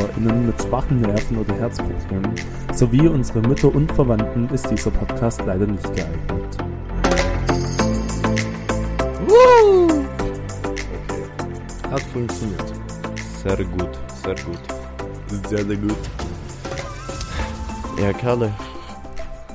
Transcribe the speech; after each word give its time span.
ZuhörerInnen 0.00 0.46
mit 0.46 0.62
schwachen 0.62 1.00
Nerven 1.00 1.38
oder 1.38 1.54
Herzproblemen 1.56 2.34
sowie 2.72 3.06
unsere 3.08 3.40
Mütter 3.40 3.74
und 3.74 3.92
Verwandten 3.92 4.48
ist 4.48 4.70
dieser 4.70 4.90
Podcast 4.90 5.42
leider 5.44 5.66
nicht 5.66 5.84
geeignet. 5.94 6.56
Woo! 9.26 9.84
Okay. 10.64 11.90
Hat 11.90 12.00
funktioniert. 12.00 12.72
Sehr 13.42 13.56
gut, 13.64 13.98
sehr 14.24 14.34
gut. 14.36 15.48
Sehr, 15.48 15.64
sehr 15.66 15.76
gut. 15.76 15.98
Ja, 18.00 18.12
Kerle. 18.14 18.52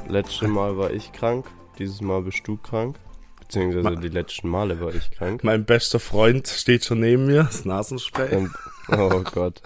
Letztes 0.08 0.48
Mal 0.48 0.78
war 0.78 0.92
ich 0.92 1.12
krank, 1.12 1.46
dieses 1.80 2.02
Mal 2.02 2.22
bist 2.22 2.42
du 2.48 2.58
krank. 2.58 2.98
Beziehungsweise 3.40 3.84
Ma- 3.84 3.96
die 3.96 4.10
letzten 4.10 4.50
Male 4.50 4.80
war 4.80 4.94
ich 4.94 5.10
krank. 5.12 5.44
Mein 5.44 5.66
bester 5.66 6.00
Freund 6.00 6.48
steht 6.48 6.86
schon 6.86 7.00
neben 7.00 7.26
mir, 7.26 7.44
das 7.46 7.66
Nasenspray. 7.66 8.36
Und, 8.36 8.52
oh 8.92 9.22
Gott. 9.34 9.62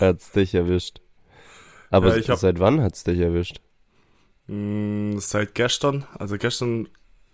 Hat's 0.00 0.30
dich 0.32 0.54
erwischt. 0.54 1.00
Aber 1.90 2.16
Ja, 2.16 2.28
hab- 2.28 2.38
seit 2.38 2.58
wann 2.60 2.80
hat's 2.82 3.04
dich 3.04 3.18
erwischt? 3.20 3.60
Mm, 4.46 5.18
seit 5.18 5.54
gestern, 5.54 6.06
also 6.18 6.36
gestern 6.38 6.88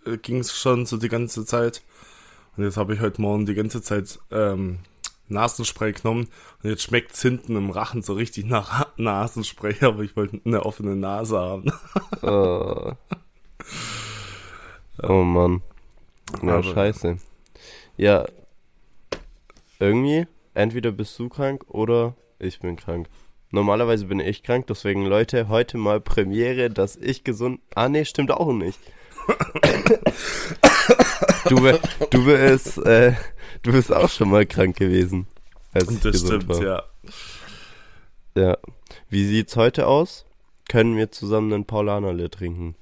äh, 0.05 0.17
ging 0.17 0.39
es 0.39 0.55
schon 0.57 0.85
so 0.85 0.97
die 0.97 1.09
ganze 1.09 1.45
Zeit. 1.45 1.81
Und 2.57 2.63
jetzt 2.63 2.77
habe 2.77 2.93
ich 2.93 2.99
heute 3.01 3.21
Morgen 3.21 3.45
die 3.45 3.53
ganze 3.55 3.81
Zeit 3.81 4.19
ähm, 4.31 4.79
Nasenspray 5.27 5.93
genommen. 5.93 6.27
Und 6.61 6.69
jetzt 6.69 6.83
schmeckt 6.83 7.13
es 7.13 7.21
hinten 7.21 7.55
im 7.55 7.69
Rachen 7.69 8.01
so 8.01 8.13
richtig 8.13 8.45
nach 8.45 8.87
Nasenspray, 8.97 9.75
aber 9.81 10.03
ich 10.03 10.15
wollte 10.15 10.39
eine 10.45 10.65
offene 10.65 10.95
Nase 10.95 11.37
haben. 11.39 11.71
Oh, 12.23 12.93
oh 15.01 15.23
Mann. 15.23 15.61
Ja, 16.43 16.55
Aber- 16.57 16.63
scheiße. 16.63 17.17
Ja. 17.97 18.25
Irgendwie, 19.79 20.27
entweder 20.53 20.91
bist 20.91 21.17
du 21.17 21.29
krank 21.29 21.63
oder 21.67 22.15
ich 22.41 22.59
bin 22.59 22.75
krank. 22.75 23.07
Normalerweise 23.51 24.05
bin 24.05 24.19
ich 24.19 24.43
krank, 24.43 24.67
deswegen 24.67 25.05
Leute, 25.05 25.47
heute 25.49 25.77
mal 25.77 25.99
Premiere, 25.99 26.69
dass 26.69 26.95
ich 26.95 27.23
gesund. 27.23 27.59
Ah, 27.75 27.89
nee, 27.89 28.05
stimmt 28.05 28.31
auch 28.31 28.53
nicht. 28.53 28.79
du, 31.49 31.55
du 32.09 32.25
bist, 32.25 32.77
äh, 32.79 33.13
du 33.61 33.71
bist 33.73 33.91
auch 33.93 34.09
schon 34.09 34.29
mal 34.29 34.45
krank 34.45 34.77
gewesen. 34.77 35.27
Als 35.73 35.89
ich 35.91 35.99
das 35.99 36.13
gesund 36.13 36.43
stimmt, 36.43 36.59
war. 36.59 36.63
ja. 36.63 36.83
Ja. 38.35 38.57
Wie 39.09 39.25
sieht's 39.25 39.55
heute 39.57 39.87
aus? 39.87 40.25
Können 40.69 40.95
wir 40.95 41.11
zusammen 41.11 41.51
einen 41.53 41.65
Paulanerle 41.65 42.29
trinken? 42.29 42.75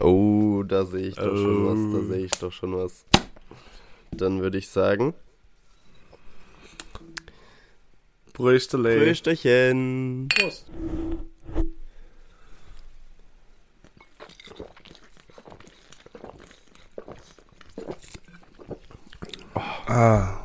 Oh, 0.00 0.62
da 0.66 0.84
sehe 0.84 1.08
ich 1.08 1.14
doch 1.16 1.36
schon 1.36 1.66
was, 1.66 1.78
Oh. 1.78 1.98
da 1.98 2.14
sehe 2.14 2.24
ich 2.24 2.32
doch 2.32 2.52
schon 2.52 2.76
was. 2.76 3.04
Dann 4.12 4.40
würde 4.42 4.58
ich 4.58 4.68
sagen, 4.68 5.14
Brüsterle. 8.34 8.98
Frühstückchen. 8.98 10.28
Prost. 10.28 10.66
Ah, 19.86 20.38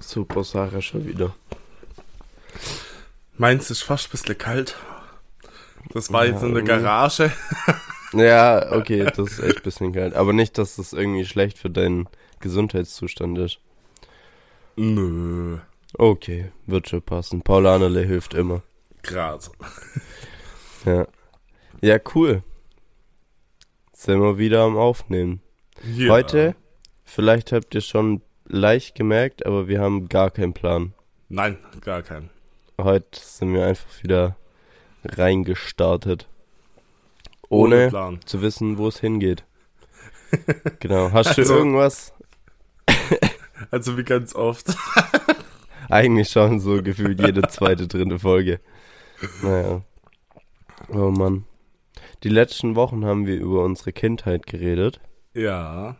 Super 0.00 0.42
Sache 0.44 0.80
schon 0.80 1.06
wieder. 1.06 1.34
meins 3.36 3.70
ist 3.70 3.82
fast 3.82 4.08
ein 4.08 4.10
bisschen 4.12 4.38
kalt. 4.38 4.76
Das 5.92 6.12
war 6.12 6.26
jetzt 6.26 6.42
in 6.42 6.54
der 6.54 6.64
Ja. 6.64 6.78
Garage. 6.78 7.32
Ja, 8.14 8.72
okay, 8.72 9.04
das 9.04 9.18
ist 9.32 9.38
echt 9.40 9.58
ein 9.58 9.62
bisschen 9.64 9.92
kalt. 9.92 10.14
Aber 10.14 10.32
nicht, 10.32 10.56
dass 10.56 10.76
das 10.76 10.94
irgendwie 10.94 11.26
schlecht 11.26 11.58
für 11.58 11.68
deinen 11.68 12.08
Gesundheitszustand 12.40 13.36
ist. 13.36 13.58
Nö, 14.76 15.58
Okay, 15.96 16.52
wird 16.66 16.88
schon 16.88 17.02
passen. 17.02 17.42
Paulanerle 17.42 18.02
hilft 18.04 18.34
immer. 18.34 18.62
grad. 19.02 19.50
Ja. 20.84 21.06
Ja, 21.80 21.98
cool. 22.14 22.42
Sind 23.92 24.20
wir 24.20 24.38
wieder 24.38 24.62
am 24.62 24.76
Aufnehmen. 24.76 25.40
Ja. 25.94 26.10
Heute, 26.12 26.54
vielleicht 27.04 27.52
habt 27.52 27.74
ihr 27.74 27.80
schon 27.80 28.22
leicht 28.46 28.94
gemerkt, 28.94 29.46
aber 29.46 29.68
wir 29.68 29.80
haben 29.80 30.08
gar 30.08 30.30
keinen 30.30 30.52
Plan. 30.54 30.94
Nein, 31.28 31.58
gar 31.80 32.02
kein. 32.02 32.30
Heute 32.80 33.18
sind 33.18 33.52
wir 33.54 33.66
einfach 33.66 34.02
wieder 34.02 34.36
reingestartet. 35.04 36.28
Ohne, 37.48 37.88
Plan. 37.88 38.20
zu 38.26 38.42
wissen, 38.42 38.78
wo 38.78 38.88
es 38.88 39.00
hingeht. 39.00 39.44
Genau. 40.80 41.10
Hast 41.12 41.38
Also- 41.38 41.42
du 41.54 41.58
irgendwas? 41.58 42.12
Also 43.72 43.98
wie 43.98 44.04
ganz 44.04 44.34
oft. 44.36 44.66
Eigentlich 45.88 46.28
schon 46.28 46.60
so 46.60 46.82
gefühlt 46.82 47.20
jede 47.20 47.42
zweite, 47.48 47.86
dritte 47.88 48.18
Folge. 48.18 48.60
Naja. 49.42 49.82
Oh 50.88 51.10
Mann. 51.10 51.44
Die 52.22 52.28
letzten 52.28 52.74
Wochen 52.76 53.04
haben 53.04 53.26
wir 53.26 53.36
über 53.36 53.64
unsere 53.64 53.92
Kindheit 53.92 54.46
geredet. 54.46 55.00
ja. 55.34 55.96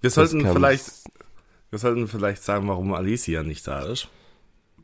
Wir 0.00 0.08
Das 0.08 0.14
sollten 0.16 0.46
vielleicht, 0.46 0.90
wir 1.70 1.78
sollten 1.78 2.08
vielleicht 2.08 2.42
sagen, 2.42 2.68
warum 2.68 2.92
Alicia 2.92 3.42
nicht 3.42 3.66
da 3.66 3.80
ist. 3.84 4.08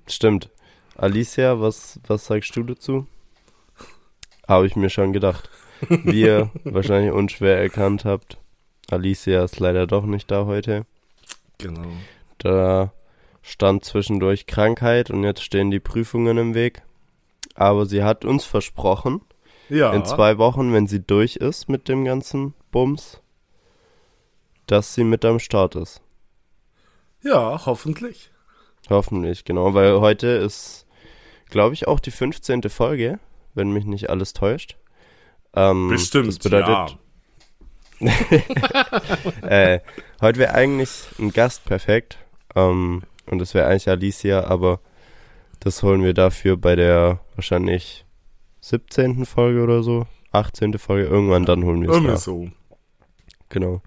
Stimmt. 0.09 0.49
Alicia, 0.97 1.61
was, 1.61 2.01
was 2.07 2.25
sagst 2.25 2.57
du 2.57 2.63
dazu? 2.63 3.07
Habe 4.49 4.67
ich 4.67 4.77
mir 4.77 4.89
schon 4.89 5.13
gedacht. 5.13 5.51
Wie 5.89 6.23
ihr 6.23 6.51
wahrscheinlich 6.65 7.13
unschwer 7.13 7.59
erkannt 7.59 8.07
habt, 8.07 8.39
Alicia 8.91 9.45
ist 9.45 9.61
leider 9.61 9.87
doch 9.87 10.07
nicht 10.07 10.31
da 10.31 10.47
heute. 10.47 10.87
Genau. 11.59 11.93
Da 12.39 12.93
stand 13.43 13.85
zwischendurch 13.85 14.47
Krankheit 14.47 15.11
und 15.11 15.25
jetzt 15.25 15.43
stehen 15.43 15.71
die 15.71 15.81
Prüfungen 15.81 16.37
im 16.39 16.55
Weg. 16.55 16.83
Aber 17.55 17.87
sie 17.87 18.03
hat 18.05 18.25
uns 18.25 18.45
versprochen, 18.45 19.21
Ja. 19.69 19.93
in 19.93 20.05
zwei 20.05 20.39
Wochen, 20.39 20.73
wenn 20.73 20.87
sie 20.87 21.01
durch 21.01 21.37
ist 21.37 21.69
mit 21.69 21.89
dem 21.89 22.05
ganzen 22.05 22.55
Bums, 22.71 23.21
dass 24.67 24.95
sie 24.95 25.05
mit 25.05 25.25
am 25.25 25.39
Start 25.39 25.75
ist. 25.77 26.01
Ja, 27.23 27.61
hoffentlich. 27.67 28.31
Hoffentlich, 28.89 29.45
genau, 29.45 29.75
weil 29.75 30.01
heute 30.01 30.27
ist, 30.29 30.87
glaube 31.51 31.75
ich, 31.75 31.87
auch 31.87 32.01
die 32.01 32.11
15. 32.11 32.63
Folge, 32.71 33.19
wenn 33.55 33.71
mich 33.73 33.85
nicht 33.85 34.09
alles 34.11 34.33
täuscht. 34.33 34.77
Ähm, 35.55 35.89
Bestimmt. 35.89 36.29
Das 36.29 36.39
bedeutet, 36.39 36.97
äh, 39.43 39.81
heute 40.21 40.39
wäre 40.39 40.55
eigentlich 40.55 40.91
ein 41.19 41.33
Gast 41.33 41.65
perfekt. 41.65 42.19
Ähm, 42.55 43.03
und 43.31 43.39
das 43.39 43.55
wäre 43.55 43.67
eigentlich 43.67 43.89
Alicia, 43.89 44.45
aber 44.45 44.81
das 45.61 45.83
holen 45.83 46.03
wir 46.03 46.15
dafür 46.15 46.57
bei 46.57 46.75
der 46.75 47.21
wahrscheinlich 47.35 48.05
17. 48.61 49.25
Folge 49.27 49.63
oder 49.63 49.83
so. 49.83 50.07
18. 50.33 50.79
Folge, 50.79 51.09
irgendwann 51.09 51.45
dann 51.45 51.65
holen 51.65 51.83
wir 51.83 51.89
ja. 51.89 51.93
es 51.93 51.97
Irgendwie 51.97 52.13
nach. 52.13 52.19
so. 52.19 52.51
Genau. 53.49 53.83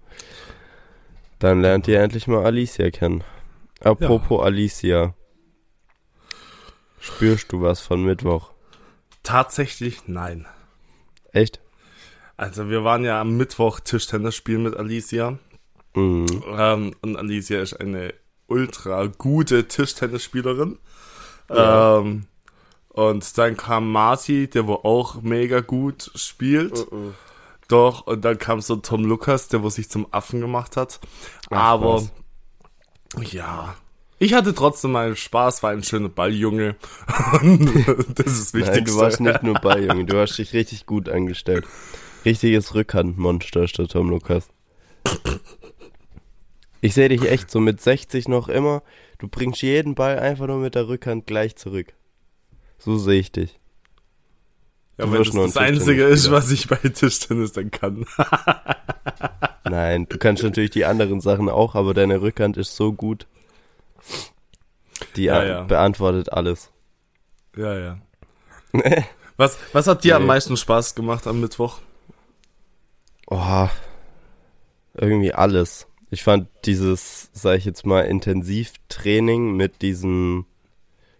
Dann 1.40 1.62
lernt 1.62 1.88
ihr 1.88 2.00
endlich 2.02 2.28
mal 2.28 2.46
Alicia 2.46 2.90
kennen. 2.90 3.24
Apropos 3.82 4.44
Alicia. 4.44 5.14
Spürst 7.00 7.52
du 7.52 7.62
was 7.62 7.82
von 7.82 8.04
Mittwoch? 8.04 8.52
Tatsächlich 9.24 10.08
nein. 10.08 10.46
Echt? 11.32 11.60
Also 12.38 12.70
wir 12.70 12.84
waren 12.84 13.04
ja 13.04 13.20
am 13.20 13.36
Mittwoch 13.36 13.80
Tischtennis 13.80 14.36
spielen 14.36 14.64
mit 14.64 14.76
Alicia. 14.76 15.38
Mhm. 15.96 16.44
Ähm, 16.58 16.96
und 17.02 17.18
Alicia 17.18 17.62
ist 17.62 17.74
eine 17.74 18.14
ultra 18.48 19.08
gute 19.18 19.68
Tischtennisspielerin. 19.68 20.78
Ja. 21.50 22.00
Ähm, 22.00 22.26
und 22.90 23.38
dann 23.38 23.58
kam 23.58 23.92
Marci, 23.92 24.48
der 24.48 24.68
wo 24.68 24.76
auch 24.76 25.22
mega 25.22 25.62
gut 25.62 26.12
spielt. 26.16 26.92
Mhm. 26.92 27.16
Doch, 27.68 28.06
und 28.06 28.24
dann 28.24 28.38
kam 28.38 28.62
so 28.62 28.76
Tom 28.76 29.04
Lukas, 29.06 29.48
der 29.48 29.64
wo 29.64 29.70
sich 29.70 29.90
zum 29.90 30.08
Affen 30.12 30.42
gemacht 30.42 30.78
hat. 30.78 31.00
Ach, 31.50 31.58
Aber 31.58 31.96
was. 33.16 33.32
ja. 33.32 33.76
Ich 34.20 34.34
hatte 34.34 34.54
trotzdem 34.54 34.92
meinen 34.92 35.16
Spaß, 35.16 35.64
war 35.64 35.72
ein 35.72 35.84
schöner 35.84 36.10
Balljunge. 36.10 36.76
Und 37.42 37.68
das 38.20 38.28
ist 38.28 38.54
wichtig. 38.54 38.76
Nein, 38.76 38.86
du 38.86 38.96
warst 38.98 39.20
nicht 39.20 39.44
nur 39.44 39.56
bei, 39.56 39.80
Junge. 39.82 40.06
Du 40.06 40.18
hast 40.18 40.38
dich 40.38 40.54
richtig 40.54 40.86
gut 40.86 41.10
angestellt. 41.10 41.66
Richtiges 42.24 42.74
Rückhandmonster 42.74 43.66
der 43.66 43.88
Tom 43.88 44.10
Lukas. 44.10 44.48
Ich 46.84 46.94
sehe 46.96 47.08
dich 47.10 47.24
echt 47.30 47.50
so 47.50 47.60
mit 47.60 47.80
60 47.82 48.28
noch 48.28 48.50
immer. 48.50 48.84
Du 49.18 49.28
bringst 49.30 49.62
jeden 49.62 49.96
Ball 49.96 50.20
einfach 50.20 50.48
nur 50.48 50.58
mit 50.58 50.76
der 50.76 50.88
Rückhand 50.88 51.26
gleich 51.28 51.56
zurück. 51.56 51.94
So 52.78 52.98
sehe 52.98 53.20
ich 53.22 53.32
dich. 53.32 53.58
Ja, 54.98 55.06
Du 55.06 55.14
wenn 55.14 55.24
das 55.24 55.34
nur 55.34 55.46
das 55.46 55.56
ein 55.58 55.74
Einzige 55.76 56.04
ist, 56.04 56.30
was 56.30 56.52
ich 56.52 56.68
bei 56.68 56.76
Tischtennis 56.76 57.54
dann 57.54 57.72
kann. 57.72 58.06
Nein, 59.64 60.08
du 60.10 60.18
kannst 60.18 60.44
natürlich 60.44 60.72
die 60.72 60.84
anderen 60.86 61.22
Sachen 61.22 61.48
auch, 61.50 61.74
aber 61.76 61.94
deine 61.94 62.22
Rückhand 62.22 62.58
ist 62.58 62.76
so 62.76 62.92
gut. 62.92 63.28
Die 65.16 65.24
Ja, 65.24 65.44
ja. 65.44 65.64
beantwortet 65.64 66.34
alles. 66.34 66.72
ja, 67.56 67.78
ja. 67.80 67.98
Was, 69.38 69.58
was 69.72 69.88
hat 69.88 70.04
dir 70.04 70.16
am 70.18 70.24
Nee. 70.24 70.28
meisten 70.28 70.58
Spaß 70.58 70.94
gemacht 70.94 71.26
am 71.26 71.40
Mittwoch? 71.42 71.80
Oh, 73.28 73.68
irgendwie 74.94 75.34
alles. 75.34 75.88
Ich 76.14 76.24
fand 76.24 76.48
dieses, 76.66 77.32
sag 77.34 77.58
ich 77.58 77.66
jetzt 77.66 77.88
mal, 77.88 78.02
Intensivtraining 78.02 79.56
mit 79.56 79.82
diesem 79.82 80.46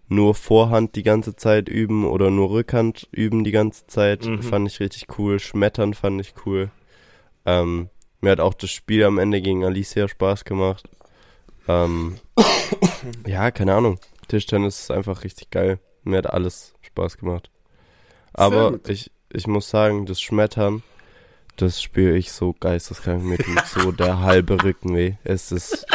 nur 0.08 0.36
Vorhand 0.36 0.96
die 0.96 1.02
ganze 1.02 1.36
Zeit 1.36 1.68
üben 1.68 2.06
oder 2.06 2.30
nur 2.30 2.52
Rückhand 2.52 3.08
üben 3.12 3.44
die 3.44 3.52
ganze 3.52 3.88
Zeit, 3.88 4.24
Mhm. 4.26 4.44
fand 4.44 4.68
ich 4.68 4.80
richtig 4.80 5.08
cool. 5.18 5.40
Schmettern 5.40 5.96
fand 5.96 6.22
ich 6.22 6.36
cool. 6.46 6.70
Ähm, 7.44 7.90
mir 8.22 8.30
hat 8.30 8.40
auch 8.40 8.54
das 8.54 8.70
Spiel 8.70 9.04
am 9.04 9.18
Ende 9.18 9.42
gegen 9.42 9.66
Alicia 9.66 10.08
Spaß 10.08 10.46
gemacht. 10.46 10.88
Ähm, 11.68 12.18
ja, 13.26 13.50
keine 13.50 13.74
Ahnung. 13.74 14.00
Tischtennis 14.28 14.80
ist 14.82 14.92
einfach 14.92 15.24
richtig 15.24 15.50
geil. 15.50 15.80
Mir 16.04 16.20
hat 16.20 16.28
alles 16.28 16.76
Spaß 16.82 17.18
gemacht. 17.18 17.50
Aber 18.32 18.80
ich, 18.88 19.10
ich 19.32 19.48
muss 19.48 19.72
sagen, 19.72 20.06
das 20.06 20.22
Schmettern, 20.22 20.84
das 21.58 21.82
spüre 21.82 22.18
ich 22.18 22.32
so 22.32 22.54
geisteskrank 22.60 23.24
mit 23.24 23.42
tut 23.44 23.66
so 23.68 23.92
der 23.92 24.20
halbe 24.20 24.64
Rücken 24.64 24.96
weh. 24.96 25.14
Es 25.24 25.52
ist 25.52 25.86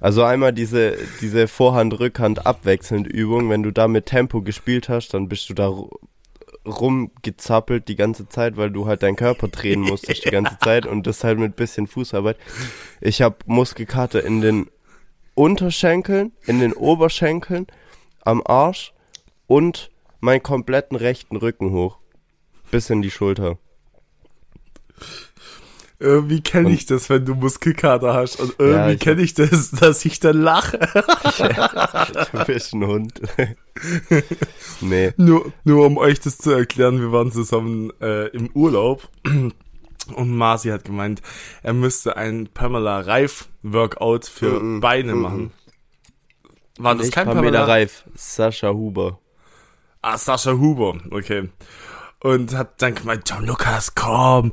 also 0.00 0.24
einmal 0.24 0.52
diese 0.52 0.96
diese 1.20 1.48
Vorhand 1.48 1.98
Rückhand 1.98 2.46
abwechselnd 2.46 3.06
Übung, 3.06 3.50
wenn 3.50 3.62
du 3.62 3.70
da 3.70 3.88
mit 3.88 4.06
Tempo 4.06 4.42
gespielt 4.42 4.88
hast, 4.88 5.14
dann 5.14 5.28
bist 5.28 5.48
du 5.50 5.54
da 5.54 5.68
ru- 5.68 5.90
rumgezappelt 6.66 7.86
die 7.88 7.96
ganze 7.96 8.28
Zeit, 8.28 8.56
weil 8.56 8.70
du 8.70 8.86
halt 8.86 9.02
deinen 9.02 9.16
Körper 9.16 9.48
drehen 9.48 9.80
musstest 9.80 10.24
die 10.24 10.30
ganze 10.30 10.58
Zeit 10.62 10.86
und 10.86 11.06
das 11.06 11.22
halt 11.24 11.38
mit 11.38 11.56
bisschen 11.56 11.86
Fußarbeit. 11.86 12.36
Ich 13.00 13.22
habe 13.22 13.36
Muskelkater 13.46 14.24
in 14.24 14.40
den 14.40 14.66
Unterschenkeln, 15.34 16.32
in 16.46 16.60
den 16.60 16.72
Oberschenkeln, 16.72 17.66
am 18.24 18.42
Arsch 18.44 18.92
und 19.46 19.90
meinen 20.20 20.42
kompletten 20.42 20.96
rechten 20.96 21.36
Rücken 21.36 21.70
hoch. 21.72 21.98
Bis 22.70 22.90
in 22.90 23.02
die 23.02 23.10
Schulter. 23.10 23.58
Irgendwie 25.98 26.42
kenne 26.42 26.72
ich 26.72 26.84
das, 26.84 27.08
wenn 27.08 27.24
du 27.24 27.34
Muskelkater 27.34 28.12
hast. 28.12 28.38
Und 28.38 28.50
Ja, 28.60 28.66
irgendwie 28.66 28.92
ich- 28.94 29.00
kenne 29.00 29.22
ich 29.22 29.32
das, 29.34 29.70
dass 29.80 30.04
ich 30.04 30.20
dann 30.20 30.42
lache. 30.42 30.78
Du 32.32 32.44
bist 32.44 32.74
ein 32.74 32.86
Hund. 32.86 33.20
nee. 34.80 35.12
Nur, 35.16 35.52
nur 35.64 35.86
um 35.86 35.96
euch 35.96 36.20
das 36.20 36.36
zu 36.38 36.50
erklären, 36.50 37.00
wir 37.00 37.12
waren 37.12 37.32
zusammen 37.32 37.92
äh, 38.00 38.26
im 38.28 38.50
Urlaub 38.52 39.08
und 39.24 40.36
Marci 40.36 40.68
hat 40.68 40.84
gemeint, 40.84 41.22
er 41.62 41.72
müsste 41.72 42.16
ein 42.16 42.48
Pamela 42.52 43.00
Reif 43.00 43.48
Workout 43.62 44.26
für 44.26 44.60
Mhm, 44.60 44.80
Beine 44.80 45.14
mhm. 45.14 45.20
machen. 45.22 45.52
War 46.78 46.94
das 46.94 47.06
Nicht 47.06 47.14
kein 47.14 47.26
Pamela 47.26 47.42
Pamela, 47.60 47.64
Reif, 47.64 48.04
Sascha 48.14 48.68
Huber. 48.70 49.18
Ah, 50.02 50.18
Sascha 50.18 50.52
Huber, 50.52 50.98
okay. 51.10 51.48
Und 52.26 52.56
hat 52.56 52.82
dann 52.82 52.96
gemeint, 52.96 53.30
John 53.30 53.46
Lukas, 53.46 53.94
komm, 53.94 54.50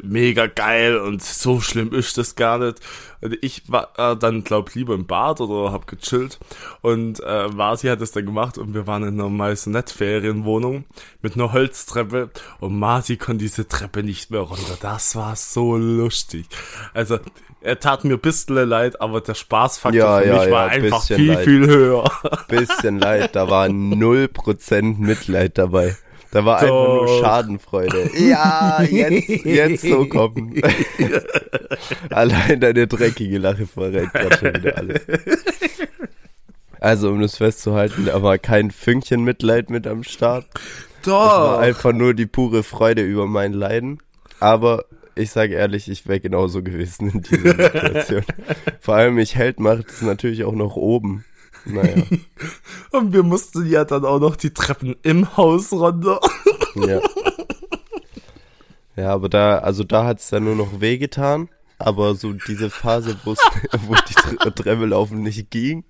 mega 0.00 0.46
geil 0.46 0.96
und 0.96 1.20
so 1.24 1.60
schlimm 1.60 1.92
ist 1.92 2.18
das 2.18 2.36
gar 2.36 2.58
nicht. 2.58 2.78
Und 3.20 3.36
ich 3.42 3.64
war 3.66 3.88
äh, 3.98 4.16
dann, 4.16 4.44
glaub, 4.44 4.72
lieber 4.76 4.94
im 4.94 5.08
Bad 5.08 5.40
oder 5.40 5.72
hab 5.72 5.88
gechillt. 5.88 6.38
Und 6.82 7.18
äh, 7.26 7.48
Marci 7.48 7.88
hat 7.88 8.00
das 8.00 8.12
dann 8.12 8.26
gemacht 8.26 8.58
und 8.58 8.74
wir 8.74 8.86
waren 8.86 9.02
in 9.02 9.18
einer 9.18 9.28
Maisonette-Ferienwohnung 9.28 10.84
mit 11.20 11.34
einer 11.34 11.52
Holztreppe 11.52 12.30
und 12.60 12.78
Marci 12.78 13.16
konnte 13.16 13.42
diese 13.42 13.66
Treppe 13.66 14.04
nicht 14.04 14.30
mehr 14.30 14.42
runter. 14.42 14.78
Das 14.80 15.16
war 15.16 15.34
so 15.34 15.76
lustig. 15.76 16.46
Also, 16.94 17.18
er 17.60 17.80
tat 17.80 18.04
mir 18.04 18.14
ein 18.14 18.20
bisschen 18.20 18.54
leid, 18.54 19.00
aber 19.00 19.20
der 19.20 19.34
Spaßfaktor 19.34 20.00
Ja, 20.00 20.18
für 20.20 20.26
ja, 20.28 20.38
mich 20.38 20.50
war 20.52 20.66
ja, 20.66 20.72
einfach 20.74 21.02
viel, 21.02 21.32
leid. 21.32 21.44
viel 21.44 21.66
höher. 21.66 22.08
Bisschen 22.46 23.00
leid, 23.00 23.34
da 23.34 23.50
war 23.50 23.66
0% 23.66 24.98
Mitleid 24.98 25.58
dabei. 25.58 25.96
Da 26.30 26.44
war 26.44 26.56
einfach 26.56 26.68
nur 26.68 27.06
Doch. 27.06 27.20
Schadenfreude. 27.20 28.10
Ja, 28.18 28.82
jetzt, 28.82 29.44
jetzt 29.44 29.82
so 29.82 30.06
kommen. 30.06 30.60
Allein 32.10 32.60
deine 32.60 32.86
dreckige 32.86 33.38
Lache 33.38 33.66
verrät 33.66 34.12
gerade 34.12 34.36
schon 34.36 34.54
wieder 34.54 34.76
alles. 34.76 35.00
Also, 36.80 37.10
um 37.10 37.20
das 37.20 37.36
festzuhalten, 37.38 38.06
da 38.06 38.22
war 38.22 38.38
kein 38.38 38.70
Fünkchen 38.70 39.24
Mitleid 39.24 39.70
mit 39.70 39.86
am 39.86 40.02
Start. 40.02 40.46
Es 41.02 41.08
war 41.08 41.60
einfach 41.60 41.92
nur 41.92 42.14
die 42.14 42.26
pure 42.26 42.62
Freude 42.62 43.02
über 43.02 43.26
mein 43.26 43.52
Leiden. 43.52 44.00
Aber 44.40 44.84
ich 45.14 45.30
sage 45.30 45.54
ehrlich, 45.54 45.88
ich 45.88 46.06
wäre 46.06 46.20
genauso 46.20 46.62
gewesen 46.62 47.10
in 47.10 47.22
dieser 47.22 47.52
Situation. 47.52 48.24
Vor 48.80 48.96
allem, 48.96 49.18
ich 49.18 49.34
Held 49.34 49.60
macht 49.60 49.88
es 49.88 50.02
natürlich 50.02 50.44
auch 50.44 50.54
noch 50.54 50.76
oben. 50.76 51.24
Naja, 51.66 52.02
Und 52.92 53.12
wir 53.12 53.22
mussten 53.22 53.66
ja 53.66 53.84
dann 53.84 54.04
auch 54.04 54.20
noch 54.20 54.36
die 54.36 54.54
Treppen 54.54 54.96
im 55.02 55.36
Haus 55.36 55.72
runter. 55.72 56.20
ja. 56.76 57.00
Ja, 58.96 59.12
aber 59.12 59.28
da, 59.28 59.58
also 59.58 59.84
da 59.84 60.04
hat 60.04 60.20
es 60.20 60.28
dann 60.30 60.44
nur 60.44 60.54
noch 60.56 60.80
wehgetan. 60.80 61.48
Aber 61.78 62.14
so 62.14 62.32
diese 62.32 62.70
Phase, 62.70 63.18
wo 63.24 63.34
die 63.34 64.14
Tre- 64.14 64.50
Treppe 64.54 64.86
laufen 64.86 65.22
nicht 65.22 65.50
ging, 65.50 65.84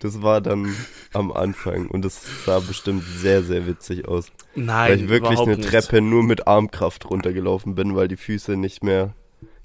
das 0.00 0.20
war 0.20 0.42
dann 0.42 0.74
am 1.14 1.32
Anfang. 1.32 1.86
Und 1.88 2.04
das 2.04 2.20
sah 2.44 2.58
bestimmt 2.58 3.04
sehr, 3.04 3.42
sehr 3.42 3.66
witzig 3.66 4.06
aus. 4.06 4.26
Nein, 4.54 4.90
weil 4.90 5.00
ich 5.00 5.08
wirklich 5.08 5.38
eine 5.38 5.56
nicht. 5.56 5.70
Treppe 5.70 6.02
nur 6.02 6.22
mit 6.22 6.46
Armkraft 6.46 7.08
runtergelaufen 7.08 7.74
bin, 7.74 7.96
weil 7.96 8.08
die 8.08 8.16
Füße 8.18 8.56
nicht 8.56 8.84
mehr 8.84 9.14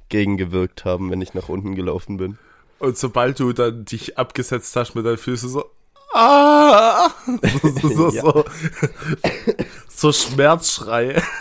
gegengewirkt 0.07 0.85
haben, 0.85 1.11
wenn 1.11 1.21
ich 1.21 1.33
nach 1.33 1.49
unten 1.49 1.75
gelaufen 1.75 2.15
bin. 2.15 2.37
Und 2.79 2.97
sobald 2.97 3.39
du 3.39 3.53
dann 3.53 3.85
dich 3.85 4.17
abgesetzt 4.17 4.75
hast 4.75 4.93
mit 4.95 5.05
deinen 5.05 5.17
Füßen 5.17 5.49
so, 5.49 5.65
ah, 6.13 7.09
so, 7.81 7.89
so, 7.89 8.09
Ja. 8.11 8.21
so, 8.21 8.45
so 9.87 10.11
Schmerzschrei. 10.11 11.21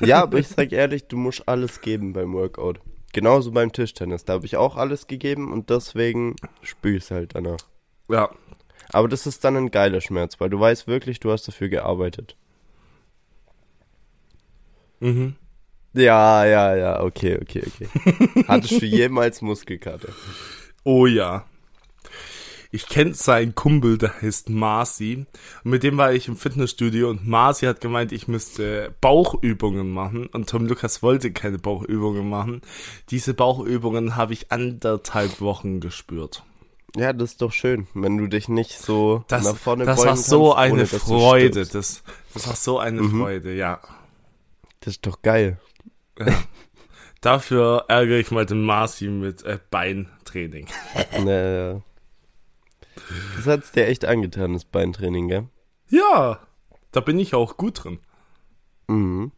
Ja, 0.00 0.22
aber 0.22 0.38
ich 0.38 0.48
sag 0.48 0.72
ehrlich, 0.72 1.06
du 1.08 1.16
musst 1.18 1.46
alles 1.46 1.80
geben 1.82 2.12
beim 2.14 2.32
Workout. 2.32 2.80
Genauso 3.12 3.50
beim 3.52 3.70
Tischtennis. 3.72 4.24
Da 4.24 4.32
habe 4.34 4.46
ich 4.46 4.56
auch 4.56 4.76
alles 4.76 5.06
gegeben 5.06 5.52
und 5.52 5.68
deswegen 5.68 6.36
spüre 6.62 6.96
ich 6.96 7.10
halt 7.10 7.34
danach. 7.34 7.58
Ja, 8.08 8.30
Aber 8.92 9.08
das 9.08 9.26
ist 9.26 9.44
dann 9.44 9.56
ein 9.56 9.70
geiler 9.70 10.00
Schmerz, 10.00 10.40
weil 10.40 10.48
du 10.50 10.58
weißt 10.58 10.86
wirklich, 10.86 11.20
du 11.20 11.30
hast 11.30 11.46
dafür 11.48 11.68
gearbeitet. 11.68 12.36
mhm. 15.00 15.34
Ja, 15.92 16.44
ja, 16.44 16.76
ja, 16.76 17.02
okay, 17.02 17.36
okay, 17.42 17.64
okay. 17.66 17.88
Hattest 18.46 18.80
du 18.80 18.86
jemals 18.86 19.42
Muskelkater? 19.42 20.10
Oh 20.84 21.06
ja. 21.06 21.44
Ich 22.72 22.88
kenne 22.88 23.14
seinen 23.14 23.56
Kumpel, 23.56 23.98
der 23.98 24.22
heißt 24.22 24.48
Marci. 24.48 25.26
Und 25.64 25.70
mit 25.72 25.82
dem 25.82 25.98
war 25.98 26.12
ich 26.12 26.28
im 26.28 26.36
Fitnessstudio 26.36 27.10
und 27.10 27.26
Marci 27.26 27.66
hat 27.66 27.80
gemeint, 27.80 28.12
ich 28.12 28.28
müsste 28.28 28.94
Bauchübungen 29.00 29.90
machen. 29.90 30.26
Und 30.26 30.48
Tom 30.48 30.66
Lukas 30.66 31.02
wollte 31.02 31.32
keine 31.32 31.58
Bauchübungen 31.58 32.28
machen. 32.28 32.62
Diese 33.10 33.34
Bauchübungen 33.34 34.14
habe 34.14 34.34
ich 34.34 34.52
anderthalb 34.52 35.40
Wochen 35.40 35.80
gespürt. 35.80 36.44
Ja, 36.96 37.12
das 37.12 37.32
ist 37.32 37.42
doch 37.42 37.52
schön, 37.52 37.88
wenn 37.94 38.16
du 38.18 38.28
dich 38.28 38.48
nicht 38.48 38.78
so 38.78 39.24
Das, 39.28 39.44
nach 39.44 39.56
vorne 39.56 39.84
das 39.84 40.04
war 40.04 40.16
so 40.16 40.54
kannst, 40.54 40.58
eine 40.58 40.80
dass 40.82 40.90
du 40.90 40.98
Freude. 40.98 41.66
Das, 41.66 42.02
das 42.34 42.46
war 42.46 42.56
so 42.56 42.78
eine 42.78 43.02
Mhm. 43.02 43.20
Freude, 43.20 43.52
ja. 43.54 43.80
Das 44.80 44.94
ist 44.94 45.06
doch 45.06 45.22
geil. 45.22 45.58
Dafür 47.20 47.84
ärgere 47.88 48.18
ich 48.18 48.30
mal 48.30 48.46
den 48.46 48.62
Marci 48.62 49.08
mit 49.08 49.42
äh, 49.44 49.58
Beintraining. 50.30 50.66
Naja. 51.24 51.82
Das 53.36 53.46
hat's 53.46 53.72
dir 53.72 53.86
echt 53.86 54.04
angetan, 54.04 54.52
das 54.52 54.64
Beintraining, 54.64 55.28
gell? 55.28 55.48
Ja, 55.88 56.40
da 56.92 57.00
bin 57.00 57.18
ich 57.18 57.34
auch 57.34 57.56
gut 57.56 57.84
drin. 57.84 57.98
Mhm. 58.88 59.32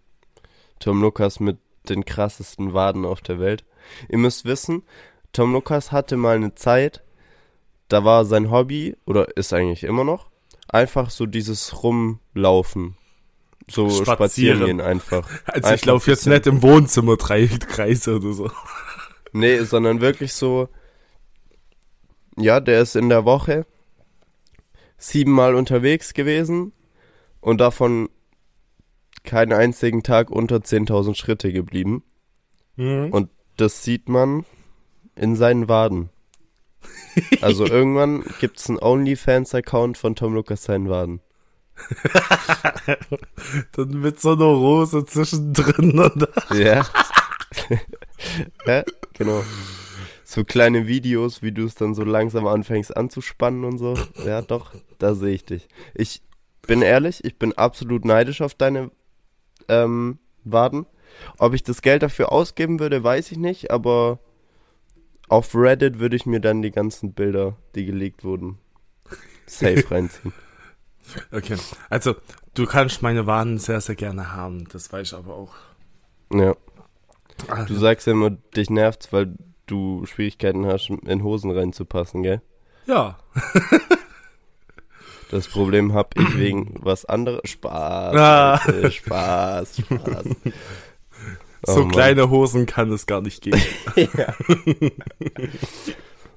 Tom 0.79 1.01
Lukas 1.01 1.41
mit 1.41 1.59
den 1.89 2.05
krassesten 2.05 2.75
Waden 2.75 3.05
auf 3.05 3.21
der 3.21 3.39
Welt. 3.39 3.65
Ihr 4.09 4.19
müsst 4.19 4.45
wissen, 4.45 4.83
Tom 5.33 5.53
Lukas 5.53 5.93
hatte 5.93 6.17
mal 6.17 6.37
eine 6.37 6.55
Zeit, 6.55 7.03
da 7.89 8.05
war 8.05 8.25
sein 8.25 8.51
Hobby, 8.51 8.97
oder 9.07 9.37
ist 9.37 9.53
eigentlich 9.53 9.85
immer 9.85 10.05
noch, 10.05 10.31
einfach 10.69 11.11
so 11.11 11.27
dieses 11.27 11.83
Rumlaufen. 11.83 12.97
So 13.71 13.89
Spazieren. 13.89 14.17
spazieren 14.17 14.67
gehen 14.67 14.81
einfach. 14.81 15.29
Also 15.47 15.73
ich 15.75 15.85
laufe 15.85 16.11
jetzt 16.11 16.27
nicht 16.27 16.47
im 16.47 16.63
Wohnzimmer 16.63 17.17
drei 17.17 17.47
Kreise 17.47 18.17
oder 18.17 18.33
so. 18.33 18.51
Nee, 19.33 19.61
sondern 19.61 20.01
wirklich 20.01 20.35
so, 20.35 20.69
ja, 22.37 22.61
der 22.61 22.83
ist 22.83 22.97
in 22.97 23.09
der 23.09 23.25
Woche 23.25 23.67
siebenmal 24.97 25.55
unterwegs 25.55 26.15
gewesen 26.15 26.73
und 27.41 27.61
davon 27.61 28.09
keinen 29.25 29.53
einzigen 29.53 30.03
Tag 30.03 30.31
unter 30.31 30.57
10.000 30.57 31.15
Schritte 31.17 31.53
geblieben. 31.53 32.03
Mhm. 32.77 33.11
Und 33.11 33.31
das 33.57 33.83
sieht 33.83 34.09
man 34.09 34.45
in 35.15 35.37
seinen 35.37 35.69
Waden. 35.69 36.11
Also 37.41 37.67
irgendwann 37.69 38.25
gibt's 38.41 38.69
einen 38.69 38.79
OnlyFans-Account 38.79 39.99
von 39.99 40.17
Tom 40.17 40.35
Lukas 40.35 40.65
seinen 40.65 40.89
Waden. 40.89 41.21
Dann 43.73 43.89
mit 43.89 44.21
so 44.21 44.33
einer 44.33 44.45
Rose 44.45 45.05
zwischendrin 45.05 45.99
und 45.99 46.29
Ja. 46.53 46.87
ja, 48.67 48.85
genau. 49.15 49.43
So 50.33 50.45
kleine 50.45 50.87
Videos, 50.87 51.43
wie 51.43 51.53
du 51.53 51.67
es 51.67 51.75
dann 51.75 51.95
so 51.95 52.05
langsam 52.05 52.47
anfängst 52.47 52.97
anzuspannen 52.97 53.65
und 53.67 53.77
so. 53.77 53.99
Ja, 54.25 54.41
doch, 54.41 54.73
da 54.99 55.15
sehe 55.15 55.35
ich 55.35 55.45
dich. 55.45 55.69
Ich 55.95 56.23
bin 56.67 56.81
ehrlich, 56.81 57.23
ich 57.23 57.39
bin 57.39 57.53
absolut 57.53 58.07
neidisch 58.07 58.41
auf 58.41 58.55
deine 58.55 58.91
ähm, 59.69 60.19
Waden. 60.45 60.87
Ob 61.37 61.53
ich 61.53 61.65
das 61.65 61.83
Geld 61.83 62.03
dafür 62.03 62.33
ausgeben 62.33 62.81
würde, 62.81 63.05
weiß 63.05 63.31
ich 63.31 63.37
nicht, 63.37 63.71
aber 63.71 64.21
auf 65.29 65.55
Reddit 65.55 65.99
würde 65.99 66.17
ich 66.17 66.25
mir 66.25 66.41
dann 66.41 66.63
die 66.63 66.71
ganzen 66.71 67.13
Bilder, 67.13 67.59
die 67.75 67.85
gelegt 67.85 68.25
wurden, 68.25 68.59
safe 69.47 69.85
reinziehen. 69.91 70.33
Okay, 71.33 71.57
also 71.91 72.15
du 72.55 72.65
kannst 72.65 73.03
meine 73.03 73.27
Waren 73.27 73.59
sehr, 73.59 73.81
sehr 73.81 73.97
gerne 73.97 74.33
haben, 74.33 74.69
das 74.69 74.93
weiß 74.93 75.09
ich 75.09 75.15
aber 75.15 75.35
auch. 75.35 75.57
Ja. 76.33 76.55
Ah, 77.49 77.65
Du 77.65 77.75
sagst 77.75 78.07
ja 78.07 78.13
immer, 78.13 78.31
dich 78.31 78.71
nervt's, 78.71 79.13
weil 79.13 79.35
du 79.67 80.05
Schwierigkeiten 80.07 80.67
hast, 80.67 80.91
in 80.91 81.23
Hosen 81.23 81.51
reinzupassen, 81.51 82.23
gell? 82.23 82.43
Ja, 82.87 83.19
Das 85.31 85.49
Problem 85.49 85.95
hab 85.95 86.19
ich 86.19 86.37
wegen 86.39 86.75
was 86.81 87.05
anderes. 87.07 87.49
Spaß, 87.49 88.15
Ah. 88.17 88.91
Spaß, 88.91 89.77
Spaß. 89.87 90.27
Oh 91.67 91.73
so 91.75 91.81
Mann. 91.83 91.91
kleine 91.93 92.29
Hosen 92.29 92.67
kann 92.67 92.93
es 92.93 93.07
gar 93.07 93.21
nicht 93.23 93.41
geben. 93.43 93.61
ja. 93.97 94.35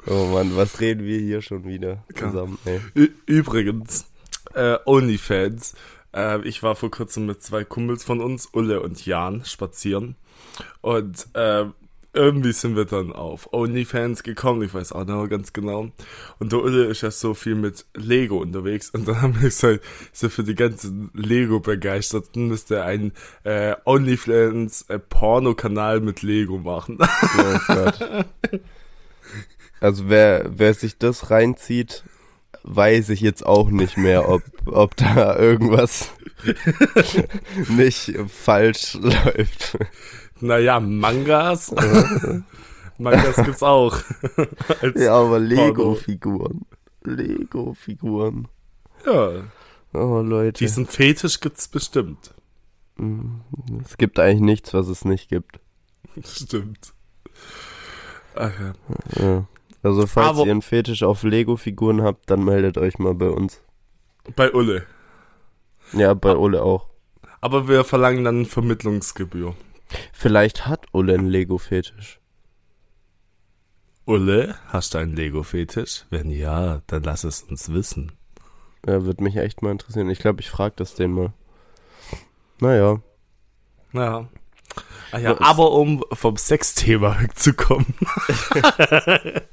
Oh 0.08 0.28
Mann, 0.28 0.56
was 0.56 0.80
reden 0.80 1.04
wir 1.06 1.20
hier 1.20 1.42
schon 1.42 1.66
wieder 1.66 2.04
zusammen, 2.16 2.60
ey? 2.66 2.80
Übrigens, 3.26 4.06
äh, 4.54 4.78
Onlyfans. 4.86 5.74
Äh, 6.16 6.48
ich 6.48 6.62
war 6.64 6.76
vor 6.76 6.92
kurzem 6.92 7.26
mit 7.26 7.42
zwei 7.42 7.64
Kumpels 7.64 8.04
von 8.04 8.22
uns, 8.22 8.48
Ulle 8.54 8.82
und 8.82 9.04
Jan, 9.06 9.44
spazieren. 9.46 10.16
Und 10.82 11.28
äh, 11.34 11.66
irgendwie 12.16 12.54
sind 12.54 12.76
wir 12.76 12.86
dann 12.86 13.12
auf 13.12 13.54
Onlyfans 13.54 14.24
gekommen, 14.24 14.62
ich 14.64 14.74
weiß 14.74 14.92
auch 14.94 15.06
mehr 15.06 15.28
ganz 15.28 15.54
genau. 15.54 15.92
Und 16.40 16.52
der 16.52 16.60
Ulle 16.64 16.86
ist 16.86 17.02
ja 17.02 17.12
so 17.12 17.34
viel 17.34 17.56
mit 17.56 17.86
Lego 17.94 18.38
unterwegs. 18.38 18.90
Und 18.90 19.08
dann 19.08 19.22
haben 19.22 19.36
wir 19.36 19.50
gesagt, 19.50 19.84
so 20.14 20.30
für 20.30 20.44
die 20.44 20.56
ganzen 20.56 21.12
Lego-Begeisterten 21.14 22.48
müsste 22.48 22.84
einen 22.84 23.12
äh, 23.44 23.76
Onlyfans 23.86 24.84
äh, 24.90 25.00
mit 26.00 26.22
Lego 26.22 26.58
machen. 26.58 27.00
Oh 27.38 27.60
Gott. 27.68 28.26
Also 29.80 30.10
wer, 30.10 30.46
wer 30.58 30.74
sich 30.74 30.98
das 30.98 31.32
reinzieht, 31.32 32.04
weiß 32.64 33.10
ich 33.10 33.22
jetzt 33.22 33.46
auch 33.46 33.70
nicht 33.70 33.98
mehr, 33.98 34.28
ob, 34.30 34.42
ob 34.66 34.96
da 34.96 35.38
irgendwas 35.38 36.12
nicht 37.70 38.14
falsch 38.28 38.96
läuft. 38.96 39.78
Naja, 40.42 40.80
Mangas. 40.80 41.74
Mangas 42.98 43.36
gibt's 43.44 43.64
auch. 43.64 43.98
Ja, 44.96 45.16
aber 45.16 45.40
Lego-Figuren. 45.40 46.62
Lego-Figuren. 47.04 48.48
ja. 49.06 49.32
Oh 49.94 50.20
Leute. 50.22 50.60
Diesen 50.60 50.88
Fetisch 50.88 51.40
gibt's 51.40 51.70
bestimmt. 51.70 52.34
Es 53.86 53.98
gibt 53.98 54.20
eigentlich 54.20 54.42
nichts, 54.42 54.74
was 54.74 54.88
es 54.90 55.06
nicht 55.06 55.30
gibt. 55.30 55.60
Stimmt. 56.26 56.94
Ach 58.36 58.52
ja. 58.60 58.74
Ja. 59.24 59.48
Also 59.84 60.06
falls 60.08 60.28
Aber- 60.30 60.46
ihr 60.46 60.52
einen 60.52 60.62
Fetisch 60.62 61.04
auf 61.04 61.24
Lego-Figuren 61.24 62.02
habt, 62.02 62.30
dann 62.30 62.44
meldet 62.44 62.78
euch 62.78 62.98
mal 63.00 63.14
bei 63.14 63.30
uns. 63.30 63.62
Bei 64.36 64.52
Ulle. 64.52 64.86
Ja, 65.94 66.14
bei 66.14 66.36
Ole 66.36 66.62
auch. 66.64 66.88
Aber 67.40 67.68
wir 67.70 67.84
verlangen 67.84 68.24
dann 68.24 68.46
Vermittlungsgebühr. 68.46 69.56
Vielleicht 70.14 70.66
hat 70.66 70.86
Ole 70.94 71.14
einen 71.14 71.28
Lego-Fetisch. 71.28 72.20
Ulle, 74.06 74.56
hast 74.68 74.94
du 74.94 75.00
einen 75.00 75.16
Lego-Fetisch? 75.16 76.06
Wenn 76.10 76.30
ja, 76.30 76.82
dann 76.88 77.04
lass 77.04 77.24
es 77.24 77.44
uns 77.44 77.72
wissen. 77.72 78.12
Ja, 78.86 79.04
würde 79.04 79.24
mich 79.24 79.36
echt 79.36 79.62
mal 79.62 79.72
interessieren. 79.72 80.10
Ich 80.10 80.20
glaube, 80.20 80.42
ich 80.42 80.50
frage 80.50 80.76
das 80.78 80.94
den 80.94 81.12
mal. 81.12 81.34
Naja. 82.60 83.02
Ja. 83.94 84.28
Ah 85.12 85.20
ja, 85.20 85.40
aber 85.40 85.72
um 85.72 86.04
vom 86.12 86.36
Sexthema 86.36 87.20
wegzukommen. 87.22 87.86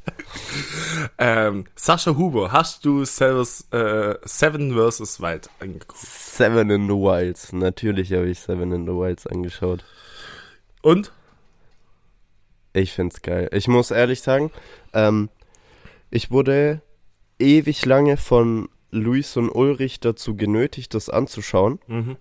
ähm, 1.18 1.66
Sascha 1.76 2.16
Huber, 2.16 2.50
hast 2.52 2.84
du 2.84 3.04
Seven, 3.04 3.46
äh, 3.70 4.16
Seven 4.24 4.74
vs. 4.74 5.20
Wild 5.20 5.50
angeguckt? 5.60 5.96
Seven 5.96 6.70
in 6.70 6.88
the 6.88 6.94
Wilds. 6.94 7.52
Natürlich 7.52 8.12
habe 8.12 8.28
ich 8.28 8.40
Seven 8.40 8.72
in 8.72 8.86
the 8.86 8.92
Wilds 8.92 9.26
angeschaut. 9.26 9.84
Und? 10.82 11.12
Ich 12.72 12.92
find's 12.92 13.22
geil. 13.22 13.48
Ich 13.52 13.68
muss 13.68 13.90
ehrlich 13.90 14.20
sagen, 14.22 14.50
ähm, 14.92 15.28
ich 16.10 16.30
wurde 16.30 16.82
ewig 17.38 17.84
lange 17.84 18.16
von 18.16 18.68
Luis 18.90 19.36
und 19.36 19.50
Ulrich 19.50 20.00
dazu 20.00 20.36
genötigt, 20.36 20.94
das 20.94 21.08
anzuschauen. 21.08 21.78
Mhm. 21.86 22.16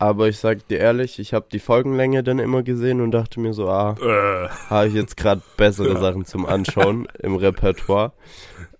Aber 0.00 0.28
ich 0.28 0.38
sag 0.38 0.66
dir 0.68 0.78
ehrlich, 0.78 1.18
ich 1.18 1.34
habe 1.34 1.46
die 1.50 1.58
Folgenlänge 1.58 2.22
dann 2.22 2.38
immer 2.38 2.62
gesehen 2.62 3.00
und 3.00 3.10
dachte 3.10 3.40
mir 3.40 3.52
so, 3.52 3.68
ah, 3.68 3.96
Äh, 4.00 4.48
habe 4.70 4.88
ich 4.88 4.94
jetzt 4.94 5.16
gerade 5.16 5.42
bessere 5.56 5.88
Ja. 5.94 6.00
Sachen 6.00 6.24
zum 6.24 6.46
Anschauen 6.46 7.08
im 7.18 7.34
Repertoire. 7.34 8.12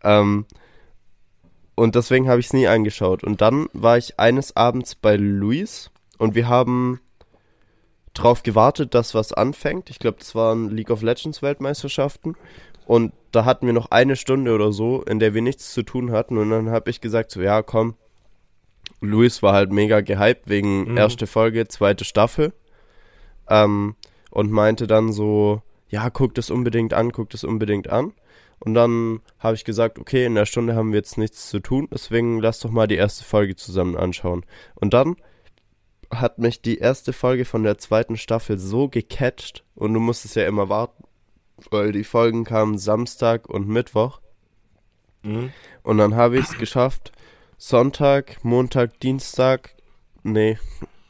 Ähm, 0.04 0.46
und 1.74 1.94
deswegen 1.96 2.28
habe 2.28 2.40
ich 2.40 2.46
es 2.46 2.52
nie 2.52 2.68
angeschaut. 2.68 3.24
Und 3.24 3.40
dann 3.40 3.68
war 3.72 3.98
ich 3.98 4.18
eines 4.20 4.56
Abends 4.56 4.94
bei 4.94 5.16
Luis 5.16 5.90
und 6.18 6.34
wir 6.34 6.48
haben 6.48 7.00
drauf 8.18 8.42
gewartet, 8.42 8.94
dass 8.94 9.14
was 9.14 9.32
anfängt. 9.32 9.90
Ich 9.90 9.98
glaube, 9.98 10.18
das 10.18 10.34
waren 10.34 10.70
League 10.70 10.90
of 10.90 11.02
Legends 11.02 11.42
Weltmeisterschaften. 11.42 12.36
Und 12.86 13.12
da 13.32 13.44
hatten 13.44 13.66
wir 13.66 13.72
noch 13.72 13.90
eine 13.90 14.16
Stunde 14.16 14.54
oder 14.54 14.72
so, 14.72 15.02
in 15.02 15.18
der 15.18 15.34
wir 15.34 15.42
nichts 15.42 15.72
zu 15.72 15.82
tun 15.82 16.10
hatten. 16.12 16.38
Und 16.38 16.50
dann 16.50 16.70
habe 16.70 16.90
ich 16.90 17.00
gesagt, 17.00 17.30
so, 17.30 17.40
ja, 17.42 17.62
komm. 17.62 17.94
Luis 19.00 19.42
war 19.42 19.52
halt 19.52 19.70
mega 19.70 20.00
gehypt 20.00 20.48
wegen 20.48 20.90
Mhm. 20.92 20.96
erste 20.96 21.26
Folge, 21.26 21.68
zweite 21.68 22.04
Staffel. 22.04 22.52
Ähm, 23.48 23.94
und 24.30 24.50
meinte 24.50 24.86
dann 24.86 25.12
so, 25.12 25.62
ja, 25.88 26.10
guck 26.10 26.34
das 26.34 26.50
unbedingt 26.50 26.92
an, 26.94 27.12
guck 27.12 27.30
das 27.30 27.44
unbedingt 27.44 27.88
an. 27.90 28.12
Und 28.60 28.74
dann 28.74 29.20
habe 29.38 29.54
ich 29.54 29.64
gesagt, 29.64 29.98
okay, 29.98 30.24
in 30.24 30.34
der 30.34 30.46
Stunde 30.46 30.74
haben 30.74 30.90
wir 30.92 30.98
jetzt 30.98 31.16
nichts 31.16 31.48
zu 31.48 31.60
tun, 31.60 31.88
deswegen 31.92 32.40
lass 32.40 32.58
doch 32.60 32.70
mal 32.70 32.88
die 32.88 32.96
erste 32.96 33.24
Folge 33.24 33.54
zusammen 33.56 33.96
anschauen. 33.96 34.44
Und 34.74 34.94
dann 34.94 35.16
hat 36.10 36.38
mich 36.38 36.62
die 36.62 36.78
erste 36.78 37.12
Folge 37.12 37.44
von 37.44 37.62
der 37.62 37.78
zweiten 37.78 38.16
Staffel 38.16 38.58
so 38.58 38.88
gecatcht 38.88 39.64
und 39.74 39.92
du 39.94 40.00
musstest 40.00 40.36
ja 40.36 40.46
immer 40.46 40.68
warten, 40.68 41.04
weil 41.70 41.92
die 41.92 42.04
Folgen 42.04 42.44
kamen 42.44 42.78
Samstag 42.78 43.48
und 43.48 43.68
Mittwoch. 43.68 44.20
mhm. 45.22 45.52
Und 45.82 45.98
dann 45.98 46.14
habe 46.16 46.38
ich 46.38 46.44
es 46.44 46.58
geschafft, 46.58 47.12
Sonntag, 47.56 48.44
Montag, 48.44 49.00
Dienstag, 49.00 49.74
nee, 50.22 50.58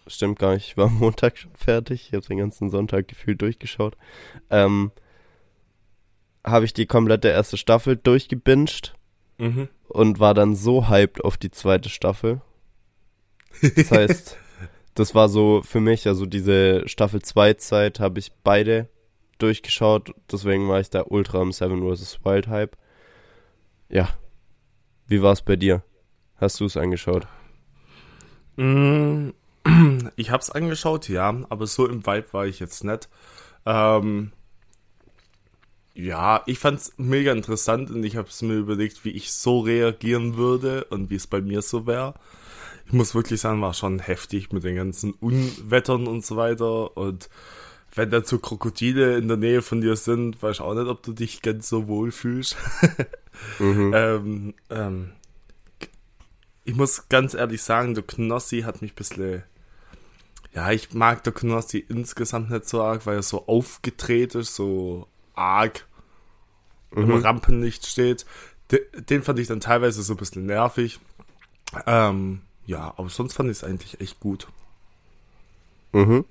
stimmt 0.07 0.38
gar 0.38 0.55
nicht, 0.55 0.69
ich 0.69 0.76
war 0.76 0.88
Montag 0.90 1.38
schon 1.38 1.55
fertig, 1.55 2.09
ich 2.09 2.14
habe 2.14 2.26
den 2.26 2.38
ganzen 2.38 2.71
Sonntag 2.71 3.09
gefühlt 3.09 3.40
durchgeschaut, 3.43 3.97
ähm, 4.50 4.90
habe 6.45 6.64
ich 6.64 6.73
die 6.73 6.87
komplette 6.87 7.28
erste 7.28 7.57
Staffel 7.57 7.97
durchgebinged 7.97 8.95
Mhm. 9.40 9.69
und 9.87 10.19
war 10.19 10.35
dann 10.35 10.57
so 10.57 10.88
hyped 10.88 11.23
auf 11.25 11.37
die 11.37 11.52
zweite 11.52 11.88
Staffel. 11.88 12.40
Das 13.76 13.93
heißt, 13.93 14.37
das 14.99 15.14
war 15.14 15.28
so 15.28 15.62
für 15.62 15.81
mich, 15.81 16.07
also 16.07 16.26
diese 16.26 16.88
Staffel 16.88 17.23
2 17.23 17.55
Zeit 17.55 18.00
habe 18.00 18.19
ich 18.19 18.33
beide 18.45 18.88
durchgeschaut, 19.38 20.12
deswegen 20.31 20.69
war 20.69 20.81
ich 20.81 20.90
da 20.90 21.05
ultra 21.07 21.40
am 21.40 21.52
Seven 21.52 21.83
vs. 21.83 22.21
Wild 22.25 22.49
Hype. 22.49 22.76
Ja. 23.88 24.09
Wie 25.07 25.23
war 25.23 25.33
es 25.33 25.43
bei 25.43 25.57
dir? 25.57 25.83
Hast 26.37 26.61
du 26.61 26.67
es 26.67 26.76
angeschaut? 26.76 27.26
Mm, 28.57 29.31
Ich 30.17 30.31
hab's 30.31 30.50
angeschaut, 30.50 31.09
ja, 31.09 31.35
aber 31.49 31.67
so 31.67 31.87
im 31.88 32.05
Vibe 32.05 32.33
war 32.33 32.47
ich 32.47 32.59
jetzt 32.59 32.85
nicht. 32.85 33.09
Ähm, 33.67 34.33
ja, 35.95 36.43
ich 36.47 36.59
fand's 36.59 36.93
mega 36.97 37.33
interessant 37.33 37.90
und 37.90 38.05
ich 38.05 38.17
hab's 38.17 38.43
mir 38.43 38.55
überlegt, 38.55 39.05
wie 39.05 39.11
ich 39.11 39.33
so 39.33 39.61
reagieren 39.61 40.37
würde 40.37 40.85
und 40.85 41.11
wie 41.11 41.17
es 41.17 41.26
bei 41.26 41.40
mir 41.40 41.62
so 41.62 41.87
wäre. 41.87 42.14
Ich 42.88 42.95
muss 42.95 43.14
wirklich 43.14 43.40
sagen, 43.40 43.61
war 43.61 43.75
schon 43.75 43.99
heftig 43.99 44.50
mit 44.50 44.64
den 44.64 44.75
ganzen 44.75 45.12
Unwettern 45.12 46.07
und 46.07 46.25
so 46.25 46.37
weiter 46.37 46.97
und 46.97 47.28
wenn 47.95 48.11
dazu 48.11 48.38
Krokodile 48.38 49.18
in 49.18 49.28
der 49.28 49.37
Nähe 49.37 49.61
von 49.61 49.80
dir 49.80 49.97
sind, 49.97 50.42
weiß 50.42 50.57
ich 50.57 50.61
auch 50.62 50.75
nicht, 50.75 50.87
ob 50.88 51.02
du 51.02 51.12
dich 51.12 51.42
ganz 51.42 51.68
so 51.68 51.87
wohl 51.87 52.11
fühlst. 52.11 52.57
Mhm. 53.61 53.92
Ähm, 53.95 54.54
ähm, 54.68 55.12
ich 56.64 56.75
muss 56.75 57.09
ganz 57.09 57.35
ehrlich 57.35 57.62
sagen, 57.62 57.95
der 57.95 58.02
Knossi 58.02 58.62
hat 58.62 58.83
mich 58.83 58.90
ein 58.90 58.97
bisschen. 58.97 59.45
Ja, 60.52 60.73
ich 60.73 60.92
mag 60.92 61.23
der 61.23 61.33
Knossi 61.33 61.78
insgesamt 61.88 62.50
nicht 62.50 62.68
so 62.68 62.83
arg, 62.83 63.07
weil 63.07 63.14
er 63.14 63.23
so 63.23 63.47
aufgedreht 63.47 64.35
ist, 64.35 64.57
so 64.57 65.07
arg 65.35 65.87
im 66.90 67.12
Rampenlicht 67.12 67.87
steht. 67.87 68.26
De, 68.73 68.85
den 69.09 69.23
fand 69.23 69.38
ich 69.38 69.47
dann 69.47 69.61
teilweise 69.61 70.02
so 70.02 70.14
ein 70.14 70.18
bisschen 70.18 70.47
nervig. 70.47 70.99
Ähm, 71.87 72.40
ja, 72.69 72.93
aber 72.97 73.09
sonst 73.09 73.33
fand 73.35 73.51
ich 73.51 73.57
es 73.59 73.65
eigentlich 73.65 74.01
echt 74.01 74.21
gut. 74.21 74.47
Mhm. 75.93 76.25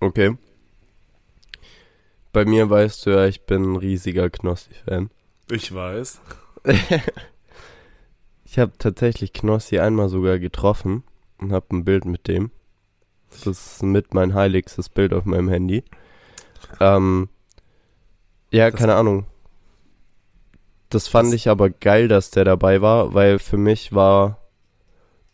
Okay. 0.00 0.36
Bei 2.32 2.44
mir 2.44 2.70
weißt 2.70 3.04
du 3.06 3.10
ja, 3.10 3.26
ich 3.26 3.42
bin 3.42 3.72
ein 3.72 3.76
riesiger 3.76 4.30
Knossi-Fan. 4.30 5.10
Ich 5.50 5.74
weiß. 5.74 6.20
Ich 8.44 8.58
habe 8.58 8.72
tatsächlich 8.78 9.32
Knossi 9.32 9.78
einmal 9.78 10.08
sogar 10.08 10.40
getroffen 10.40 11.04
und 11.38 11.52
habe 11.52 11.66
ein 11.70 11.84
Bild 11.84 12.04
mit 12.04 12.26
dem. 12.26 12.50
Das 13.30 13.46
ist 13.46 13.82
mit 13.84 14.12
mein 14.12 14.34
heiligstes 14.34 14.88
Bild 14.88 15.12
auf 15.12 15.24
meinem 15.24 15.48
Handy. 15.48 15.84
Ähm, 16.80 17.28
Ja, 18.50 18.68
Das- 18.72 18.80
keine 18.80 18.96
Ahnung. 18.96 19.26
Das 20.88 21.06
fand 21.06 21.32
ich 21.32 21.48
aber 21.48 21.70
geil, 21.70 22.08
dass 22.08 22.32
der 22.32 22.44
dabei 22.44 22.82
war, 22.82 23.14
weil 23.14 23.38
für 23.38 23.56
mich 23.56 23.92
war 23.92 24.38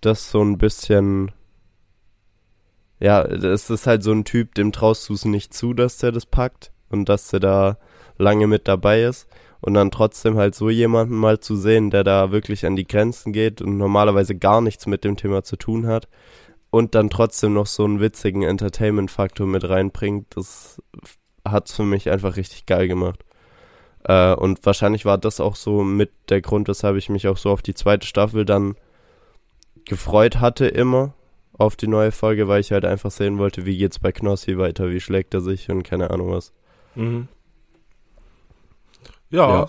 das 0.00 0.30
so 0.30 0.42
ein 0.42 0.58
bisschen. 0.58 1.32
Ja, 2.98 3.24
das 3.24 3.68
ist 3.68 3.86
halt 3.86 4.02
so 4.02 4.12
ein 4.12 4.24
Typ, 4.24 4.54
dem 4.54 4.72
traust 4.72 5.08
du 5.08 5.14
es 5.14 5.24
nicht 5.24 5.52
zu, 5.52 5.74
dass 5.74 5.98
der 5.98 6.12
das 6.12 6.24
packt 6.24 6.72
und 6.88 7.08
dass 7.08 7.28
der 7.28 7.40
da 7.40 7.78
lange 8.16 8.46
mit 8.46 8.68
dabei 8.68 9.02
ist. 9.02 9.28
Und 9.60 9.74
dann 9.74 9.90
trotzdem 9.90 10.36
halt 10.36 10.54
so 10.54 10.70
jemanden 10.70 11.16
mal 11.16 11.40
zu 11.40 11.56
sehen, 11.56 11.90
der 11.90 12.04
da 12.04 12.30
wirklich 12.30 12.66
an 12.66 12.76
die 12.76 12.86
Grenzen 12.86 13.32
geht 13.32 13.60
und 13.60 13.78
normalerweise 13.78 14.36
gar 14.36 14.60
nichts 14.60 14.86
mit 14.86 15.04
dem 15.04 15.16
Thema 15.16 15.42
zu 15.42 15.56
tun 15.56 15.86
hat. 15.86 16.08
Und 16.70 16.94
dann 16.94 17.10
trotzdem 17.10 17.54
noch 17.54 17.66
so 17.66 17.84
einen 17.84 18.00
witzigen 18.00 18.42
Entertainment-Faktor 18.42 19.46
mit 19.46 19.68
reinbringt, 19.68 20.36
das 20.36 20.80
hat's 21.44 21.74
für 21.74 21.84
mich 21.84 22.10
einfach 22.10 22.36
richtig 22.36 22.66
geil 22.66 22.88
gemacht. 22.88 23.24
Äh, 24.04 24.34
und 24.34 24.64
wahrscheinlich 24.64 25.04
war 25.04 25.18
das 25.18 25.40
auch 25.40 25.56
so 25.56 25.82
mit 25.82 26.10
der 26.28 26.40
Grund, 26.40 26.68
weshalb 26.68 26.96
ich 26.96 27.08
mich 27.08 27.28
auch 27.28 27.36
so 27.36 27.50
auf 27.50 27.62
die 27.62 27.74
zweite 27.74 28.06
Staffel 28.06 28.44
dann 28.44 28.76
gefreut 29.86 30.36
hatte 30.40 30.66
immer 30.66 31.14
auf 31.58 31.74
die 31.76 31.86
neue 31.88 32.12
Folge, 32.12 32.48
weil 32.48 32.60
ich 32.60 32.72
halt 32.72 32.84
einfach 32.84 33.10
sehen 33.10 33.38
wollte, 33.38 33.64
wie 33.64 33.78
geht's 33.78 33.98
bei 33.98 34.12
Knossi 34.12 34.58
weiter, 34.58 34.90
wie 34.90 35.00
schlägt 35.00 35.32
er 35.32 35.40
sich 35.40 35.70
und 35.70 35.82
keine 35.84 36.10
Ahnung 36.10 36.30
was. 36.32 36.52
Mhm. 36.94 37.28
Ja. 39.30 39.48
Ja. 39.48 39.68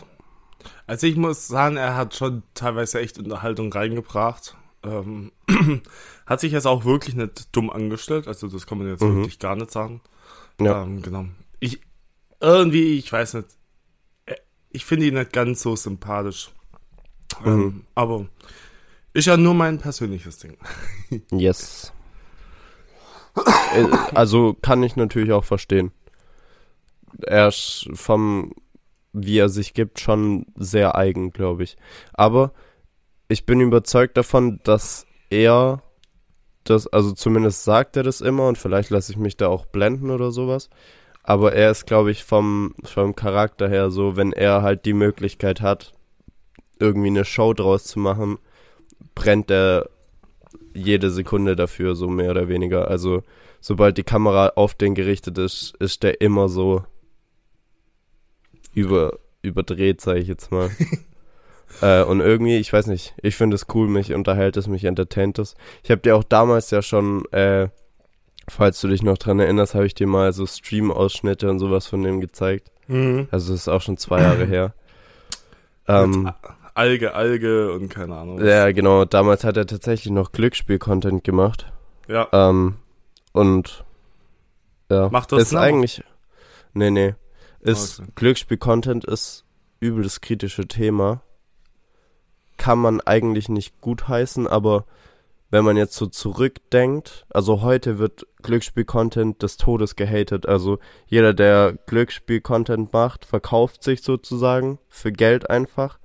Also 0.86 1.08
ich 1.08 1.16
muss 1.16 1.48
sagen, 1.48 1.78
er 1.78 1.96
hat 1.96 2.16
schon 2.16 2.44
teilweise 2.54 3.00
echt 3.00 3.18
Unterhaltung 3.18 3.72
reingebracht. 3.72 4.56
Ähm, 4.84 5.32
hat 6.26 6.40
sich 6.40 6.52
jetzt 6.52 6.68
auch 6.68 6.86
wirklich 6.86 7.16
nicht 7.16 7.56
dumm 7.56 7.70
angestellt, 7.70 8.28
also 8.28 8.48
das 8.48 8.66
kann 8.68 8.78
man 8.78 8.88
jetzt 8.88 9.02
Mhm. 9.02 9.18
wirklich 9.18 9.40
gar 9.40 9.56
nicht 9.56 9.72
sagen. 9.72 10.02
Ja. 10.60 10.84
Ähm, 10.84 11.02
genau. 11.02 11.26
Ich 11.60 11.82
irgendwie, 12.40 12.98
ich 12.98 13.12
weiß 13.12 13.36
nicht, 13.36 13.48
äh, 14.26 14.36
ich 14.72 14.86
finde 14.86 15.08
ihn 15.08 15.16
nicht 15.16 15.34
ganz 15.34 15.62
so 15.62 15.76
sympathisch. 15.76 16.52
Ähm, 17.46 17.58
Mhm. 17.58 17.84
aber 17.96 18.26
ist 19.18 19.26
ja 19.26 19.36
nur 19.36 19.56
mein 19.56 19.80
persönliches 19.80 20.38
Ding. 20.38 20.58
Yes. 21.32 21.92
Äh, 23.74 23.88
also 24.14 24.56
kann 24.62 24.84
ich 24.84 24.96
natürlich 24.96 25.32
auch 25.32 25.44
verstehen. 25.44 25.92
Er 27.26 27.48
ist 27.48 27.90
vom, 27.94 28.54
wie 29.14 29.40
er 29.40 29.50
sich 29.50 29.74
gibt, 29.74 30.00
schon 30.00 30.46
sehr 30.56 30.96
eigen, 30.96 31.32
glaube 31.32 31.64
ich. 31.64 31.78
Aber 32.14 32.54
ich 33.28 33.48
bin 33.48 33.60
überzeugt 33.60 34.18
davon, 34.18 34.60
dass 34.64 35.08
er 35.32 35.82
das, 36.64 36.86
also 36.86 37.12
zumindest 37.14 37.64
sagt 37.64 37.98
er 37.98 38.04
das 38.04 38.22
immer 38.22 38.48
und 38.48 38.60
vielleicht 38.60 38.92
lasse 38.92 39.12
ich 39.12 39.18
mich 39.18 39.36
da 39.36 39.48
auch 39.48 39.66
blenden 39.66 40.12
oder 40.12 40.30
sowas. 40.30 40.70
Aber 41.24 41.54
er 41.54 41.72
ist, 41.72 41.88
glaube 41.88 42.12
ich, 42.12 42.24
vom, 42.24 42.76
vom 42.84 43.16
Charakter 43.16 43.68
her 43.68 43.90
so, 43.90 44.16
wenn 44.16 44.32
er 44.32 44.62
halt 44.62 44.86
die 44.86 44.94
Möglichkeit 44.94 45.62
hat, 45.62 45.94
irgendwie 46.80 47.08
eine 47.08 47.26
Show 47.26 47.54
draus 47.54 47.86
zu 47.86 47.98
machen, 47.98 48.38
brennt 49.18 49.50
er 49.50 49.90
jede 50.74 51.10
Sekunde 51.10 51.56
dafür, 51.56 51.96
so 51.96 52.08
mehr 52.08 52.32
oder 52.32 52.48
weniger. 52.48 52.88
Also, 52.88 53.24
sobald 53.60 53.98
die 53.98 54.04
Kamera 54.04 54.54
auf 54.56 54.76
den 54.76 54.94
gerichtet 54.94 55.38
ist, 55.40 55.76
ist 55.80 56.04
der 56.04 56.22
immer 56.22 56.50
so 56.50 56.84
über, 58.74 59.18
überdreht, 59.42 60.02
sage 60.02 60.20
ich 60.20 60.28
jetzt 60.28 60.52
mal. 60.52 60.70
äh, 61.82 62.04
und 62.04 62.22
irgendwie, 62.22 62.58
ich 62.58 62.72
weiß 62.72 62.86
nicht, 62.88 63.16
ich 63.22 63.36
finde 63.36 63.56
es 63.56 63.66
cool, 63.74 63.88
mich 63.88 64.14
unterhält 64.14 64.56
es, 64.56 64.68
mich 64.68 64.84
entertaint 64.84 65.40
es. 65.40 65.56
Ich 65.84 65.90
habe 65.90 66.02
dir 66.02 66.16
auch 66.16 66.24
damals 66.24 66.70
ja 66.70 66.84
schon, 66.84 67.26
äh, 67.32 67.70
falls 68.48 68.80
du 68.82 68.88
dich 68.88 69.02
noch 69.02 69.18
dran 69.18 69.40
erinnerst, 69.40 69.74
habe 69.74 69.88
ich 69.88 69.96
dir 69.96 70.08
mal 70.08 70.32
so 70.32 70.46
Stream-Ausschnitte 70.46 71.50
und 71.50 71.58
sowas 71.58 71.88
von 71.88 72.04
dem 72.04 72.22
gezeigt. 72.22 72.72
Mhm. 72.88 73.28
Also, 73.32 73.52
das 73.52 73.62
ist 73.62 73.68
auch 73.68 73.82
schon 73.82 73.98
zwei 73.98 74.22
Jahre 74.22 74.46
her. 74.46 74.74
Ähm, 75.88 76.32
Alge, 76.78 77.14
Alge 77.16 77.74
und 77.74 77.90
keine 77.90 78.16
Ahnung. 78.16 78.40
was. 78.40 78.48
ja, 78.48 78.72
genau. 78.72 79.06
Damals 79.06 79.44
hat 79.44 79.58
er 79.58 79.66
tatsächlich 79.66 80.12
noch 80.14 80.32
Glücksspiel-Content 80.32 81.24
gemacht. 81.24 81.72
ja. 82.08 82.28
Ähm, 82.32 82.76
und 83.34 83.84
ja, 84.90 85.10
Macht 85.10 85.32
das 85.32 85.42
ist 85.44 85.52
noch? 85.54 85.62
eigentlich. 85.62 86.04
Nee, 86.74 86.90
nee. 86.92 87.16
Ist 87.60 88.00
Okay. 88.00 88.12
Glücksspiel-Content 88.16 89.06
ist 89.06 89.44
übel 89.80 90.04
das 90.04 90.22
kritische 90.22 90.68
Thema. 90.68 91.22
Kann 92.58 92.80
man 92.80 93.02
eigentlich 93.02 93.50
nicht 93.50 93.82
gutheißen, 93.82 94.48
aber 94.48 94.86
wenn 95.50 95.64
man 95.64 95.78
jetzt 95.78 95.96
so 95.96 96.08
zurückdenkt, 96.08 97.26
also 97.30 97.62
heute 97.62 98.00
wird 98.00 98.26
Glücksspiel-Content 98.44 99.42
des 99.44 99.58
Todes 99.58 99.96
gehatet. 99.96 100.48
Also 100.48 100.80
jeder, 101.08 101.34
der 101.34 101.74
Glücksspiel-Content 101.86 102.92
macht, 102.92 103.26
verkauft 103.26 103.84
sich 103.84 104.02
sozusagen 104.02 104.80
für 104.90 105.12
Geld 105.12 105.50
einfach. 105.50 106.00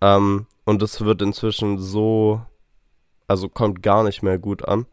Ähm, 0.00 0.46
und 0.64 0.82
das 0.82 1.04
wird 1.04 1.22
inzwischen 1.22 1.78
so, 1.78 2.40
also 3.26 3.48
kommt 3.48 3.82
gar 3.82 4.02
nicht 4.04 4.22
mehr 4.22 4.38
gut 4.38 4.66
an. 4.66 4.86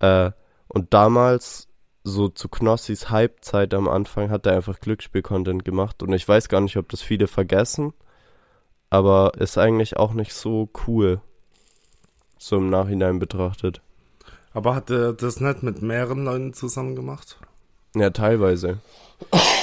Äh, 0.00 0.30
und 0.68 0.94
damals, 0.94 1.68
so 2.04 2.28
zu 2.28 2.48
Knossis 2.48 3.10
Hype-Zeit 3.10 3.74
am 3.74 3.88
Anfang, 3.88 4.30
hat 4.30 4.46
er 4.46 4.54
einfach 4.54 4.80
Glücksspiel-Content 4.80 5.64
gemacht. 5.64 6.02
Und 6.02 6.12
ich 6.12 6.26
weiß 6.26 6.48
gar 6.48 6.60
nicht, 6.60 6.76
ob 6.76 6.88
das 6.88 7.02
viele 7.02 7.26
vergessen, 7.26 7.92
aber 8.88 9.32
ist 9.36 9.58
eigentlich 9.58 9.96
auch 9.96 10.12
nicht 10.12 10.32
so 10.32 10.70
cool, 10.86 11.20
so 12.38 12.56
im 12.56 12.70
Nachhinein 12.70 13.18
betrachtet. 13.18 13.82
Aber 14.52 14.74
hat 14.74 14.90
er 14.90 15.12
das 15.12 15.40
nicht 15.40 15.62
mit 15.62 15.82
mehreren 15.82 16.24
Leuten 16.24 16.54
zusammen 16.54 16.96
gemacht? 16.96 17.38
Ja, 17.94 18.10
teilweise. 18.10 18.78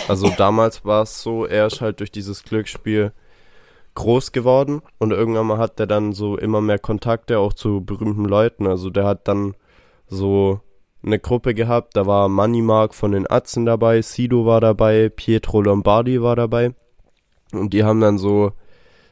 Also 0.07 0.29
damals 0.29 0.85
war 0.85 1.03
es 1.03 1.21
so, 1.21 1.45
er 1.45 1.67
ist 1.67 1.81
halt 1.81 1.99
durch 1.99 2.11
dieses 2.11 2.43
Glücksspiel 2.43 3.11
groß 3.97 4.31
geworden 4.31 4.81
und 4.99 5.11
irgendwann 5.11 5.47
mal 5.47 5.57
hat 5.57 5.79
er 5.79 5.87
dann 5.87 6.13
so 6.13 6.37
immer 6.37 6.61
mehr 6.61 6.79
Kontakte 6.79 7.39
auch 7.39 7.53
zu 7.53 7.83
berühmten 7.83 8.25
Leuten. 8.25 8.67
Also 8.67 8.89
der 8.89 9.05
hat 9.05 9.27
dann 9.27 9.55
so 10.07 10.61
eine 11.03 11.19
Gruppe 11.19 11.53
gehabt, 11.53 11.95
da 11.95 12.05
war 12.05 12.29
Money 12.29 12.61
Mark 12.61 12.93
von 12.93 13.11
den 13.11 13.29
Atzen 13.29 13.65
dabei, 13.65 14.01
Sido 14.01 14.45
war 14.45 14.61
dabei, 14.61 15.09
Pietro 15.09 15.61
Lombardi 15.61 16.21
war 16.21 16.35
dabei 16.35 16.75
und 17.51 17.73
die 17.73 17.83
haben 17.83 17.99
dann 17.99 18.17
so 18.17 18.51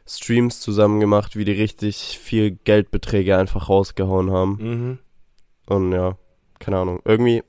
Streams 0.08 0.62
zusammen 0.62 1.00
gemacht, 1.00 1.36
wie 1.36 1.46
die 1.46 1.52
richtig 1.52 2.20
viel 2.22 2.52
Geldbeträge 2.52 3.38
einfach 3.38 3.70
rausgehauen 3.70 4.32
haben. 4.32 4.58
Mhm. 4.60 4.98
Und 5.68 5.92
ja, 5.94 6.16
keine 6.60 6.78
Ahnung. 6.78 7.00
Irgendwie 7.06 7.44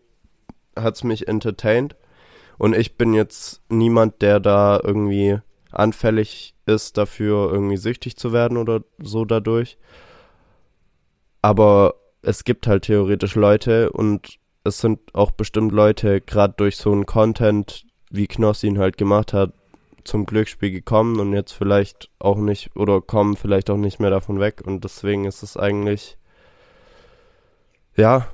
hat's 0.74 1.04
mich 1.04 1.28
entertained. 1.28 1.96
Und 2.56 2.74
ich 2.74 2.96
bin 2.96 3.12
jetzt 3.12 3.60
niemand, 3.68 4.22
der 4.22 4.40
da 4.40 4.80
irgendwie 4.82 5.38
anfällig 5.78 6.54
ist, 6.66 6.96
dafür 6.96 7.52
irgendwie 7.52 7.76
süchtig 7.76 8.16
zu 8.16 8.32
werden 8.32 8.56
oder 8.56 8.82
so 8.98 9.24
dadurch. 9.24 9.78
Aber 11.42 11.94
es 12.22 12.44
gibt 12.44 12.66
halt 12.66 12.84
theoretisch 12.84 13.34
Leute 13.34 13.92
und 13.92 14.38
es 14.64 14.78
sind 14.80 15.14
auch 15.14 15.30
bestimmt 15.30 15.72
Leute, 15.72 16.20
gerade 16.20 16.54
durch 16.56 16.76
so 16.76 16.90
einen 16.90 17.06
Content, 17.06 17.84
wie 18.10 18.26
Knossi 18.26 18.66
ihn 18.66 18.78
halt 18.78 18.96
gemacht 18.96 19.32
hat, 19.32 19.52
zum 20.02 20.26
Glücksspiel 20.26 20.70
gekommen 20.70 21.20
und 21.20 21.32
jetzt 21.32 21.52
vielleicht 21.52 22.10
auch 22.18 22.36
nicht 22.36 22.74
oder 22.76 23.00
kommen 23.00 23.36
vielleicht 23.36 23.70
auch 23.70 23.76
nicht 23.76 24.00
mehr 24.00 24.10
davon 24.10 24.40
weg. 24.40 24.62
Und 24.64 24.84
deswegen 24.84 25.24
ist 25.24 25.42
es 25.42 25.56
eigentlich 25.56 26.16
ja, 27.96 28.28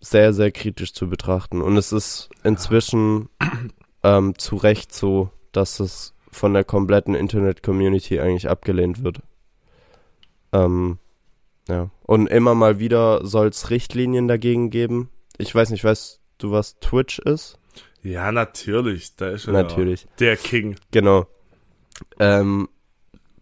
sehr, 0.00 0.32
sehr 0.32 0.50
kritisch 0.50 0.94
zu 0.94 1.08
betrachten. 1.08 1.60
Und 1.60 1.76
es 1.76 1.92
ist 1.92 2.30
inzwischen 2.42 3.28
ähm, 4.02 4.38
zu 4.38 4.56
Recht 4.56 4.94
so, 4.94 5.30
dass 5.52 5.80
es 5.80 6.14
von 6.30 6.54
der 6.54 6.64
kompletten 6.64 7.14
Internet-Community 7.14 8.20
eigentlich 8.20 8.48
abgelehnt 8.48 9.02
wird. 9.02 9.20
Ähm, 10.52 10.98
ja. 11.68 11.90
Und 12.02 12.26
immer 12.28 12.54
mal 12.54 12.78
wieder 12.78 13.26
soll 13.26 13.48
es 13.48 13.70
Richtlinien 13.70 14.28
dagegen 14.28 14.70
geben. 14.70 15.10
Ich 15.38 15.54
weiß 15.54 15.70
nicht, 15.70 15.84
weißt 15.84 16.20
du, 16.38 16.50
was 16.52 16.78
Twitch 16.80 17.18
ist? 17.20 17.58
Ja, 18.02 18.32
natürlich. 18.32 19.16
Da 19.16 19.30
ist 19.30 19.46
er 19.46 19.52
Natürlich. 19.52 20.06
der 20.18 20.36
King. 20.36 20.76
Genau. 20.90 21.26
Ähm, 22.18 22.68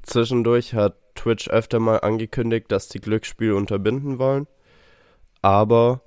zwischendurch 0.03 0.75
hat 0.75 0.97
Twitch 1.15 1.49
öfter 1.49 1.81
mal 1.81 1.99
angekündigt, 1.99 2.71
dass 2.71 2.89
die 2.89 3.01
Glücksspiele 3.01 3.55
unterbinden 3.55 4.19
wollen, 4.19 4.47
aber 5.43 6.03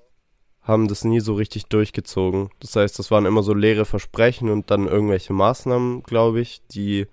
haben 0.62 0.88
das 0.88 1.04
nie 1.04 1.20
so 1.20 1.34
richtig 1.34 1.66
durchgezogen. 1.66 2.50
Das 2.60 2.76
heißt, 2.76 2.98
das 3.00 3.10
waren 3.12 3.26
immer 3.26 3.44
so 3.44 3.54
leere 3.54 3.86
Versprechen 3.86 4.50
und 4.50 4.70
dann 4.70 4.88
irgendwelche 4.88 5.34
Maßnahmen, 5.34 6.04
glaube 6.04 6.42
ich, 6.42 6.62
die 6.72 7.08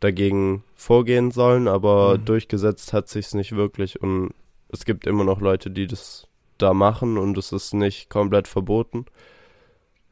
dagegen 0.00 0.64
vorgehen 0.74 1.30
sollen, 1.30 1.68
aber 1.68 2.18
Mhm. 2.18 2.24
durchgesetzt 2.26 2.92
hat 2.92 3.08
sich's 3.08 3.34
nicht 3.34 3.56
wirklich 3.56 4.02
und 4.02 4.32
es 4.68 4.84
gibt 4.84 5.06
immer 5.06 5.24
noch 5.24 5.40
Leute, 5.40 5.70
die 5.70 5.86
das 5.86 6.26
da 6.58 6.74
machen 6.74 7.18
und 7.18 7.36
es 7.38 7.52
ist 7.52 7.74
nicht 7.74 8.10
komplett 8.10 8.48
verboten. 8.48 9.06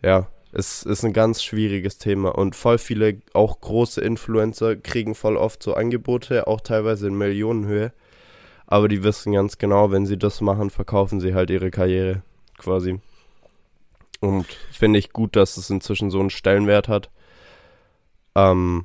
Ja, 0.03 0.29
es 0.53 0.83
ist 0.83 1.05
ein 1.05 1.13
ganz 1.13 1.43
schwieriges 1.43 1.99
Thema 1.99 2.31
und 2.37 2.57
voll 2.57 2.79
viele, 2.79 3.21
auch 3.35 3.61
große 3.61 4.01
Influencer 4.01 4.77
kriegen 4.77 5.15
voll 5.15 5.37
oft 5.37 5.63
so 5.63 5.75
Angebote, 5.75 6.47
auch 6.47 6.61
teilweise 6.61 7.09
in 7.09 7.17
Millionenhöhe. 7.19 7.93
Aber 8.67 8.89
die 8.89 9.03
wissen 9.03 9.33
ganz 9.33 9.59
genau, 9.59 9.91
wenn 9.91 10.07
sie 10.07 10.19
das 10.19 10.41
machen, 10.41 10.71
verkaufen 10.71 11.21
sie 11.21 11.35
halt 11.35 11.51
ihre 11.51 11.71
Karriere 11.71 12.23
quasi. 12.59 13.01
Und 14.21 14.47
finde 14.73 14.99
ich 14.99 15.13
gut, 15.13 15.37
dass 15.37 15.57
es 15.57 15.71
inzwischen 15.71 16.11
so 16.11 16.19
einen 16.21 16.31
Stellenwert 16.31 16.89
hat. 16.89 17.11
Ähm, 18.35 18.85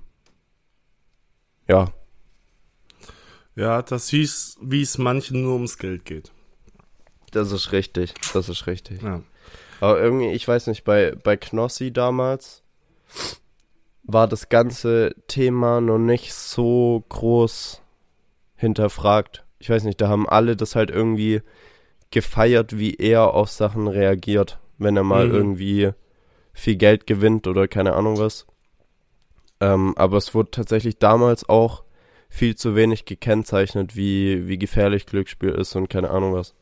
ja, 1.67 1.91
Ja, 3.55 3.81
das 3.81 4.09
hieß, 4.09 4.57
wie 4.61 4.81
es 4.81 4.97
manchen 4.97 5.43
nur 5.43 5.53
ums 5.53 5.77
Geld 5.77 6.05
geht. 6.05 6.31
das 7.31 7.51
ist 7.51 7.71
richtig. 7.71 8.13
Das 8.33 8.49
ist 8.49 8.67
richtig. 8.67 9.01
Ja. 9.01 9.21
Aber 9.79 9.99
irgendwie, 9.99 10.29
ich 10.31 10.47
weiß 10.47 10.67
nicht, 10.67 10.83
bei, 10.83 11.13
bei 11.23 11.35
Knossi 11.37 11.91
damals 11.91 12.63
war 14.03 14.27
das 14.27 14.49
ganze 14.49 15.15
Thema 15.27 15.81
noch 15.81 15.97
nicht 15.97 16.33
so 16.33 17.03
groß 17.09 17.81
hinterfragt. 18.55 19.45
Ich 19.59 19.69
weiß 19.69 19.83
nicht, 19.83 19.99
da 20.01 20.09
haben 20.09 20.27
alle 20.27 20.55
das 20.55 20.75
halt 20.75 20.89
irgendwie 20.89 21.41
gefeiert, 22.13 22.77
wie 22.77 22.93
er 22.93 23.33
auf 23.33 23.49
Sachen 23.49 23.87
reagiert, 23.87 24.59
wenn 24.77 24.95
er 24.95 25.03
mal 25.03 25.27
Mhm. 25.27 25.33
irgendwie 25.33 25.91
viel 26.53 26.75
Geld 26.75 27.07
gewinnt 27.07 27.47
oder 27.47 27.67
keine 27.67 27.93
Ahnung 27.93 28.19
was. 28.19 28.45
Ähm, 29.59 29.93
aber 29.97 30.17
es 30.17 30.35
wurde 30.35 30.51
tatsächlich 30.51 30.99
damals 30.99 31.49
auch 31.49 31.83
viel 32.29 32.55
zu 32.55 32.75
wenig 32.75 33.05
gekennzeichnet, 33.05 33.95
wie, 33.95 34.47
wie 34.47 34.57
gefährlich 34.59 35.07
Glücksspiel 35.07 35.49
ist 35.49 35.75
und 35.75 35.89
keine 35.89 36.11
Ahnung 36.11 36.33
was. 36.33 36.53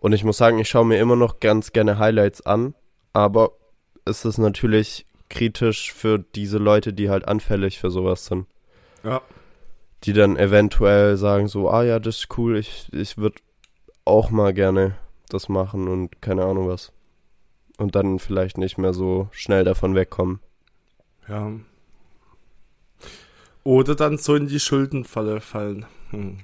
Und 0.00 0.12
ich 0.12 0.24
muss 0.24 0.36
sagen, 0.38 0.58
ich 0.58 0.68
schaue 0.68 0.86
mir 0.86 0.98
immer 0.98 1.16
noch 1.16 1.38
ganz 1.38 1.72
gerne 1.72 1.98
Highlights 1.98 2.44
an, 2.44 2.74
aber 3.12 3.52
es 4.04 4.24
ist 4.24 4.38
natürlich 4.38 5.06
kritisch 5.30 5.92
für 5.92 6.18
diese 6.18 6.58
Leute, 6.58 6.92
die 6.92 7.10
halt 7.10 7.28
anfällig 7.28 7.78
für 7.78 7.90
sowas 7.90 8.26
sind. 8.26 8.46
Ja. 9.04 9.20
Die 10.04 10.12
dann 10.12 10.36
eventuell 10.36 11.16
sagen 11.16 11.46
so, 11.48 11.68
ah 11.70 11.84
ja, 11.84 11.98
das 12.00 12.18
ist 12.18 12.38
cool, 12.38 12.56
ich, 12.56 12.88
ich 12.92 13.18
würde 13.18 13.36
auch 14.08 14.30
mal 14.30 14.52
gerne 14.52 14.96
das 15.28 15.48
machen 15.48 15.88
und 15.88 16.20
keine 16.22 16.44
Ahnung 16.44 16.68
was. 16.68 16.92
Und 17.76 17.94
dann 17.94 18.18
vielleicht 18.18 18.58
nicht 18.58 18.78
mehr 18.78 18.92
so 18.92 19.28
schnell 19.30 19.62
davon 19.64 19.94
wegkommen. 19.94 20.40
Ja. 21.28 21.52
Oder 23.64 23.94
dann 23.94 24.18
so 24.18 24.34
in 24.34 24.46
die 24.48 24.60
Schuldenfalle 24.60 25.40
fallen. 25.40 25.86
Hm. 26.10 26.38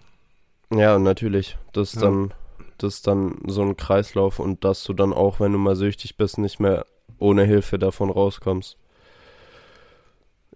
Ja, 0.70 0.98
natürlich. 0.98 1.56
Das 1.72 1.94
ist 1.94 2.02
Ja. 2.02 2.08
dann, 2.08 2.34
das 2.78 2.96
ist 2.96 3.06
dann 3.06 3.38
so 3.46 3.62
ein 3.62 3.76
Kreislauf 3.76 4.38
und 4.38 4.64
dass 4.64 4.84
du 4.84 4.92
dann 4.92 5.12
auch, 5.12 5.40
wenn 5.40 5.52
du 5.52 5.58
mal 5.58 5.76
süchtig 5.76 6.16
bist, 6.16 6.38
nicht 6.38 6.60
mehr 6.60 6.84
ohne 7.18 7.44
Hilfe 7.44 7.78
davon 7.78 8.10
rauskommst. 8.10 8.76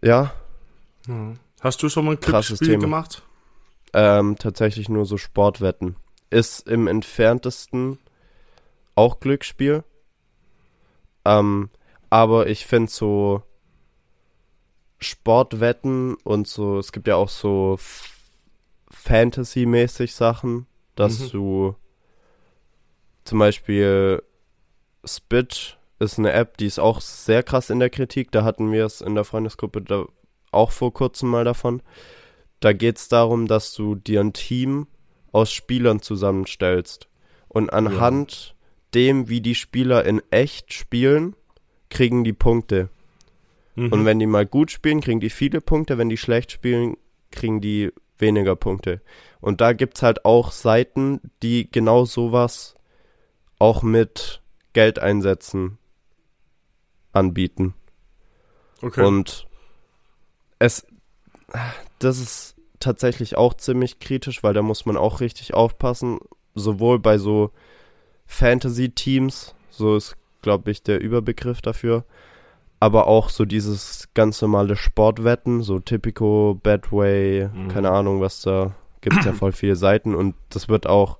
Ja. 0.02 0.32
Hast 1.60 1.82
du 1.82 1.88
schon 1.88 2.04
mal 2.04 2.12
ein 2.12 2.20
Krasses 2.20 2.58
Glücksspiel 2.58 2.68
Thema. 2.70 2.80
gemacht? 2.82 3.22
ähm, 3.94 4.36
tatsächlich 4.38 4.88
nur 4.90 5.06
so 5.06 5.16
Sportwetten. 5.16 5.96
Ist 6.30 6.68
im 6.68 6.86
entferntesten 6.86 7.98
auch 8.94 9.20
Glücksspiel. 9.20 9.84
Ähm, 11.24 11.70
aber 12.10 12.48
ich 12.48 12.66
finde 12.66 12.90
so 12.90 13.42
Sportwetten 14.98 16.16
und 16.24 16.48
so, 16.48 16.78
es 16.78 16.92
gibt 16.92 17.06
ja 17.06 17.16
auch 17.16 17.28
so 17.28 17.78
Fantasy-mäßig 18.90 20.14
Sachen, 20.14 20.66
dass 20.96 21.20
Mhm. 21.20 21.30
du 21.30 21.76
zum 23.24 23.38
Beispiel 23.38 24.22
Spit 25.04 25.78
ist 25.98 26.18
eine 26.18 26.32
App, 26.32 26.56
die 26.56 26.66
ist 26.66 26.78
auch 26.78 27.00
sehr 27.00 27.42
krass 27.42 27.70
in 27.70 27.78
der 27.78 27.90
Kritik. 27.90 28.32
Da 28.32 28.44
hatten 28.44 28.72
wir 28.72 28.84
es 28.84 29.00
in 29.00 29.14
der 29.14 29.24
Freundesgruppe 29.24 29.82
da 29.82 30.06
auch 30.50 30.70
vor 30.70 30.92
kurzem 30.92 31.28
mal 31.28 31.44
davon. 31.44 31.82
Da 32.60 32.72
geht 32.72 32.98
es 32.98 33.08
darum, 33.08 33.46
dass 33.46 33.74
du 33.74 33.94
dir 33.94 34.20
ein 34.20 34.32
Team 34.32 34.86
aus 35.38 35.52
Spielern 35.52 36.00
zusammenstellst. 36.00 37.08
Und 37.48 37.72
anhand 37.72 38.54
dem, 38.94 39.28
wie 39.28 39.40
die 39.40 39.54
Spieler 39.54 40.04
in 40.04 40.20
echt 40.30 40.72
spielen, 40.72 41.34
kriegen 41.90 42.24
die 42.24 42.32
Punkte. 42.32 42.90
Mhm. 43.74 43.92
Und 43.92 44.04
wenn 44.04 44.18
die 44.18 44.26
mal 44.26 44.46
gut 44.46 44.70
spielen, 44.70 45.00
kriegen 45.00 45.20
die 45.20 45.30
viele 45.30 45.60
Punkte. 45.60 45.98
Wenn 45.98 46.08
die 46.08 46.16
schlecht 46.16 46.52
spielen, 46.52 46.96
kriegen 47.30 47.60
die 47.60 47.92
weniger 48.18 48.56
Punkte. 48.56 49.00
Und 49.40 49.60
da 49.60 49.72
gibt's 49.72 50.02
halt 50.02 50.24
auch 50.24 50.50
Seiten, 50.50 51.20
die 51.42 51.70
genau 51.70 52.04
sowas 52.04 52.74
auch 53.58 53.82
mit 53.82 54.42
Geldeinsätzen 54.72 55.78
anbieten. 57.12 57.74
okay. 58.82 59.04
Und 59.04 59.46
es, 60.58 60.86
das 61.98 62.18
ist 62.18 62.57
tatsächlich 62.80 63.36
auch 63.36 63.54
ziemlich 63.54 63.98
kritisch, 64.00 64.42
weil 64.42 64.54
da 64.54 64.62
muss 64.62 64.86
man 64.86 64.96
auch 64.96 65.20
richtig 65.20 65.54
aufpassen. 65.54 66.18
Sowohl 66.54 66.98
bei 66.98 67.18
so 67.18 67.50
Fantasy-Teams, 68.26 69.54
so 69.70 69.96
ist, 69.96 70.16
glaube 70.42 70.70
ich, 70.70 70.82
der 70.82 71.00
Überbegriff 71.00 71.60
dafür, 71.62 72.04
aber 72.80 73.06
auch 73.06 73.28
so 73.30 73.44
dieses 73.44 74.08
ganz 74.14 74.40
normale 74.42 74.76
Sportwetten, 74.76 75.62
so 75.62 75.80
Typico, 75.80 76.58
Badway, 76.62 77.48
Mhm. 77.52 77.68
keine 77.68 77.90
Ahnung, 77.90 78.20
was 78.20 78.42
da 78.42 78.74
gibt 79.00 79.24
ja 79.24 79.32
voll 79.32 79.52
viele 79.52 79.76
Seiten 79.76 80.14
und 80.14 80.34
das 80.50 80.68
wird 80.68 80.86
auch, 80.86 81.18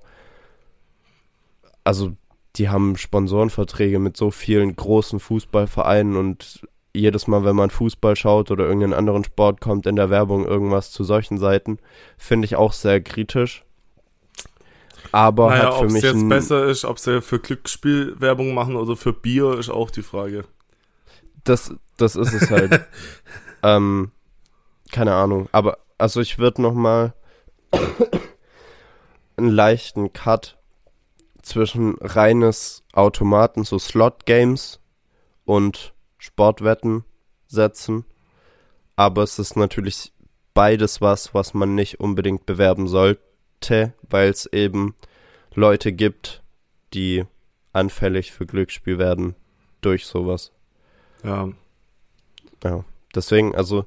also 1.83 2.13
die 2.55 2.69
haben 2.69 2.97
Sponsorenverträge 2.97 3.99
mit 3.99 4.17
so 4.17 4.31
vielen 4.31 4.75
großen 4.75 5.19
Fußballvereinen 5.19 6.15
und 6.17 6.67
jedes 6.93 7.27
Mal, 7.27 7.43
wenn 7.43 7.55
man 7.55 7.69
Fußball 7.69 8.15
schaut 8.15 8.51
oder 8.51 8.65
irgendeinen 8.65 8.93
anderen 8.93 9.23
Sport, 9.23 9.61
kommt 9.61 9.85
in 9.85 9.95
der 9.95 10.09
Werbung 10.09 10.45
irgendwas 10.45 10.91
zu 10.91 11.03
solchen 11.03 11.37
Seiten. 11.37 11.77
Finde 12.17 12.45
ich 12.45 12.55
auch 12.55 12.73
sehr 12.73 13.01
kritisch. 13.01 13.63
Aber 15.11 15.49
naja, 15.49 15.65
hat 15.65 15.73
für 15.73 15.79
ob 15.79 15.85
es 15.85 15.93
mich 15.93 16.03
jetzt 16.03 16.29
besser 16.29 16.65
ist, 16.65 16.85
ob 16.85 16.99
sie 16.99 17.21
für 17.21 17.39
Glücksspiel 17.39 18.15
Werbung 18.19 18.53
machen 18.53 18.75
oder 18.75 18.95
für 18.95 19.13
Bier, 19.13 19.57
ist 19.57 19.69
auch 19.69 19.89
die 19.91 20.03
Frage. 20.03 20.43
das, 21.43 21.73
das 21.97 22.15
ist 22.15 22.33
es 22.33 22.49
halt. 22.49 22.85
ähm, 23.63 24.11
keine 24.91 25.15
Ahnung. 25.15 25.49
Aber 25.51 25.79
also 25.97 26.21
ich 26.21 26.37
würde 26.37 26.61
noch 26.61 26.73
mal 26.73 27.13
einen 29.37 29.49
leichten 29.49 30.13
Cut 30.13 30.57
zwischen 31.41 31.95
reines 31.99 32.83
Automaten, 32.93 33.63
so 33.63 33.79
Slot-Games 33.79 34.79
und 35.45 35.93
Sportwetten 36.19 37.03
setzen. 37.47 38.05
Aber 38.95 39.23
es 39.23 39.39
ist 39.39 39.55
natürlich 39.55 40.13
beides 40.53 41.01
was, 41.01 41.33
was 41.33 41.53
man 41.53 41.73
nicht 41.73 41.99
unbedingt 41.99 42.45
bewerben 42.45 42.87
sollte, 42.87 43.93
weil 44.01 44.29
es 44.29 44.45
eben 44.45 44.93
Leute 45.55 45.91
gibt, 45.91 46.43
die 46.93 47.25
anfällig 47.71 48.31
für 48.31 48.45
Glücksspiel 48.45 48.99
werden 48.99 49.35
durch 49.81 50.05
sowas. 50.05 50.51
Ja. 51.23 51.49
Ja, 52.63 52.83
deswegen, 53.15 53.55
also 53.55 53.85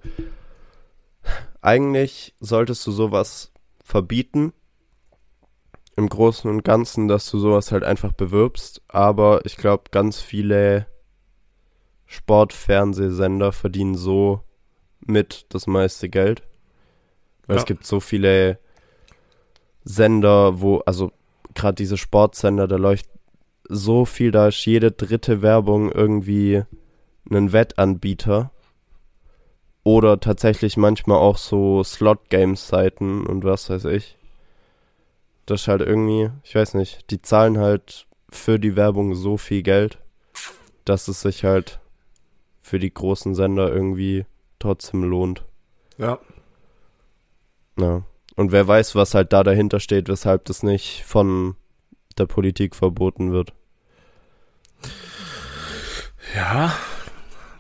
eigentlich 1.61 2.35
solltest 2.41 2.87
du 2.87 2.91
sowas 2.91 3.53
verbieten. 3.85 4.53
Im 5.95 6.09
Großen 6.09 6.49
und 6.49 6.65
Ganzen, 6.65 7.07
dass 7.07 7.31
du 7.31 7.39
sowas 7.39 7.71
halt 7.71 7.85
einfach 7.85 8.13
bewirbst. 8.13 8.81
Aber 8.89 9.45
ich 9.45 9.59
glaube, 9.59 9.85
ganz 9.91 10.23
viele 10.23 10.87
Sportfernsehsender 12.13 13.53
verdienen 13.53 13.95
so 13.95 14.41
mit 15.01 15.47
das 15.49 15.67
meiste 15.67 16.09
Geld. 16.11 16.43
Weil 17.47 17.57
es 17.57 17.63
Ja. 17.63 17.67
gibt 17.67 17.87
so 17.87 18.01
viele 18.01 18.59
Sender, 19.85 20.61
wo, 20.61 20.79
also 20.87 21.11
gerade 21.55 21.75
diese 21.75 21.97
Sportsender, 21.97 22.69
da 22.69 22.77
läuft 22.77 23.07
so 23.69 24.05
viel, 24.05 24.31
da 24.31 24.49
ist 24.49 24.65
jede 24.67 24.93
dritte 24.93 25.41
Werbung 25.43 25.91
irgendwie 25.91 26.63
einen 27.31 27.53
Wettanbieter 27.53 28.51
oder 29.83 30.21
tatsächlich 30.21 30.77
manchmal 30.77 31.19
auch 31.19 31.39
so 31.39 31.83
Slot-Games-Seiten 31.83 33.27
und 33.27 33.45
was 33.45 33.71
weiß 33.71 33.87
ich. 33.87 34.17
Das 35.47 35.63
ist 35.63 35.69
halt 35.69 35.81
irgendwie, 35.81 36.31
ich 36.45 36.55
weiß 36.55 36.75
nicht, 36.75 37.11
die 37.11 37.23
zahlen 37.23 37.59
halt 37.59 38.07
für 38.31 38.59
die 38.61 38.77
Werbung 38.77 39.15
so 39.15 39.37
viel 39.39 39.63
Geld, 39.63 39.99
dass 40.85 41.09
es 41.09 41.23
sich 41.23 41.45
halt 41.45 41.81
für 42.73 42.79
die 42.79 42.95
großen 42.95 43.35
Sender 43.35 43.71
irgendwie 43.71 44.25
trotzdem 44.59 45.05
lohnt. 45.05 45.45
Ja. 45.99 46.19
Ja. 47.79 48.03
Und 48.35 48.51
wer 48.51 48.67
weiß, 48.67 48.95
was 48.95 49.13
halt 49.13 49.35
da 49.35 49.45
dahinter 49.45 49.79
steht, 49.79 50.09
weshalb 50.09 50.47
das 50.47 50.63
nicht 50.63 51.05
von 51.05 51.55
der 52.17 52.25
Politik 52.25 52.75
verboten 52.75 53.31
wird. 53.31 53.53
Ja. 56.35 56.75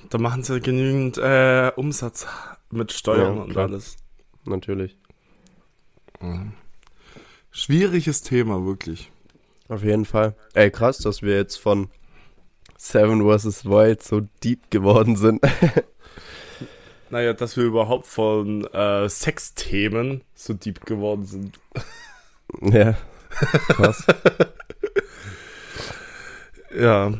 Da 0.09 0.16
machen 0.16 0.44
sie 0.44 0.62
genügend 0.62 1.18
äh, 1.18 1.72
Umsatz 1.77 2.27
mit 2.70 2.90
Steuern 2.90 3.37
Ja, 3.37 3.42
und 3.42 3.57
alles. 3.59 3.98
Natürlich. 4.46 4.96
Mhm. 6.20 6.55
Schwieriges 7.51 8.22
Thema, 8.22 8.64
wirklich. 8.64 9.12
Auf 9.68 9.85
jeden 9.85 10.07
Fall. 10.07 10.35
Ey, 10.55 10.70
krass, 10.70 10.96
dass 10.96 11.20
wir 11.20 11.37
jetzt 11.37 11.57
von 11.57 11.90
Seven 12.83 13.23
vs. 13.23 13.64
Wild 13.64 14.03
so 14.03 14.23
deep 14.42 14.71
geworden 14.71 15.16
sind. 15.16 15.40
Naja, 17.11 17.35
dass 17.35 17.59
wir 17.59 17.64
überhaupt 17.64 18.07
von 18.07 18.64
äh, 18.73 19.07
Sexthemen 19.07 20.23
so 20.35 20.55
deep 20.55 20.87
geworden 20.87 21.27
sind. 21.27 21.61
ja. 22.61 22.97
Krass. 23.68 24.07
Ja. 26.75 27.12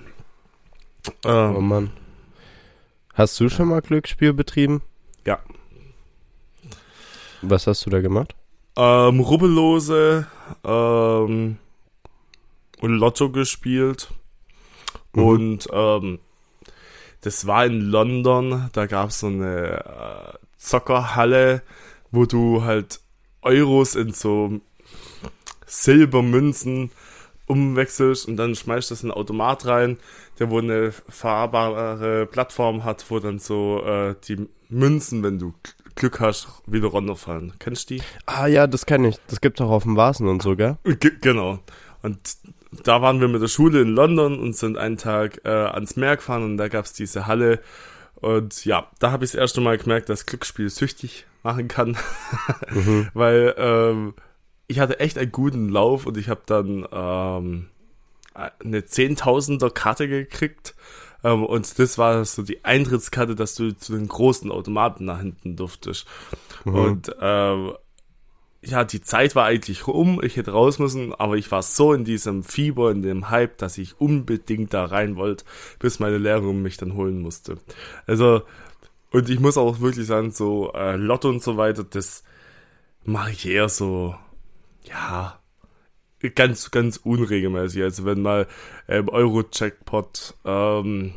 Oh 1.27 1.29
Ähm, 1.29 1.69
Mann. 1.69 1.91
Hast 3.13 3.39
du 3.39 3.51
schon 3.51 3.69
mal 3.69 3.83
Glücksspiel 3.83 4.33
betrieben? 4.33 4.81
Ja. 5.27 5.41
Was 7.43 7.67
hast 7.67 7.85
du 7.85 7.91
da 7.91 8.01
gemacht? 8.01 8.35
Ähm, 8.77 9.21
Rubbellose 9.21 10.27
ähm, 10.65 11.59
und 12.81 12.91
Lotto 12.97 13.29
gespielt. 13.31 14.09
Mhm. 15.13 15.23
Und 15.23 15.69
ähm, 15.73 16.19
das 17.21 17.47
war 17.47 17.65
in 17.67 17.81
London, 17.81 18.69
da 18.73 18.87
gab 18.87 19.11
es 19.11 19.21
so 19.21 19.29
eine 19.29 19.85
äh, 19.85 20.39
Zockerhalle, 20.57 21.63
wo 22.11 22.27
du 22.27 22.65
halt 22.65 23.01
Euros 23.43 23.95
in 23.95 24.13
so 24.13 24.61
Silbermünzen 25.67 26.91
umwechselst 27.47 28.29
und 28.29 28.37
dann 28.37 28.55
schmeißt 28.55 28.91
das 28.91 29.03
in 29.03 29.11
einen 29.11 29.19
Automat 29.19 29.67
rein, 29.67 29.99
der 30.39 30.51
wo 30.51 30.59
eine 30.59 30.93
fahrbare 30.93 32.27
Plattform 32.27 32.85
hat, 32.85 33.05
wo 33.09 33.19
dann 33.19 33.39
so 33.39 33.83
äh, 33.85 34.15
die 34.27 34.49
Münzen, 34.69 35.23
wenn 35.23 35.39
du 35.39 35.55
Glück 35.95 36.21
hast, 36.21 36.49
wieder 36.67 36.89
runterfallen. 36.89 37.53
Kennst 37.59 37.91
du 37.91 37.95
die? 37.95 38.03
Ah 38.27 38.47
ja, 38.47 38.67
das 38.67 38.87
kenne 38.87 39.09
ich. 39.09 39.17
Das 39.29 39.41
gibt's 39.41 39.61
auch 39.61 39.71
auf 39.71 39.83
dem 39.83 39.97
Vasen 39.97 40.27
und 40.29 40.43
so, 40.43 40.57
gell? 40.57 40.79
Ge 40.85 41.13
genau. 41.21 41.59
Und 42.03 42.19
da 42.85 43.03
waren 43.03 43.21
wir 43.21 43.29
mit 43.29 43.43
der 43.43 43.49
Schule 43.49 43.83
in 43.83 43.95
London 43.95 44.39
und 44.39 44.57
sind 44.57 44.79
einen 44.79 44.97
Tag 44.97 45.43
äh, 45.45 45.49
ans 45.49 45.97
Meer 45.97 46.17
gefahren 46.17 46.45
und 46.45 46.57
da 46.57 46.69
gab's 46.69 46.93
diese 46.93 47.27
Halle. 47.27 47.61
Und 48.15 48.65
ja, 48.65 48.89
da 48.99 49.11
habe 49.11 49.25
ich 49.25 49.33
das 49.33 49.41
erste 49.41 49.61
Mal 49.61 49.79
gemerkt, 49.79 50.09
dass 50.09 50.27
Glücksspiel 50.27 50.71
süchtig 50.71 51.27
machen 51.43 51.69
kann. 51.69 51.97
Mhm. 52.71 53.09
Weil 53.13 53.55
ähm, 53.59 54.15
ich 54.67 54.81
hatte 54.81 54.99
echt 54.99 55.19
einen 55.19 55.31
guten 55.31 55.69
Lauf 55.69 56.07
und 56.07 56.17
ich 56.17 56.31
habe 56.31 56.41
dann 56.47 56.87
ähm, 56.91 57.69
eine 58.35 58.87
Zehntausender 58.87 59.69
Karte 59.69 60.09
gekriegt. 60.09 60.75
Ähm, 61.23 61.45
und 61.45 61.79
das 61.79 61.99
war 61.99 62.25
so 62.25 62.43
die 62.43 62.65
Eintrittskarte, 62.65 63.35
dass 63.35 63.55
du 63.55 63.77
zu 63.77 63.93
den 63.93 64.09
großen 64.09 64.51
Automaten 64.51 65.05
nach 65.05 65.19
hinten 65.19 65.57
durftest. 65.57 66.07
Mhm. 66.65 66.75
Und 66.75 67.17
ähm, 67.21 67.73
ja, 68.65 68.85
die 68.85 69.01
Zeit 69.01 69.35
war 69.35 69.47
eigentlich 69.47 69.89
um, 69.89 70.23
ich 70.23 70.37
hätte 70.37 70.53
raus 70.53 70.79
müssen, 70.79 71.13
aber 71.15 71.37
ich 71.37 71.51
war 71.51 71.63
so 71.63 71.93
in 71.93 72.05
diesem 72.05 72.45
Fieber, 72.45 72.93
in 72.93 73.03
dem 73.03 73.29
Hype, 73.29 73.59
dass 73.59 73.77
ich 73.77 74.01
unbedingt 74.01 74.73
da 74.73 74.85
rein 74.85 75.17
wollte, 75.17 75.45
bis 75.81 75.99
meine 75.99 76.19
Lehrerin 76.19 76.63
mich 76.63 76.77
dann 76.77 76.95
holen 76.95 77.21
musste. 77.21 77.59
Also, 78.07 78.43
und 79.11 79.29
ich 79.29 79.41
muss 79.41 79.59
auch 79.59 79.81
wirklich 79.81 80.07
sagen, 80.07 80.31
so 80.31 80.73
äh, 80.75 80.97
Lotto 80.97 81.29
und 81.29 81.43
so 81.43 81.57
weiter, 81.57 81.83
das 81.83 82.23
mache 83.05 83.33
ich 83.33 83.47
eher 83.47 83.69
so, 83.69 84.15
ja, 84.85 85.41
ganz, 86.31 86.71
ganz 86.71 86.99
unregelmäßig. 86.99 87.83
Also 87.83 88.05
wenn 88.05 88.23
mal 88.23 88.47
im 88.87 89.09
Euro-Jackpot 89.09 90.35
ähm, 90.45 91.15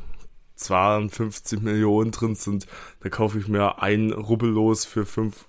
52 0.56 1.62
Millionen 1.62 2.10
drin 2.10 2.34
sind, 2.34 2.66
dann 3.02 3.12
kaufe 3.12 3.38
ich 3.38 3.48
mir 3.48 3.84
ein 3.84 4.12
Rubbellos 4.12 4.86
für 4.86 5.06
5 5.06 5.46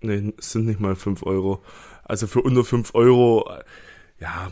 Nee, 0.00 0.32
es 0.38 0.52
sind 0.52 0.66
nicht 0.66 0.80
mal 0.80 0.94
5 0.96 1.22
Euro. 1.24 1.62
Also 2.04 2.26
für 2.26 2.42
unter 2.42 2.64
5 2.64 2.94
Euro, 2.94 3.48
äh, 3.50 3.64
ja. 4.20 4.50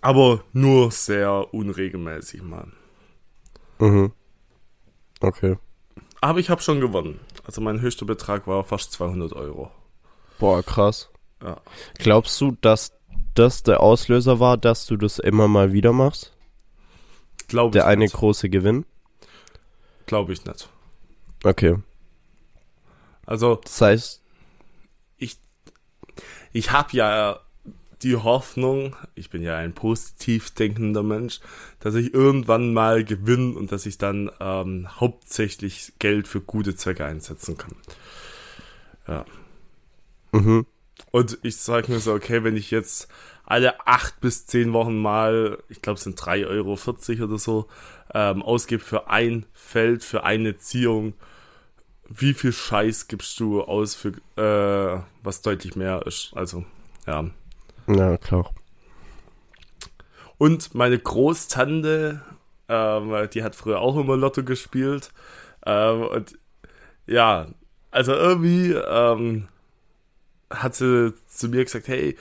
Aber 0.00 0.44
nur 0.52 0.90
sehr 0.90 1.52
unregelmäßig, 1.54 2.42
Mann. 2.42 2.72
Mhm. 3.78 4.12
Okay. 5.20 5.56
Aber 6.20 6.38
ich 6.40 6.50
habe 6.50 6.60
schon 6.60 6.80
gewonnen. 6.80 7.20
Also 7.44 7.60
mein 7.60 7.80
höchster 7.80 8.04
Betrag 8.04 8.46
war 8.46 8.64
fast 8.64 8.92
200 8.92 9.32
Euro. 9.32 9.70
Boah, 10.38 10.62
krass. 10.62 11.10
Ja. 11.42 11.60
Glaubst 11.98 12.40
du, 12.40 12.56
dass 12.60 12.92
das 13.34 13.62
der 13.62 13.80
Auslöser 13.80 14.40
war, 14.40 14.56
dass 14.56 14.86
du 14.86 14.96
das 14.96 15.18
immer 15.18 15.48
mal 15.48 15.72
wieder 15.72 15.92
machst? 15.92 16.36
Glaube 17.46 17.68
ich 17.68 17.72
Der 17.80 17.86
eine 17.86 18.04
nicht. 18.04 18.14
große 18.14 18.50
Gewinn? 18.50 18.84
Glaube 20.06 20.32
ich 20.32 20.44
nicht. 20.44 20.68
Okay. 21.44 21.76
Also 23.28 23.60
Das 23.62 23.80
heißt, 23.82 24.22
ich 26.52 26.70
habe 26.70 26.96
ja 26.96 27.40
die 28.02 28.16
Hoffnung, 28.16 28.96
ich 29.14 29.28
bin 29.28 29.42
ja 29.42 29.56
ein 29.56 29.74
positiv 29.74 30.50
denkender 30.52 31.02
Mensch, 31.02 31.40
dass 31.80 31.94
ich 31.94 32.14
irgendwann 32.14 32.72
mal 32.72 33.04
gewinne 33.04 33.56
und 33.56 33.72
dass 33.72 33.86
ich 33.86 33.98
dann 33.98 34.30
ähm, 34.40 34.88
hauptsächlich 35.00 35.92
Geld 35.98 36.28
für 36.28 36.40
gute 36.40 36.74
Zwecke 36.74 37.04
einsetzen 37.04 37.56
kann. 37.56 37.76
Ja. 39.06 39.24
mhm. 40.32 40.66
Und 41.10 41.38
ich 41.42 41.56
sage 41.56 41.92
mir 41.92 42.00
so, 42.00 42.12
okay, 42.12 42.44
wenn 42.44 42.56
ich 42.56 42.70
jetzt 42.70 43.08
alle 43.44 43.86
acht 43.86 44.20
bis 44.20 44.46
zehn 44.46 44.72
Wochen 44.72 44.98
mal, 44.98 45.58
ich 45.68 45.82
glaube 45.82 45.98
es 45.98 46.04
sind 46.04 46.20
3,40 46.20 46.46
Euro 46.48 47.24
oder 47.24 47.38
so, 47.38 47.68
ähm, 48.14 48.42
ausgebe 48.42 48.82
für 48.82 49.10
ein 49.10 49.46
Feld, 49.52 50.04
für 50.04 50.24
eine 50.24 50.58
Ziehung, 50.58 51.14
wie 52.08 52.34
viel 52.34 52.52
Scheiß 52.52 53.08
gibst 53.08 53.38
du 53.40 53.62
aus 53.62 53.94
für 53.94 54.12
äh, 54.36 55.02
was 55.22 55.42
deutlich 55.42 55.76
mehr 55.76 56.06
ist? 56.06 56.32
Also, 56.34 56.64
ja. 57.06 57.30
Ja, 57.86 58.16
klar. 58.16 58.50
Und 60.38 60.74
meine 60.74 60.98
Großtante, 60.98 62.22
ähm, 62.68 63.28
die 63.32 63.42
hat 63.42 63.56
früher 63.56 63.80
auch 63.80 63.96
immer 63.96 64.16
Lotto 64.16 64.44
gespielt. 64.44 65.10
Ähm, 65.66 66.02
und 66.02 66.38
ja, 67.06 67.48
also 67.90 68.12
irgendwie 68.12 68.72
ähm, 68.72 69.48
hat 70.50 70.74
sie 70.74 71.12
zu 71.26 71.48
mir 71.48 71.64
gesagt, 71.64 71.88
hey, 71.88 72.16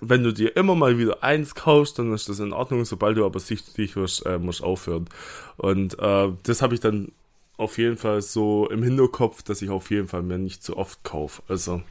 wenn 0.00 0.22
du 0.22 0.32
dir 0.32 0.56
immer 0.56 0.74
mal 0.74 0.98
wieder 0.98 1.22
eins 1.22 1.54
kaufst, 1.54 1.98
dann 1.98 2.12
ist 2.12 2.28
das 2.28 2.38
in 2.38 2.52
Ordnung. 2.52 2.84
Sobald 2.84 3.16
du 3.16 3.26
aber 3.26 3.40
süchtig 3.40 3.96
wirst, 3.96 4.24
äh, 4.26 4.38
musst 4.38 4.60
du 4.60 4.64
aufhören. 4.64 5.08
Und 5.56 5.98
äh, 5.98 6.28
das 6.44 6.62
habe 6.62 6.74
ich 6.74 6.80
dann 6.80 7.12
auf 7.58 7.76
jeden 7.76 7.96
Fall 7.98 8.22
so 8.22 8.68
im 8.70 8.82
Hinterkopf, 8.82 9.42
dass 9.42 9.60
ich 9.60 9.68
auf 9.68 9.90
jeden 9.90 10.08
Fall 10.08 10.22
mir 10.22 10.38
nicht 10.38 10.62
zu 10.62 10.76
oft 10.78 11.04
kaufe. 11.04 11.42
Also, 11.48 11.82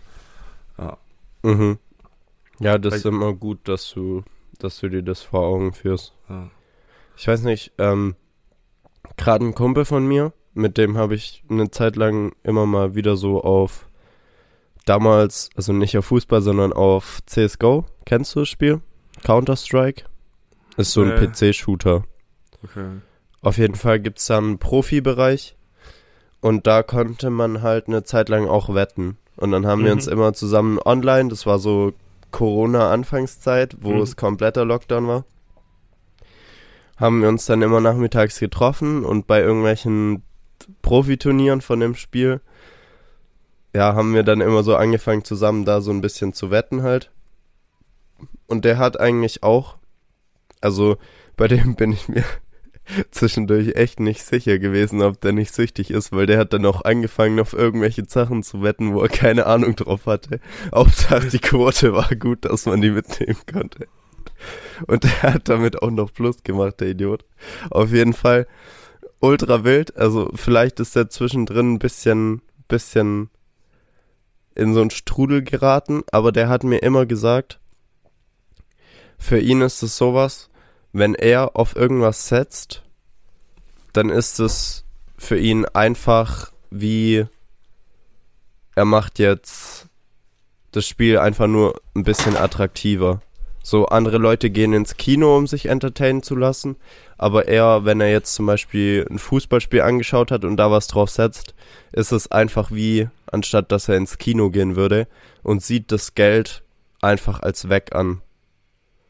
ja. 0.77 0.97
Mhm. 1.43 1.77
Ja, 2.59 2.77
das 2.79 2.91
Weil- 2.93 2.97
ist 2.99 3.05
immer 3.05 3.33
gut, 3.33 3.59
dass 3.67 3.91
du, 3.93 4.23
dass 4.57 4.79
du 4.79 4.89
dir 4.89 5.03
das 5.03 5.21
vor 5.21 5.41
Augen 5.41 5.73
führst. 5.73 6.13
ja. 6.29 6.49
Ich 7.19 7.27
weiß 7.27 7.41
nicht, 7.43 7.71
ähm, 7.79 8.15
gerade 9.17 9.43
ein 9.45 9.55
Kumpel 9.55 9.85
von 9.85 10.07
mir, 10.07 10.33
mit 10.53 10.77
dem 10.77 10.97
habe 10.97 11.15
ich 11.15 11.43
eine 11.49 11.71
Zeit 11.71 11.95
lang 11.95 12.35
immer 12.43 12.65
mal 12.67 12.93
wieder 12.93 13.17
so 13.17 13.43
auf 13.43 13.87
damals, 14.85 15.49
also 15.55 15.73
nicht 15.73 15.97
auf 15.97 16.05
Fußball, 16.05 16.41
sondern 16.41 16.73
auf 16.73 17.19
CSGO. 17.25 17.85
Kennst 18.05 18.35
du 18.35 18.39
das 18.41 18.49
Spiel? 18.49 18.81
Counter-Strike? 19.23 20.05
Ist 20.77 20.91
so 20.91 21.01
ein 21.01 21.09
Nee. 21.09 21.27
PC-Shooter. 21.27 22.03
Okay. 22.63 22.87
Auf 23.41 23.57
jeden 23.57 23.75
Fall 23.75 23.99
gibt's 23.99 24.27
da 24.27 24.37
einen 24.37 24.59
Profibereich 24.59 25.56
und 26.41 26.67
da 26.67 26.83
konnte 26.83 27.29
man 27.29 27.61
halt 27.61 27.87
eine 27.87 28.03
Zeit 28.03 28.29
lang 28.29 28.47
auch 28.47 28.73
wetten. 28.73 29.17
Und 29.35 29.51
dann 29.51 29.65
haben 29.67 29.83
wir 29.83 29.91
Mhm. 29.91 29.97
uns 29.97 30.07
immer 30.07 30.33
zusammen 30.33 30.79
online, 30.83 31.29
das 31.29 31.45
war 31.45 31.59
so 31.59 31.93
Corona-Anfangszeit, 32.31 33.77
wo 33.81 33.93
Mhm. 33.93 34.01
es 34.01 34.15
kompletter 34.15 34.65
Lockdown 34.65 35.07
war, 35.07 35.25
haben 36.97 37.21
wir 37.21 37.29
uns 37.29 37.45
dann 37.45 37.61
immer 37.61 37.79
nachmittags 37.79 38.39
getroffen 38.39 39.05
und 39.05 39.27
bei 39.27 39.41
irgendwelchen 39.41 40.23
Profiturnieren 40.81 41.61
von 41.61 41.79
dem 41.79 41.93
Spiel, 41.95 42.41
ja, 43.75 43.93
haben 43.93 44.13
wir 44.15 44.23
dann 44.23 44.41
immer 44.41 44.63
so 44.63 44.75
angefangen 44.75 45.23
zusammen 45.23 45.65
da 45.65 45.81
so 45.81 45.91
ein 45.91 46.01
bisschen 46.01 46.33
zu 46.33 46.49
wetten 46.49 46.81
halt. 46.81 47.11
Und 48.47 48.65
der 48.65 48.79
hat 48.79 48.99
eigentlich 48.99 49.43
auch, 49.43 49.77
also 50.61 50.97
bei 51.35 51.47
dem 51.47 51.75
bin 51.75 51.91
ich 51.91 52.09
mir 52.09 52.23
zwischendurch 53.11 53.75
echt 53.75 53.99
nicht 53.99 54.23
sicher 54.23 54.59
gewesen, 54.59 55.01
ob 55.01 55.21
der 55.21 55.33
nicht 55.33 55.53
süchtig 55.53 55.91
ist, 55.91 56.11
weil 56.11 56.25
der 56.25 56.39
hat 56.39 56.53
dann 56.53 56.65
auch 56.65 56.83
angefangen, 56.83 57.39
auf 57.39 57.53
irgendwelche 57.53 58.05
Sachen 58.05 58.43
zu 58.43 58.61
wetten, 58.61 58.93
wo 58.93 59.01
er 59.01 59.09
keine 59.09 59.45
Ahnung 59.45 59.75
drauf 59.75 60.05
hatte. 60.05 60.39
Hauptsache 60.73 61.27
die 61.27 61.39
Quote 61.39 61.93
war 61.93 62.15
gut, 62.15 62.45
dass 62.45 62.65
man 62.65 62.81
die 62.81 62.91
mitnehmen 62.91 63.37
konnte. 63.51 63.87
Und 64.85 65.03
der 65.03 65.23
hat 65.23 65.49
damit 65.49 65.81
auch 65.81 65.89
noch 65.89 66.13
Plus 66.13 66.43
gemacht, 66.43 66.79
der 66.79 66.89
Idiot. 66.89 67.25
Auf 67.69 67.91
jeden 67.91 68.13
Fall 68.13 68.47
ultra 69.19 69.63
wild. 69.63 69.95
Also 69.97 70.29
vielleicht 70.35 70.79
ist 70.79 70.95
er 70.95 71.09
zwischendrin 71.09 71.73
ein 71.73 71.79
bisschen, 71.79 72.41
bisschen 72.67 73.29
in 74.55 74.73
so 74.73 74.81
einen 74.81 74.89
Strudel 74.89 75.43
geraten, 75.43 76.03
aber 76.11 76.31
der 76.31 76.49
hat 76.49 76.63
mir 76.63 76.79
immer 76.79 77.05
gesagt, 77.05 77.59
für 79.17 79.39
ihn 79.39 79.61
ist 79.61 79.81
es 79.83 79.97
sowas, 79.97 80.49
wenn 80.93 81.15
er 81.15 81.55
auf 81.55 81.75
irgendwas 81.75 82.27
setzt, 82.27 82.83
dann 83.93 84.09
ist 84.09 84.39
es 84.39 84.85
für 85.17 85.37
ihn 85.37 85.65
einfach 85.65 86.51
wie 86.69 87.25
er 88.75 88.85
macht 88.85 89.19
jetzt 89.19 89.87
das 90.71 90.87
Spiel 90.87 91.17
einfach 91.17 91.47
nur 91.47 91.81
ein 91.95 92.03
bisschen 92.03 92.37
attraktiver. 92.37 93.21
So 93.63 93.87
andere 93.87 94.17
Leute 94.17 94.49
gehen 94.49 94.73
ins 94.73 94.95
Kino, 94.95 95.35
um 95.35 95.47
sich 95.47 95.65
entertainen 95.65 96.23
zu 96.23 96.35
lassen, 96.35 96.77
aber 97.17 97.47
er, 97.47 97.83
wenn 97.83 97.99
er 97.99 98.11
jetzt 98.11 98.33
zum 98.35 98.45
Beispiel 98.45 99.05
ein 99.09 99.19
Fußballspiel 99.19 99.81
angeschaut 99.81 100.31
hat 100.31 100.45
und 100.45 100.57
da 100.57 100.71
was 100.71 100.87
drauf 100.87 101.09
setzt, 101.09 101.53
ist 101.91 102.11
es 102.11 102.31
einfach 102.31 102.71
wie, 102.71 103.09
anstatt 103.29 103.71
dass 103.71 103.89
er 103.89 103.97
ins 103.97 104.19
Kino 104.19 104.51
gehen 104.51 104.75
würde 104.75 105.07
und 105.43 105.63
sieht 105.63 105.91
das 105.91 106.15
Geld 106.15 106.63
einfach 107.01 107.41
als 107.41 107.67
weg 107.67 107.93
an. 107.93 108.21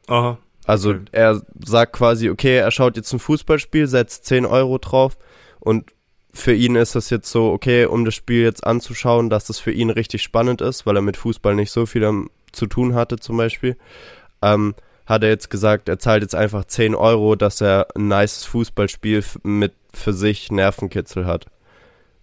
Aha. 0.07 0.37
Also 0.67 0.91
Okay. 0.91 1.05
er 1.13 1.41
sagt 1.65 1.93
quasi, 1.93 2.29
okay, 2.29 2.57
er 2.57 2.71
schaut 2.71 2.97
jetzt 2.97 3.11
ein 3.13 3.19
Fußballspiel, 3.19 3.87
setzt 3.87 4.25
10 4.25 4.45
Euro 4.45 4.77
drauf 4.77 5.17
und 5.59 5.93
für 6.33 6.53
ihn 6.53 6.75
ist 6.75 6.93
das 6.93 7.09
jetzt 7.09 7.31
so, 7.31 7.51
okay, 7.51 7.85
um 7.85 8.05
das 8.05 8.13
Spiel 8.13 8.43
jetzt 8.43 8.67
anzuschauen, 8.67 9.29
dass 9.29 9.45
das 9.45 9.59
für 9.59 9.71
ihn 9.71 9.89
richtig 9.89 10.21
spannend 10.21 10.61
ist, 10.61 10.85
weil 10.85 10.95
er 10.95 11.01
mit 11.01 11.17
Fußball 11.17 11.55
nicht 11.55 11.71
so 11.71 11.85
viel 11.87 12.25
zu 12.51 12.67
tun 12.67 12.93
hatte 12.93 13.17
zum 13.17 13.37
Beispiel, 13.37 13.75
ähm, 14.41 14.75
hat 15.07 15.23
er 15.23 15.29
jetzt 15.29 15.49
gesagt, 15.49 15.89
er 15.89 15.99
zahlt 15.99 16.21
jetzt 16.21 16.35
einfach 16.35 16.65
10 16.65 16.93
Euro, 16.93 17.35
dass 17.35 17.61
er 17.61 17.87
ein 17.95 18.09
nices 18.09 18.43
Fußballspiel 18.45 19.23
mit 19.43 19.73
für 19.93 20.13
sich 20.13 20.51
Nervenkitzel 20.51 21.25
hat. 21.25 21.45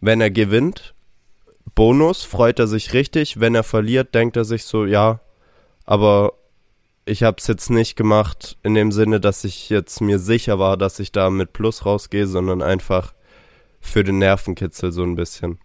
Wenn 0.01 0.21
er 0.21 0.31
gewinnt, 0.31 0.95
Bonus, 1.75 2.23
freut 2.23 2.59
er 2.59 2.67
sich 2.67 2.93
richtig. 2.93 3.41
Wenn 3.41 3.55
er 3.55 3.65
verliert, 3.65 4.15
denkt 4.15 4.37
er 4.37 4.45
sich 4.45 4.65
so, 4.65 4.85
ja, 4.85 5.21
aber 5.87 6.35
ich 7.07 7.23
habe 7.23 7.37
es 7.39 7.47
jetzt 7.47 7.71
nicht 7.71 7.97
gemacht 7.97 8.57
in 8.63 8.75
dem 8.75 8.93
Sinne, 8.93 9.21
dass 9.21 9.45
ich 9.45 9.69
jetzt 9.69 10.01
mir 10.01 10.19
sicher 10.19 10.59
war, 10.59 10.77
dass 10.77 10.99
ich 10.99 11.13
da 11.13 11.31
mit 11.31 11.53
Plus 11.53 11.85
rausgehe, 11.85 12.27
sondern 12.27 12.63
einfach 12.63 13.15
für 13.81 14.05
den 14.05 14.19
Nervenkitzel 14.19 14.93
so 14.93 15.03
ein 15.03 15.15
bisschen. 15.15 15.59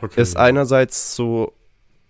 Okay. 0.00 0.20
Ist 0.20 0.36
einerseits 0.36 1.16
so 1.16 1.52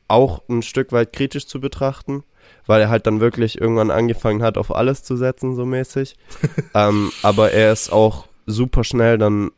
auch 0.09 0.43
ein 0.49 0.63
Stück 0.63 0.93
weit 0.93 1.13
kritisch 1.13 1.47
zu 1.47 1.61
betrachten, 1.61 2.23
weil 2.67 2.83
er 2.83 2.91
halt 2.91 3.07
dann 3.07 3.21
wirklich 3.21 3.61
irgendwann 3.61 3.91
angefangen 3.91 4.43
hat, 4.43 4.59
auf 4.59 4.75
alles 4.75 5.03
zu 5.03 5.17
setzen, 5.17 5.55
so 5.55 5.65
mäßig. 5.65 6.17
ähm, 6.75 7.11
aber 7.23 7.53
er 7.53 7.73
ist 7.73 7.91
auch 7.91 8.27
super 8.45 8.85
schnell 8.85 9.19
dann 9.19 9.51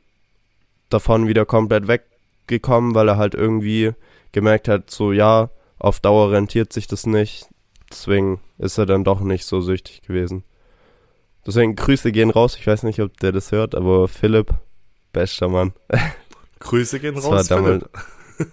davon 0.89 1.27
wieder 1.27 1.45
komplett 1.45 1.89
weggekommen, 1.89 2.95
weil 2.95 3.09
er 3.09 3.17
halt 3.17 3.35
irgendwie 3.35 3.93
gemerkt 4.33 4.69
hat, 4.69 4.91
so 4.91 5.13
ja, 5.13 5.51
auf 5.79 6.01
Dauer 6.01 6.33
rentiert 6.33 6.73
sich 6.73 6.87
das 6.87 7.07
nicht. 7.07 7.49
Deswegen 7.91 8.41
ist 8.59 8.79
er 8.79 8.87
dann 8.87 9.05
doch 9.05 9.21
nicht 9.21 9.47
so 9.47 9.61
süchtig 9.61 10.03
gewesen. 10.03 10.43
Deswegen 11.47 11.77
Grüße 11.77 12.11
gehen 12.13 12.31
raus. 12.31 12.57
Ich 12.59 12.67
weiß 12.67 12.83
nicht, 12.83 13.01
ob 13.01 13.17
der 13.19 13.31
das 13.33 13.53
hört, 13.53 13.75
aber 13.75 14.09
Philipp, 14.09 14.55
bester 15.13 15.49
Mann. 15.49 15.73
Grüße 16.59 17.01
gehen 17.01 17.17
raus. 17.17 17.31
War 17.31 17.45
damals, 17.45 17.85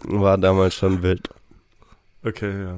war 0.04 0.38
damals 0.38 0.76
schon 0.76 1.04
wild. 1.04 1.28
Okay, 2.24 2.63
ja. 2.63 2.78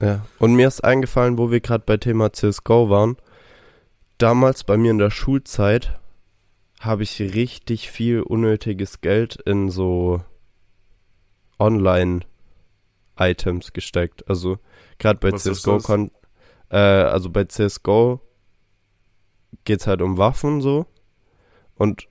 Ja, 0.00 0.26
und 0.38 0.54
mir 0.54 0.68
ist 0.68 0.82
eingefallen, 0.82 1.38
wo 1.38 1.50
wir 1.50 1.60
gerade 1.60 1.84
bei 1.86 1.96
Thema 1.96 2.30
CSGO 2.32 2.90
waren. 2.90 3.16
Damals 4.18 4.64
bei 4.64 4.76
mir 4.76 4.90
in 4.90 4.98
der 4.98 5.10
Schulzeit 5.10 5.98
habe 6.80 7.04
ich 7.04 7.20
richtig 7.20 7.90
viel 7.90 8.20
unnötiges 8.20 9.00
Geld 9.00 9.36
in 9.46 9.70
so 9.70 10.20
Online-Items 11.60 13.72
gesteckt. 13.72 14.28
Also 14.28 14.58
gerade 15.02 15.18
bei 15.18 15.32
Was 15.32 15.42
CSGO 15.42 15.78
kon 15.78 16.10
äh, 16.70 16.76
also 16.76 17.28
bei 17.28 17.44
CSGO 17.44 18.20
geht's 19.64 19.86
halt 19.86 20.00
um 20.00 20.16
Waffen 20.16 20.60
so. 20.60 20.86
Und 21.74 22.08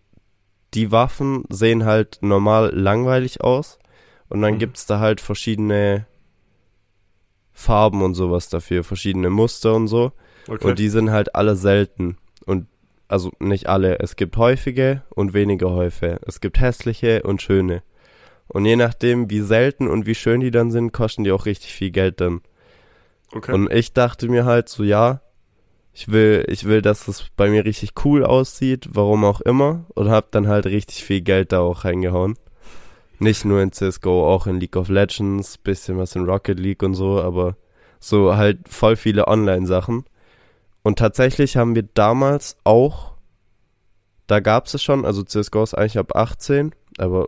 die 0.73 0.91
Waffen 0.91 1.45
sehen 1.49 1.85
halt 1.85 2.19
normal 2.21 2.71
langweilig 2.73 3.41
aus. 3.41 3.79
Und 4.29 4.41
dann 4.41 4.55
mhm. 4.55 4.59
gibt's 4.59 4.85
da 4.85 4.99
halt 4.99 5.19
verschiedene 5.19 6.05
Farben 7.51 8.01
und 8.01 8.13
sowas 8.13 8.49
dafür, 8.49 8.83
verschiedene 8.83 9.29
Muster 9.29 9.73
und 9.73 9.87
so. 9.87 10.11
Okay. 10.47 10.67
Und 10.67 10.79
die 10.79 10.89
sind 10.89 11.11
halt 11.11 11.35
alle 11.35 11.55
selten. 11.55 12.17
Und 12.45 12.67
also 13.07 13.31
nicht 13.39 13.67
alle. 13.67 13.99
Es 13.99 14.15
gibt 14.15 14.37
häufige 14.37 15.03
und 15.09 15.33
weniger 15.33 15.71
häufige. 15.71 16.19
Es 16.25 16.39
gibt 16.39 16.59
hässliche 16.59 17.23
und 17.23 17.41
schöne. 17.41 17.83
Und 18.47 18.65
je 18.65 18.75
nachdem, 18.75 19.29
wie 19.29 19.41
selten 19.41 19.87
und 19.87 20.05
wie 20.05 20.15
schön 20.15 20.41
die 20.41 20.51
dann 20.51 20.71
sind, 20.71 20.91
kosten 20.91 21.23
die 21.23 21.31
auch 21.31 21.45
richtig 21.45 21.73
viel 21.73 21.91
Geld 21.91 22.21
dann. 22.21 22.41
Okay. 23.33 23.53
Und 23.53 23.71
ich 23.71 23.93
dachte 23.93 24.27
mir 24.27 24.45
halt 24.45 24.69
so, 24.69 24.83
ja, 24.83 25.21
ich 25.93 26.09
will, 26.09 26.45
ich 26.47 26.65
will, 26.65 26.81
dass 26.81 27.07
es 27.07 27.27
bei 27.35 27.49
mir 27.49 27.65
richtig 27.65 27.91
cool 28.05 28.23
aussieht, 28.23 28.89
warum 28.91 29.25
auch 29.25 29.41
immer. 29.41 29.85
Und 29.93 30.09
hab 30.09 30.31
dann 30.31 30.47
halt 30.47 30.65
richtig 30.65 31.03
viel 31.03 31.21
Geld 31.21 31.51
da 31.51 31.59
auch 31.59 31.83
reingehauen. 31.83 32.37
Nicht 33.19 33.45
nur 33.45 33.61
in 33.61 33.71
CSGO, 33.71 34.33
auch 34.33 34.47
in 34.47 34.59
League 34.59 34.75
of 34.75 34.89
Legends, 34.89 35.57
bisschen 35.57 35.97
was 35.97 36.15
in 36.15 36.25
Rocket 36.25 36.59
League 36.59 36.81
und 36.81 36.95
so, 36.95 37.21
aber 37.21 37.55
so 37.99 38.35
halt 38.35 38.67
voll 38.67 38.95
viele 38.95 39.27
Online-Sachen. 39.27 40.05
Und 40.81 40.97
tatsächlich 40.97 41.57
haben 41.57 41.75
wir 41.75 41.83
damals 41.83 42.57
auch, 42.63 43.13
da 44.25 44.39
gab 44.39 44.65
es 44.65 44.81
schon, 44.81 45.05
also 45.05 45.23
CSGO 45.23 45.61
ist 45.61 45.75
eigentlich 45.75 45.99
ab 45.99 46.15
18, 46.15 46.73
aber 46.97 47.27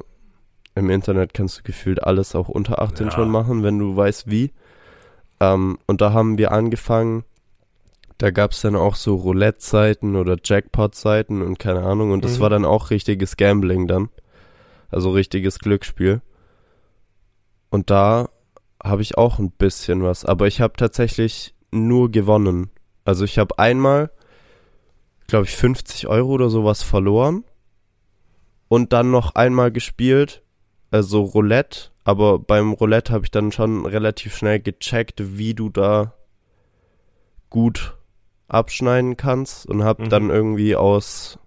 im 0.74 0.90
Internet 0.90 1.34
kannst 1.34 1.60
du 1.60 1.64
gefühlt 1.64 2.04
alles 2.04 2.34
auch 2.34 2.50
unter 2.50 2.82
18 2.82 3.08
ja. 3.08 3.12
schon 3.12 3.30
machen, 3.30 3.62
wenn 3.62 3.78
du 3.78 3.96
weißt 3.96 4.32
wie. 4.32 4.52
Ähm, 5.44 5.78
und 5.88 6.02
da 6.02 6.14
haben 6.14 6.38
wir 6.38 6.52
angefangen, 6.52 7.24
da 8.18 8.32
gab 8.32 8.52
es 8.52 8.62
dann 8.62 8.76
auch 8.76 8.96
so 8.96 9.16
Roulette-Seiten 9.16 10.16
oder 10.16 10.38
Jackpot-Seiten 10.42 11.42
und 11.42 11.60
keine 11.60 11.84
Ahnung. 11.84 12.12
Und 12.12 12.24
das 12.24 12.38
mhm. 12.38 12.42
war 12.42 12.50
dann 12.50 12.66
auch 12.66 12.90
richtiges 12.90 13.36
Gambling 13.36 13.88
dann. 13.88 14.10
Also 14.90 15.12
richtiges 15.12 15.60
Glücksspiel. 15.60 16.22
Und 17.70 17.90
da 17.90 18.30
habe 18.82 19.02
ich 19.02 19.18
auch 19.18 19.40
ein 19.40 19.52
bisschen 19.52 20.04
was. 20.04 20.24
Aber 20.24 20.48
ich 20.48 20.62
habe 20.62 20.74
tatsächlich 20.78 21.56
nur 21.72 22.12
gewonnen. 22.12 22.70
Also 23.04 23.26
ich 23.26 23.40
habe 23.40 23.58
einmal, 23.58 24.12
glaube 25.28 25.46
ich, 25.46 25.56
50 25.56 26.08
Euro 26.08 26.32
oder 26.34 26.50
sowas 26.50 26.84
verloren. 26.84 27.44
Und 28.70 28.94
dann 28.94 29.12
noch 29.12 29.36
einmal 29.36 29.72
gespielt. 29.72 30.44
Also 30.94 31.24
Roulette. 31.24 31.90
Aber 32.04 32.38
beim 32.38 32.74
Roulette 32.74 33.12
habe 33.12 33.26
ich 33.26 33.32
dann 33.32 33.52
schon 33.52 33.88
relativ 33.88 34.36
schnell 34.38 34.60
gecheckt, 34.60 35.38
wie 35.38 35.56
du 35.56 35.70
da 35.70 36.14
gut 37.50 37.98
abschneiden 38.48 39.18
kannst. 39.18 39.66
Und 39.66 39.84
habe 39.84 40.04
mhm. 40.04 40.10
dann 40.10 40.30
irgendwie 40.30 40.76
aus, 40.76 41.40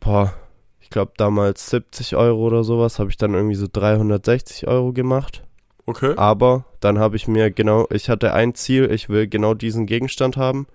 boah, 0.00 0.32
ich 0.80 0.88
glaube 0.88 1.12
damals 1.18 1.68
70 1.68 2.16
Euro 2.16 2.46
oder 2.46 2.64
sowas, 2.64 2.98
habe 2.98 3.10
ich 3.10 3.18
dann 3.18 3.34
irgendwie 3.34 3.56
so 3.56 3.66
360 3.70 4.66
Euro 4.68 4.94
gemacht. 4.94 5.44
Okay. 5.84 6.14
Aber 6.16 6.64
dann 6.80 6.98
habe 6.98 7.16
ich 7.16 7.28
mir 7.28 7.50
genau, 7.50 7.86
ich 7.90 8.08
hatte 8.08 8.32
ein 8.32 8.54
Ziel, 8.54 8.90
ich 8.90 9.10
will 9.10 9.28
genau 9.28 9.52
diesen 9.52 9.84
Gegenstand 9.84 10.38
haben, 10.38 10.66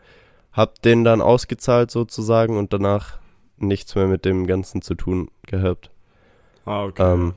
hab 0.52 0.84
den 0.84 1.04
dann 1.04 1.20
ausgezahlt 1.20 1.90
sozusagen 1.90 2.60
und 2.60 2.74
danach 2.74 3.18
nichts 3.58 3.96
mehr 3.96 4.06
mit 4.06 4.24
dem 4.24 4.46
Ganzen 4.46 4.84
zu 4.84 4.94
tun 4.94 5.32
gehabt. 5.48 5.90
Ah, 6.65 6.86
okay. 6.86 7.13
Ähm, 7.13 7.34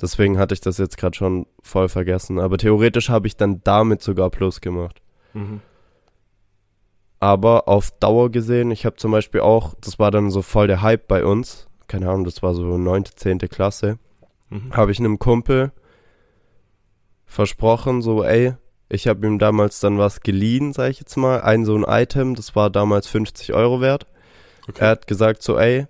deswegen 0.00 0.38
hatte 0.38 0.54
ich 0.54 0.60
das 0.60 0.78
jetzt 0.78 0.96
gerade 0.96 1.16
schon 1.16 1.46
voll 1.62 1.88
vergessen. 1.88 2.38
Aber 2.38 2.58
theoretisch 2.58 3.10
habe 3.10 3.26
ich 3.26 3.36
dann 3.36 3.60
damit 3.64 4.02
sogar 4.02 4.30
Plus 4.30 4.60
gemacht. 4.60 5.00
Mhm. 5.34 5.60
Aber 7.20 7.66
auf 7.66 7.90
Dauer 7.98 8.30
gesehen, 8.30 8.70
ich 8.70 8.86
habe 8.86 8.96
zum 8.96 9.10
Beispiel 9.10 9.40
auch, 9.40 9.74
das 9.80 9.98
war 9.98 10.10
dann 10.10 10.30
so 10.30 10.42
voll 10.42 10.68
der 10.68 10.82
Hype 10.82 11.08
bei 11.08 11.24
uns, 11.24 11.68
keine 11.88 12.08
Ahnung, 12.08 12.24
das 12.24 12.42
war 12.42 12.54
so 12.54 12.78
neunte, 12.78 13.14
zehnte 13.16 13.48
Klasse, 13.48 13.98
mhm. 14.50 14.72
habe 14.72 14.92
ich 14.92 15.00
einem 15.00 15.18
Kumpel 15.18 15.72
versprochen, 17.26 18.02
so, 18.02 18.22
ey, 18.22 18.54
ich 18.88 19.08
habe 19.08 19.26
ihm 19.26 19.38
damals 19.38 19.80
dann 19.80 19.98
was 19.98 20.20
geliehen, 20.20 20.72
sag 20.72 20.90
ich 20.90 21.00
jetzt 21.00 21.16
mal, 21.16 21.42
ein 21.42 21.64
so 21.64 21.74
ein 21.74 21.84
Item, 21.86 22.36
das 22.36 22.54
war 22.54 22.70
damals 22.70 23.08
50 23.08 23.52
Euro 23.52 23.80
wert. 23.80 24.06
Okay. 24.68 24.84
Er 24.84 24.90
hat 24.90 25.06
gesagt, 25.06 25.42
so, 25.42 25.58
ey, 25.58 25.86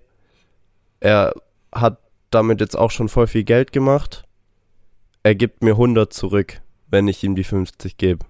er 1.01 1.35
hat 1.73 1.99
damit 2.31 2.61
jetzt 2.61 2.77
auch 2.77 2.91
schon 2.91 3.09
voll 3.09 3.27
viel 3.27 3.45
Geld 3.45 3.73
gemacht. 3.73 4.25
Er 5.23 5.35
gibt 5.35 5.63
mir 5.63 5.73
100 5.73 6.13
zurück, 6.13 6.61
wenn 6.89 7.09
ich 7.09 7.23
ihm 7.25 7.35
die 7.35 7.45
50 7.45 7.97
gebe. 7.97 8.25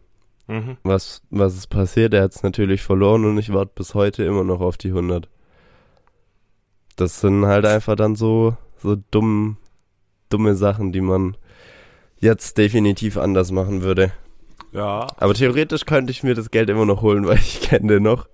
Mhm. 0.47 0.79
Was, 0.83 1.23
was 1.31 1.57
ist 1.57 1.69
passiert? 1.69 2.15
Er 2.15 2.23
hat 2.23 2.35
es 2.35 2.43
natürlich 2.43 2.83
verloren 2.83 3.25
und 3.25 3.39
ich 3.39 3.53
warte 3.53 3.73
bis 3.75 3.95
heute 3.95 4.25
immer 4.25 4.45
noch 4.45 4.61
auf 4.61 4.77
die 4.77 4.89
100 4.89 5.29
das 6.99 7.21
sind 7.21 7.47
halt 7.47 7.65
einfach 7.65 7.97
dann 7.97 8.17
so, 8.17 8.57
so 8.77 8.97
dumm, 9.11 9.57
dumme 10.29 10.55
Sachen, 10.57 10.93
die 10.93 11.01
man 11.01 11.37
jetzt 12.19 12.59
definitiv 12.59 13.17
anders 13.17 13.53
machen 13.53 13.83
würde. 13.83 14.13
Ja. 14.73 15.07
Aber 15.17 15.35
theoretisch 15.35 15.87
könnte 15.87 16.11
ich 16.11 16.23
mir 16.23 16.35
das 16.35 16.51
Geld 16.51 16.69
immer 16.69 16.85
noch 16.85 17.03
holen, 17.03 17.27
weil 17.27 17.39
ich 17.39 17.61
kenne 17.63 17.95
den 17.95 18.03
noch. 18.03 18.29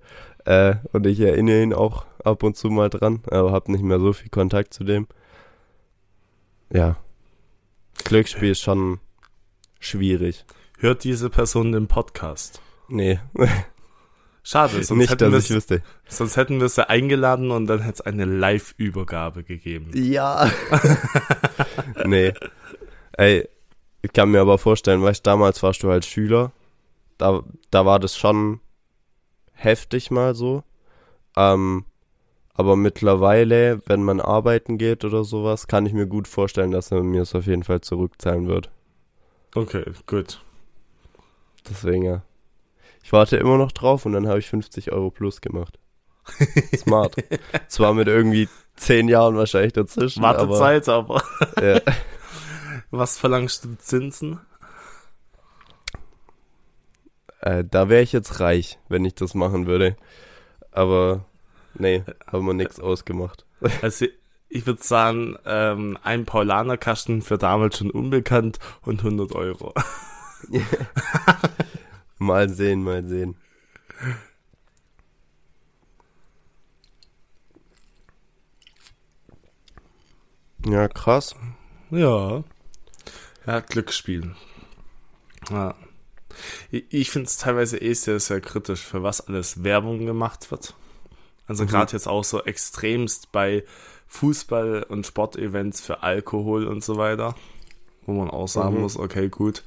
Äh, 0.45 0.75
und 0.91 1.05
ich 1.05 1.19
erinnere 1.19 1.61
ihn 1.61 1.73
auch 1.73 2.05
ab 2.23 2.43
und 2.43 2.57
zu 2.57 2.69
mal 2.69 2.89
dran, 2.89 3.21
aber 3.29 3.51
habe 3.51 3.71
nicht 3.71 3.83
mehr 3.83 3.99
so 3.99 4.13
viel 4.13 4.29
Kontakt 4.29 4.73
zu 4.73 4.83
dem. 4.83 5.07
Ja. 6.75 6.97
Glücksspiel 8.03 8.51
ist 8.51 8.61
schon 8.61 8.99
schwierig. 9.79 10.43
Hört 10.77 11.05
diese 11.05 11.29
Person 11.29 11.71
den 11.71 11.87
Podcast? 11.87 12.59
Nee. 12.89 13.21
Schade, 14.43 14.83
sonst 14.83 14.99
Nicht, 14.99 15.09
hätten 15.09 15.31
dass 15.31 15.45
ich 15.45 15.55
wüsste. 15.55 15.81
Sonst 16.09 16.35
hätten 16.35 16.59
wir 16.59 16.67
sie 16.67 16.87
eingeladen 16.89 17.51
und 17.51 17.67
dann 17.67 17.79
hätte 17.79 17.93
es 17.93 18.01
eine 18.01 18.25
Live-Übergabe 18.25 19.45
gegeben. 19.45 19.89
Ja. 19.93 20.51
nee. 22.05 22.33
Ey, 23.13 23.47
ich 24.01 24.11
kann 24.11 24.31
mir 24.31 24.41
aber 24.41 24.57
vorstellen, 24.57 25.01
weißt 25.01 25.25
damals 25.25 25.63
warst 25.63 25.81
du 25.81 25.89
als 25.89 26.05
Schüler. 26.05 26.51
Da, 27.17 27.41
da 27.71 27.85
war 27.85 27.99
das 27.99 28.17
schon 28.17 28.59
heftig 29.53 30.11
mal 30.11 30.35
so. 30.35 30.65
Ähm, 31.37 31.85
aber 32.55 32.77
mittlerweile, 32.77 33.81
wenn 33.85 34.01
man 34.01 34.21
arbeiten 34.21 34.77
geht 34.77 35.03
oder 35.03 35.23
sowas, 35.25 35.67
kann 35.67 35.85
ich 35.85 35.93
mir 35.93 36.07
gut 36.07 36.27
vorstellen, 36.27 36.71
dass 36.71 36.91
er 36.91 37.03
mir 37.03 37.21
es 37.21 37.35
auf 37.35 37.45
jeden 37.45 37.63
Fall 37.63 37.81
zurückzahlen 37.81 38.47
wird. 38.47 38.69
Okay, 39.53 39.83
gut. 40.05 40.41
Deswegen 41.69 42.03
ja. 42.03 42.21
Ich 43.03 43.11
warte 43.13 43.37
immer 43.37 43.57
noch 43.57 43.71
drauf 43.71 44.05
und 44.05 44.13
dann 44.13 44.27
habe 44.27 44.39
ich 44.39 44.47
50 44.47 44.91
Euro 44.91 45.11
plus 45.11 45.41
gemacht. 45.41 45.77
Smart. 46.75 47.15
Zwar 47.67 47.93
mit 47.93 48.07
irgendwie 48.07 48.49
zehn 48.75 49.09
Jahren 49.09 49.35
wahrscheinlich 49.35 49.73
dazwischen. 49.73 50.23
Wartezeit, 50.23 50.89
aber. 50.89 51.21
Aber, 51.39 51.63
ja. 51.75 51.81
Was 52.89 53.17
verlangst 53.17 53.65
du 53.65 53.77
Zinsen? 53.77 54.39
Äh, 57.41 57.63
da 57.69 57.89
wäre 57.89 58.01
ich 58.01 58.13
jetzt 58.13 58.39
reich, 58.39 58.79
wenn 58.87 59.05
ich 59.05 59.13
das 59.13 59.35
machen 59.35 59.67
würde. 59.67 59.97
Aber 60.71 61.25
nee, 61.77 62.03
haben 62.27 62.45
wir 62.45 62.53
nichts 62.53 62.79
ausgemacht. 62.79 63.45
Also 63.81 64.05
ich 64.49 64.65
würde 64.65 64.83
sagen, 64.83 65.37
ähm, 65.45 65.97
ein 66.03 66.25
Paulanerkasten 66.25 67.21
für 67.21 67.37
damals 67.37 67.77
schon 67.77 67.91
unbekannt 67.91 68.59
und 68.81 68.99
100 68.99 69.33
Euro. 69.33 69.73
Mal 72.17 72.49
sehen, 72.49 72.83
mal 72.83 73.05
sehen. 73.05 73.35
Ja, 80.65 80.87
krass. 80.87 81.35
Ja. 81.91 82.43
Ja, 83.45 83.59
Glücksspiel. 83.59 84.35
Ja. 85.51 85.75
Ich, 86.71 86.85
ich 86.89 87.11
finde 87.11 87.27
es 87.27 87.37
teilweise 87.37 87.77
eh 87.79 87.93
sehr, 87.93 88.19
sehr 88.19 88.41
kritisch, 88.41 88.81
für 88.81 89.03
was 89.03 89.21
alles 89.21 89.63
Werbung 89.63 90.05
gemacht 90.05 90.49
wird. 90.51 90.73
Also 91.47 91.63
Mhm. 91.63 91.67
gerade 91.69 91.93
jetzt 91.93 92.07
auch 92.07 92.23
so 92.23 92.43
extremst 92.43 93.31
bei 93.31 93.63
Fußball- 94.07 94.83
und 94.83 95.05
Sportevents 95.05 95.81
für 95.81 96.03
Alkohol 96.03 96.67
und 96.67 96.83
so 96.83 96.97
weiter, 96.97 97.35
wo 98.05 98.13
man 98.13 98.29
auch 98.29 98.47
sagen 98.47 98.75
Mhm. 98.75 98.81
muss, 98.81 98.97
okay, 98.97 99.29
gut. 99.29 99.63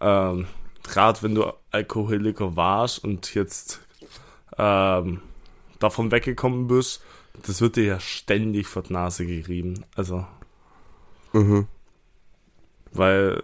Ähm, 0.00 0.46
gerade 0.84 1.22
wenn 1.22 1.34
du 1.34 1.52
Alkoholiker 1.70 2.56
warst 2.56 3.04
und 3.04 3.34
jetzt 3.34 3.80
ähm, 4.58 5.20
davon 5.78 6.10
weggekommen 6.10 6.66
bist, 6.66 7.02
das 7.46 7.60
wird 7.60 7.76
dir 7.76 7.84
ja 7.84 8.00
ständig 8.00 8.66
vor 8.66 8.82
die 8.82 8.92
Nase 8.92 9.26
gerieben. 9.26 9.84
Also 9.94 10.26
Mhm. 11.32 11.66
weil 12.92 13.42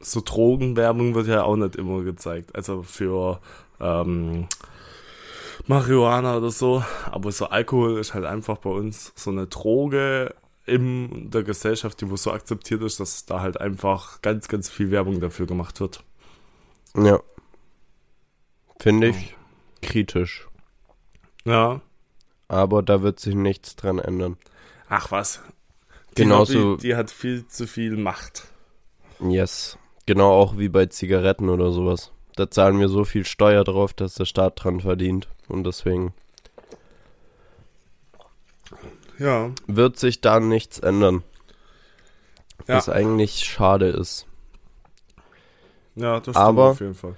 so 0.00 0.20
Drogenwerbung 0.24 1.14
wird 1.14 1.26
ja 1.26 1.42
auch 1.44 1.56
nicht 1.56 1.76
immer 1.76 2.02
gezeigt. 2.02 2.54
Also 2.56 2.82
für 2.82 3.40
ähm, 3.80 4.46
Marihuana 5.70 6.36
oder 6.36 6.50
so. 6.50 6.84
Aber 7.10 7.30
so 7.30 7.46
Alkohol 7.46 7.98
ist 8.00 8.12
halt 8.12 8.24
einfach 8.24 8.58
bei 8.58 8.70
uns 8.70 9.12
so 9.14 9.30
eine 9.30 9.46
Droge 9.46 10.34
in 10.66 11.30
der 11.30 11.44
Gesellschaft, 11.44 12.00
die 12.00 12.10
wo 12.10 12.16
so 12.16 12.32
akzeptiert 12.32 12.82
ist, 12.82 12.98
dass 13.00 13.24
da 13.24 13.40
halt 13.40 13.60
einfach 13.60 14.20
ganz, 14.20 14.48
ganz 14.48 14.68
viel 14.68 14.90
Werbung 14.90 15.20
dafür 15.20 15.46
gemacht 15.46 15.80
wird. 15.80 16.02
Ja. 16.96 17.20
Finde 18.80 19.08
ich 19.08 19.36
kritisch. 19.80 20.48
Ja. 21.44 21.80
Aber 22.48 22.82
da 22.82 23.02
wird 23.02 23.20
sich 23.20 23.36
nichts 23.36 23.76
dran 23.76 24.00
ändern. 24.00 24.36
Ach 24.88 25.12
was. 25.12 25.40
Die 26.16 26.22
Genauso- 26.22 26.58
Lobby, 26.72 26.82
die 26.82 26.96
hat 26.96 27.12
viel 27.12 27.46
zu 27.46 27.68
viel 27.68 27.96
Macht. 27.96 28.48
Yes. 29.20 29.78
Genau 30.06 30.32
auch 30.32 30.58
wie 30.58 30.68
bei 30.68 30.86
Zigaretten 30.86 31.48
oder 31.48 31.70
sowas. 31.70 32.10
Da 32.36 32.50
zahlen 32.50 32.78
wir 32.80 32.88
so 32.88 33.04
viel 33.04 33.24
Steuer 33.26 33.64
drauf, 33.64 33.92
dass 33.92 34.14
der 34.14 34.24
Staat 34.24 34.62
dran 34.64 34.80
verdient. 34.80 35.28
Und 35.48 35.64
deswegen 35.64 36.14
Ja. 39.18 39.50
wird 39.66 39.98
sich 39.98 40.20
da 40.20 40.40
nichts 40.40 40.78
ändern. 40.78 41.22
Ja. 42.66 42.76
Was 42.76 42.88
eigentlich 42.88 43.40
schade 43.40 43.86
ist. 43.88 44.26
Ja, 45.96 46.14
das 46.20 46.22
stimmt 46.34 46.36
Aber- 46.36 46.70
auf 46.70 46.80
jeden 46.80 46.94
Fall. 46.94 47.16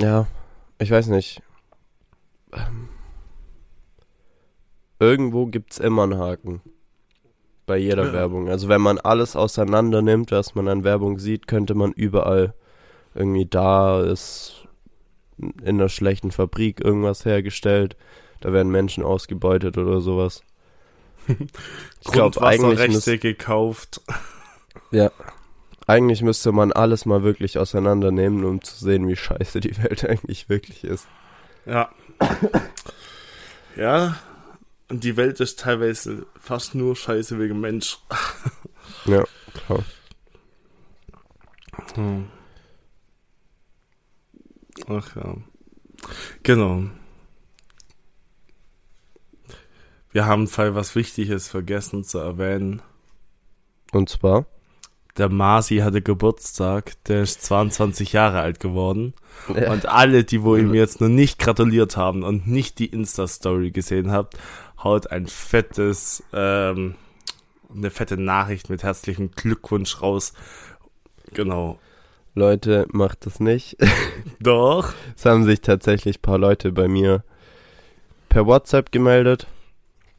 Ja, 0.00 0.26
ich 0.78 0.90
weiß 0.90 1.08
nicht. 1.08 1.42
Ähm, 2.52 2.88
Irgendwo 5.00 5.46
gibt's 5.46 5.78
immer 5.78 6.02
einen 6.02 6.18
Haken. 6.18 6.60
Bei 7.66 7.76
jeder 7.76 8.06
Ja. 8.06 8.12
Werbung. 8.12 8.48
Also 8.48 8.68
wenn 8.68 8.80
man 8.80 8.98
alles 8.98 9.36
auseinander 9.36 10.02
nimmt, 10.02 10.32
was 10.32 10.56
man 10.56 10.66
an 10.66 10.82
Werbung 10.82 11.18
sieht, 11.20 11.46
könnte 11.46 11.74
man 11.76 11.92
überall 11.92 12.54
irgendwie 13.18 13.46
da 13.46 14.00
ist 14.02 14.66
in 15.38 15.76
einer 15.76 15.88
schlechten 15.88 16.30
Fabrik 16.30 16.80
irgendwas 16.80 17.24
hergestellt. 17.24 17.96
Da 18.40 18.52
werden 18.52 18.70
Menschen 18.70 19.02
ausgebeutet 19.04 19.76
oder 19.76 20.00
sowas. 20.00 20.42
Ich 22.00 22.12
glaube, 22.12 22.40
eigentlich, 22.40 23.20
gekauft. 23.20 24.00
ja, 24.92 25.10
eigentlich 25.86 26.22
müsste 26.22 26.52
man 26.52 26.72
alles 26.72 27.04
mal 27.04 27.22
wirklich 27.22 27.58
auseinandernehmen, 27.58 28.44
um 28.44 28.62
zu 28.62 28.76
sehen, 28.76 29.08
wie 29.08 29.16
scheiße 29.16 29.60
die 29.60 29.76
Welt 29.82 30.04
eigentlich 30.08 30.48
wirklich 30.48 30.84
ist. 30.84 31.06
Ja. 31.66 31.90
ja. 33.76 34.16
Und 34.88 35.04
die 35.04 35.16
Welt 35.16 35.40
ist 35.40 35.60
teilweise 35.60 36.24
fast 36.40 36.74
nur 36.74 36.96
scheiße 36.96 37.38
wegen 37.38 37.60
Mensch. 37.60 37.98
Ja, 39.04 39.24
klar. 39.66 39.84
Hm. 41.94 42.26
Ach 44.86 45.16
ja. 45.16 45.36
Genau. 46.42 46.84
Wir 50.10 50.26
haben 50.26 50.48
Fall 50.48 50.74
was 50.74 50.94
Wichtiges 50.94 51.48
vergessen 51.48 52.04
zu 52.04 52.18
erwähnen. 52.18 52.82
Und 53.92 54.08
zwar? 54.08 54.46
Der 55.18 55.28
Masi 55.28 55.78
hatte 55.78 56.00
Geburtstag, 56.00 56.92
der 57.04 57.22
ist 57.22 57.42
22 57.42 58.12
Jahre 58.12 58.40
alt 58.40 58.60
geworden. 58.60 59.14
Ja. 59.52 59.72
Und 59.72 59.86
alle, 59.86 60.22
die 60.22 60.42
wo 60.42 60.54
ihm 60.54 60.74
jetzt 60.74 61.00
noch 61.00 61.08
nicht 61.08 61.40
gratuliert 61.40 61.96
haben 61.96 62.22
und 62.22 62.46
nicht 62.46 62.78
die 62.78 62.86
Insta-Story 62.86 63.72
gesehen 63.72 64.12
habt, 64.12 64.38
haut 64.82 65.10
ein 65.10 65.26
fettes, 65.26 66.22
ähm, 66.32 66.94
eine 67.74 67.90
fette 67.90 68.16
Nachricht 68.16 68.70
mit 68.70 68.84
herzlichem 68.84 69.32
Glückwunsch 69.32 70.00
raus. 70.00 70.34
Genau. 71.34 71.80
Leute, 72.38 72.86
macht 72.92 73.26
das 73.26 73.40
nicht. 73.40 73.76
Doch. 74.40 74.94
Es 75.16 75.24
haben 75.26 75.44
sich 75.44 75.60
tatsächlich 75.60 76.18
ein 76.18 76.22
paar 76.22 76.38
Leute 76.38 76.72
bei 76.72 76.88
mir 76.88 77.22
per 78.28 78.46
WhatsApp 78.46 78.92
gemeldet. 78.92 79.46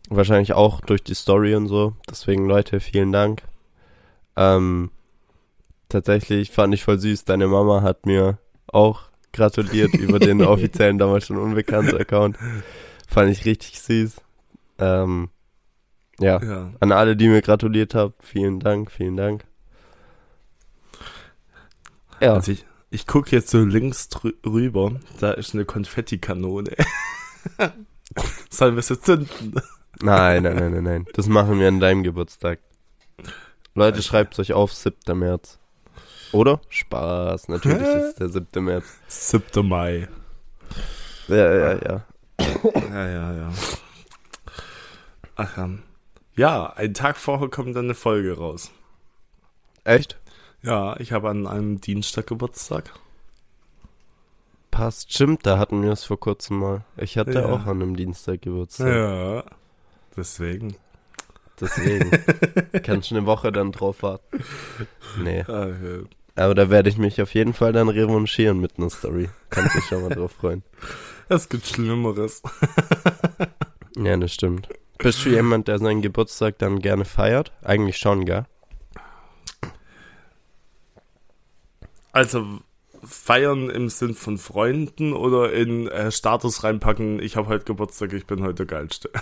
Wahrscheinlich 0.09 0.53
auch 0.53 0.81
durch 0.81 1.03
die 1.03 1.13
Story 1.15 1.55
und 1.55 1.67
so. 1.67 1.93
Deswegen, 2.09 2.47
Leute, 2.47 2.79
vielen 2.79 3.11
Dank. 3.11 3.43
Ähm, 4.35 4.91
tatsächlich 5.87 6.51
fand 6.51 6.73
ich 6.73 6.83
voll 6.83 6.99
süß. 6.99 7.25
Deine 7.25 7.47
Mama 7.47 7.81
hat 7.81 8.05
mir 8.05 8.37
auch 8.67 9.03
gratuliert 9.33 9.93
über 9.95 10.19
den 10.19 10.41
offiziellen, 10.43 10.97
damals 10.97 11.27
schon 11.27 11.37
unbekannten 11.37 11.97
Account. 11.97 12.37
Fand 13.07 13.31
ich 13.31 13.45
richtig 13.45 13.79
süß. 13.81 14.17
Ähm, 14.79 15.29
ja, 16.19 16.41
Ja. 16.43 16.71
an 16.79 16.91
alle, 16.91 17.15
die 17.15 17.27
mir 17.27 17.41
gratuliert 17.41 17.95
habt, 17.95 18.23
vielen 18.25 18.59
Dank, 18.59 18.91
vielen 18.91 19.15
Dank. 19.17 19.45
Ja, 22.21 22.33
Also 22.33 22.51
ich, 22.51 22.65
ich 22.89 23.07
gucke 23.07 23.35
jetzt 23.35 23.49
so 23.49 23.59
links 23.63 24.09
rüber, 24.45 24.99
da 25.19 25.31
ist 25.31 25.53
eine 25.53 25.65
Konfettikanone. 25.65 26.71
Sollen 28.49 28.75
wir 28.75 28.81
sie 28.81 28.99
zünden? 28.99 29.61
Nein, 30.01 30.43
nein, 30.43 30.55
nein, 30.55 30.71
nein, 30.71 30.83
nein. 30.83 31.05
Das 31.13 31.27
machen 31.27 31.59
wir 31.59 31.67
an 31.67 31.79
deinem 31.79 32.03
Geburtstag. 32.03 32.59
Leute, 33.75 34.01
schreibt 34.01 34.39
euch 34.39 34.53
auf 34.53 34.73
7. 34.73 35.17
März. 35.17 35.59
Oder? 36.31 36.61
Spaß, 36.69 37.47
natürlich 37.47 37.81
ist 37.81 38.05
es 38.05 38.15
der 38.15 38.29
7. 38.29 38.63
März. 38.63 38.85
7. 39.07 39.67
Mai. 39.67 40.07
Ja, 41.27 41.35
ja, 41.53 41.73
ja. 41.73 42.05
Ja, 42.39 43.09
ja, 43.09 43.33
ja. 43.33 43.49
Ach 45.35 45.57
ja. 45.57 45.69
Ja, 46.35 46.73
einen 46.73 46.93
Tag 46.93 47.17
vorher 47.17 47.49
kommt 47.49 47.75
dann 47.75 47.85
eine 47.85 47.95
Folge 47.95 48.37
raus. 48.37 48.71
Echt? 49.83 50.18
Ja, 50.61 50.99
ich 50.99 51.11
habe 51.11 51.29
an 51.29 51.47
einem 51.47 51.79
Dienstag 51.81 52.27
Geburtstag. 52.27 52.91
Passt, 54.71 55.13
stimmt, 55.13 55.45
da 55.45 55.57
hatten 55.57 55.81
wir 55.83 55.91
es 55.91 56.03
vor 56.03 56.19
kurzem 56.19 56.59
mal. 56.59 56.85
Ich 56.97 57.17
hatte 57.17 57.31
Ja. 57.33 57.45
auch 57.47 57.65
an 57.65 57.81
einem 57.81 57.95
Dienstag 57.95 58.41
Geburtstag. 58.41 58.87
Ja. 58.93 59.43
Deswegen. 60.15 60.75
Deswegen. 61.59 62.11
Kannst 62.83 63.11
du 63.11 63.15
eine 63.17 63.25
Woche 63.25 63.51
dann 63.51 63.71
drauf 63.71 64.03
warten. 64.03 64.43
Nee. 65.21 65.43
Ah, 65.47 65.67
ja. 65.67 65.99
Aber 66.35 66.55
da 66.55 66.69
werde 66.69 66.87
ich 66.89 66.97
mich 66.97 67.21
auf 67.21 67.33
jeden 67.33 67.53
Fall 67.53 67.73
dann 67.73 67.89
revanchieren 67.89 68.59
mit 68.59 68.77
einer 68.77 68.89
Story. 68.89 69.29
Kannst 69.49 69.75
dich 69.75 69.83
schon 69.85 70.03
mal 70.03 70.09
drauf 70.15 70.31
freuen. 70.31 70.63
Es 71.29 71.47
gibt 71.49 71.65
Schlimmeres. 71.65 72.41
Ja, 73.97 74.15
das 74.15 74.33
stimmt. 74.33 74.69
Bist 74.99 75.25
du 75.25 75.29
jemand, 75.29 75.67
der 75.67 75.77
seinen 75.79 76.01
Geburtstag 76.01 76.57
dann 76.59 76.79
gerne 76.79 77.03
feiert? 77.03 77.51
Eigentlich 77.63 77.97
schon, 77.97 78.23
gell? 78.23 78.45
Also 82.19 82.45
feiern 83.01 83.69
im 83.69 83.87
Sinn 83.87 84.13
von 84.13 84.37
Freunden 84.37 85.13
oder 85.13 85.53
in 85.53 85.87
äh, 85.87 86.11
Status 86.11 86.65
reinpacken, 86.65 87.21
ich 87.21 87.37
habe 87.37 87.47
heute 87.47 87.63
Geburtstag, 87.63 88.11
ich 88.11 88.25
bin 88.25 88.43
heute 88.43 88.65
Geilste. 88.65 89.09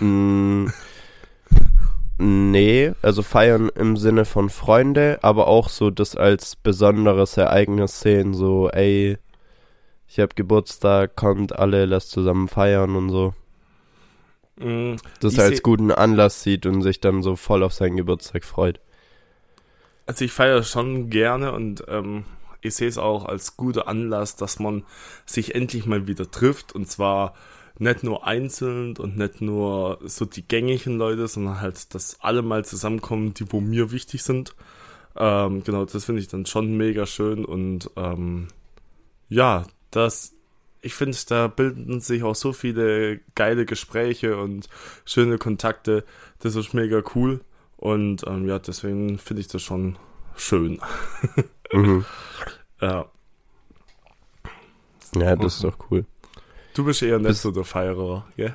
Mm, 0.00 0.66
nee, 2.18 2.92
also 3.00 3.22
feiern 3.22 3.70
im 3.76 3.96
Sinne 3.96 4.24
von 4.24 4.50
Freunde, 4.50 5.20
aber 5.22 5.46
auch 5.46 5.68
so 5.68 5.90
das 5.90 6.16
als 6.16 6.56
besonderes 6.56 7.36
Ereignis 7.36 8.00
sehen, 8.00 8.34
so, 8.34 8.68
ey, 8.70 9.18
ich 10.08 10.18
habe 10.18 10.34
Geburtstag, 10.34 11.14
kommt 11.14 11.56
alle, 11.56 11.84
lasst 11.84 12.10
zusammen 12.10 12.48
feiern 12.48 12.96
und 12.96 13.10
so. 13.10 13.34
Mm, 14.56 14.96
Das 15.20 15.38
als 15.38 15.62
guten 15.62 15.92
Anlass 15.92 16.42
sieht 16.42 16.66
und 16.66 16.82
sich 16.82 17.00
dann 17.00 17.22
so 17.22 17.36
voll 17.36 17.62
auf 17.62 17.72
seinen 17.72 17.96
Geburtstag 17.96 18.44
freut. 18.44 18.80
Also 20.08 20.24
ich 20.24 20.32
feiere 20.32 20.62
schon 20.62 21.10
gerne 21.10 21.52
und 21.52 21.84
ähm, 21.86 22.24
ich 22.62 22.74
sehe 22.74 22.88
es 22.88 22.96
auch 22.96 23.26
als 23.26 23.58
guter 23.58 23.88
Anlass, 23.88 24.36
dass 24.36 24.58
man 24.58 24.84
sich 25.26 25.54
endlich 25.54 25.84
mal 25.84 26.06
wieder 26.06 26.30
trifft 26.30 26.74
und 26.74 26.88
zwar 26.88 27.34
nicht 27.78 28.04
nur 28.04 28.26
einzeln 28.26 28.96
und 28.96 29.18
nicht 29.18 29.42
nur 29.42 29.98
so 30.02 30.24
die 30.24 30.48
gängigen 30.48 30.96
Leute, 30.96 31.28
sondern 31.28 31.60
halt, 31.60 31.94
dass 31.94 32.22
alle 32.22 32.40
mal 32.40 32.64
zusammenkommen, 32.64 33.34
die 33.34 33.52
wo 33.52 33.60
mir 33.60 33.92
wichtig 33.92 34.22
sind. 34.22 34.56
Ähm, 35.14 35.62
genau, 35.62 35.84
das 35.84 36.06
finde 36.06 36.22
ich 36.22 36.28
dann 36.28 36.46
schon 36.46 36.74
mega 36.78 37.04
schön 37.04 37.44
und 37.44 37.90
ähm, 37.96 38.48
ja, 39.28 39.66
das, 39.90 40.32
ich 40.80 40.94
finde, 40.94 41.18
da 41.28 41.48
bilden 41.48 42.00
sich 42.00 42.22
auch 42.22 42.34
so 42.34 42.54
viele 42.54 43.20
geile 43.34 43.66
Gespräche 43.66 44.38
und 44.38 44.70
schöne 45.04 45.36
Kontakte. 45.36 46.02
Das 46.38 46.56
ist 46.56 46.72
mega 46.72 47.02
cool. 47.14 47.42
Und 47.78 48.26
ähm, 48.26 48.46
ja, 48.46 48.58
deswegen 48.58 49.18
finde 49.18 49.40
ich 49.40 49.48
das 49.48 49.62
schon 49.62 49.96
schön. 50.36 50.80
Mhm. 51.70 52.06
Ja. 52.80 53.04
Ja, 55.14 55.36
das 55.36 55.56
ist 55.56 55.64
doch 55.64 55.76
cool. 55.90 56.06
Du 56.72 56.82
bist 56.82 57.02
eher 57.02 57.18
nicht 57.18 57.36
so 57.36 57.50
der 57.50 57.64
Feierer, 57.64 58.26
gell? 58.38 58.54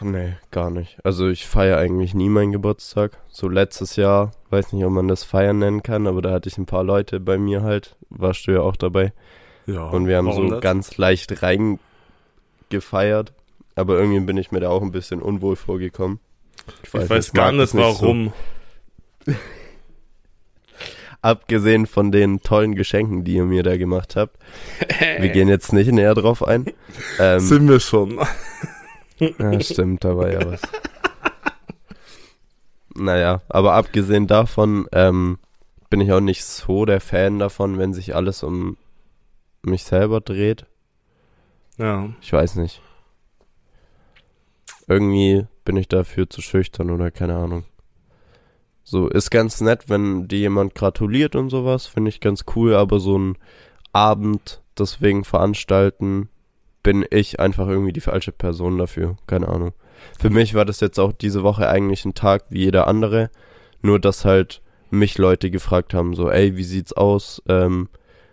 Nee, 0.00 0.36
gar 0.50 0.70
nicht. 0.70 0.98
Also 1.04 1.28
ich 1.28 1.46
feiere 1.46 1.78
eigentlich 1.78 2.14
nie 2.14 2.28
meinen 2.28 2.50
Geburtstag. 2.50 3.18
So 3.28 3.48
letztes 3.48 3.96
Jahr, 3.96 4.32
weiß 4.48 4.72
nicht, 4.72 4.84
ob 4.84 4.92
man 4.92 5.06
das 5.06 5.22
feiern 5.24 5.58
nennen 5.58 5.82
kann, 5.82 6.06
aber 6.06 6.22
da 6.22 6.32
hatte 6.32 6.48
ich 6.48 6.58
ein 6.58 6.66
paar 6.66 6.82
Leute 6.82 7.20
bei 7.20 7.38
mir 7.38 7.62
halt. 7.62 7.96
Warst 8.08 8.46
du 8.46 8.50
ja 8.52 8.62
auch 8.62 8.76
dabei. 8.76 9.12
Ja. 9.66 9.84
Und 9.84 10.06
wir 10.06 10.16
haben 10.16 10.32
so 10.32 10.42
nicht? 10.42 10.62
ganz 10.62 10.96
leicht 10.96 11.42
rein 11.42 11.78
gefeiert. 12.70 13.32
Aber 13.76 13.98
irgendwie 13.98 14.20
bin 14.20 14.38
ich 14.38 14.50
mir 14.50 14.60
da 14.60 14.70
auch 14.70 14.82
ein 14.82 14.92
bisschen 14.92 15.22
unwohl 15.22 15.56
vorgekommen. 15.56 16.18
Ich 16.82 16.92
weiß, 16.92 17.32
gar 17.32 17.52
mag 17.52 17.60
das 17.60 17.74
nicht, 17.74 17.84
so. 17.96 18.02
warum. 18.02 18.32
Abgesehen 21.22 21.86
von 21.86 22.12
den 22.12 22.40
tollen 22.40 22.74
Geschenken, 22.74 23.24
die 23.24 23.34
ihr 23.34 23.44
mir 23.44 23.62
da 23.62 23.76
gemacht 23.76 24.16
habt. 24.16 24.38
Wir 25.18 25.28
gehen 25.28 25.48
jetzt 25.48 25.72
nicht 25.72 25.92
näher 25.92 26.14
drauf 26.14 26.42
ein. 26.46 26.64
Ähm, 27.18 27.40
Sind 27.40 27.68
wir 27.68 27.80
schon. 27.80 28.18
Ja, 29.38 29.60
stimmt, 29.60 30.02
da 30.02 30.16
war 30.16 30.32
ja 30.32 30.50
was. 30.50 30.62
Naja, 32.94 33.42
aber 33.50 33.74
abgesehen 33.74 34.26
davon 34.26 34.86
ähm, 34.92 35.38
bin 35.90 36.00
ich 36.00 36.10
auch 36.10 36.20
nicht 36.20 36.42
so 36.42 36.86
der 36.86 37.02
Fan 37.02 37.38
davon, 37.38 37.76
wenn 37.76 37.92
sich 37.92 38.14
alles 38.14 38.42
um 38.42 38.78
mich 39.62 39.84
selber 39.84 40.22
dreht. 40.22 40.64
Ja. 41.76 42.08
Ich 42.20 42.32
weiß 42.32 42.56
nicht. 42.56 42.80
Irgendwie 44.86 45.46
bin 45.70 45.76
ich 45.76 45.86
dafür 45.86 46.28
zu 46.28 46.42
schüchtern 46.42 46.90
oder 46.90 47.12
keine 47.12 47.36
Ahnung. 47.36 47.62
So, 48.82 49.06
ist 49.06 49.30
ganz 49.30 49.60
nett, 49.60 49.84
wenn 49.86 50.26
dir 50.26 50.40
jemand 50.40 50.74
gratuliert 50.74 51.36
und 51.36 51.48
sowas, 51.48 51.86
finde 51.86 52.08
ich 52.08 52.18
ganz 52.18 52.44
cool, 52.56 52.74
aber 52.74 52.98
so 52.98 53.16
ein 53.16 53.38
Abend 53.92 54.62
deswegen 54.76 55.22
veranstalten, 55.22 56.28
bin 56.82 57.04
ich 57.08 57.38
einfach 57.38 57.68
irgendwie 57.68 57.92
die 57.92 58.00
falsche 58.00 58.32
Person 58.32 58.78
dafür. 58.78 59.16
Keine 59.28 59.46
Ahnung. 59.46 59.72
Für 60.18 60.28
mich 60.30 60.54
war 60.54 60.64
das 60.64 60.80
jetzt 60.80 60.98
auch 60.98 61.12
diese 61.12 61.44
Woche 61.44 61.68
eigentlich 61.68 62.04
ein 62.04 62.14
Tag 62.14 62.46
wie 62.48 62.64
jeder 62.64 62.88
andere, 62.88 63.30
nur 63.80 64.00
dass 64.00 64.24
halt 64.24 64.62
mich 64.90 65.18
Leute 65.18 65.52
gefragt 65.52 65.94
haben, 65.94 66.16
so, 66.16 66.28
ey, 66.32 66.56
wie 66.56 66.64
sieht's 66.64 66.92
aus? 66.94 67.40
Ähm, 67.48 67.88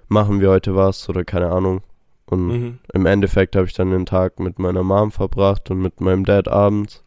machen 0.07 0.41
wir 0.41 0.49
heute 0.49 0.75
was 0.75 1.07
oder 1.07 1.23
keine 1.23 1.51
Ahnung. 1.51 1.83
Und 2.25 2.47
Mhm. 2.47 2.79
im 2.93 3.05
Endeffekt 3.05 3.55
habe 3.55 3.67
ich 3.67 3.73
dann 3.73 3.91
den 3.91 4.07
Tag 4.07 4.39
mit 4.39 4.57
meiner 4.57 4.81
Mom 4.81 5.11
verbracht 5.11 5.69
und 5.69 5.81
mit 5.83 6.01
meinem 6.01 6.25
Dad 6.25 6.47
abends. 6.47 7.03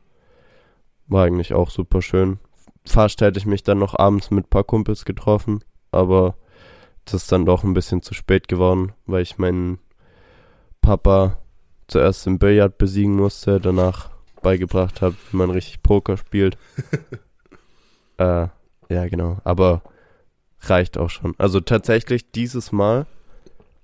War 1.11 1.27
eigentlich 1.27 1.53
auch 1.53 1.69
super 1.69 2.01
schön. 2.01 2.39
Fast 2.87 3.21
hätte 3.21 3.39
ich 3.39 3.45
mich 3.45 3.63
dann 3.63 3.79
noch 3.79 3.99
abends 3.99 4.31
mit 4.31 4.47
ein 4.47 4.51
paar 4.51 4.65
Kumpels 4.65 5.05
getroffen, 5.05 5.63
aber 5.93 6.37
das 7.05 7.15
ist 7.15 7.33
dann 7.33 7.45
doch 7.45 7.65
ein 7.65 7.75
bisschen 7.75 8.01
zu 8.01 8.15
spät 8.15 8.49
geworden, 8.49 8.93
weil 9.05 9.23
ich 9.23 9.37
meinen 9.37 9.79
Papa 10.81 11.39
zuerst 11.89 12.27
im 12.27 12.39
Billard 12.39 12.79
besiegen 12.79 13.17
musste, 13.17 13.61
danach 13.61 14.11
beigebracht 14.41 15.03
habe, 15.03 15.17
wie 15.31 15.37
man 15.37 15.51
richtig 15.51 15.83
Poker 15.83 16.17
spielt. 16.17 16.57
äh, 18.19 18.47
ja, 18.89 19.09
genau. 19.09 19.39
Aber 19.45 19.83
reicht 20.63 20.97
auch 20.97 21.11
schon. 21.11 21.35
Also 21.39 21.61
tatsächlich 21.61 22.31
dieses 22.31 22.73
Mal 22.73 23.07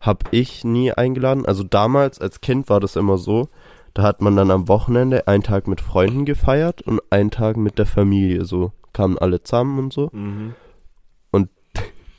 habe 0.01 0.27
ich 0.31 0.65
nie 0.65 0.93
eingeladen. 0.93 1.45
Also 1.45 1.65
damals 1.65 2.21
als 2.21 2.41
Kind 2.41 2.69
war 2.69 2.81
das 2.81 2.97
immer 2.97 3.19
so. 3.19 3.49
Da 3.97 4.03
hat 4.03 4.21
man 4.21 4.37
dann 4.37 4.51
am 4.51 4.69
Wochenende 4.69 5.27
einen 5.27 5.43
Tag 5.43 5.67
mit 5.67 5.81
Freunden 5.81 6.27
gefeiert 6.27 6.83
und 6.83 7.01
einen 7.09 7.31
Tag 7.31 7.57
mit 7.57 7.79
der 7.79 7.87
Familie. 7.87 8.45
So 8.45 8.73
kamen 8.93 9.17
alle 9.17 9.43
zusammen 9.43 9.79
und 9.79 9.91
so. 9.93 10.11
Mhm. 10.13 10.55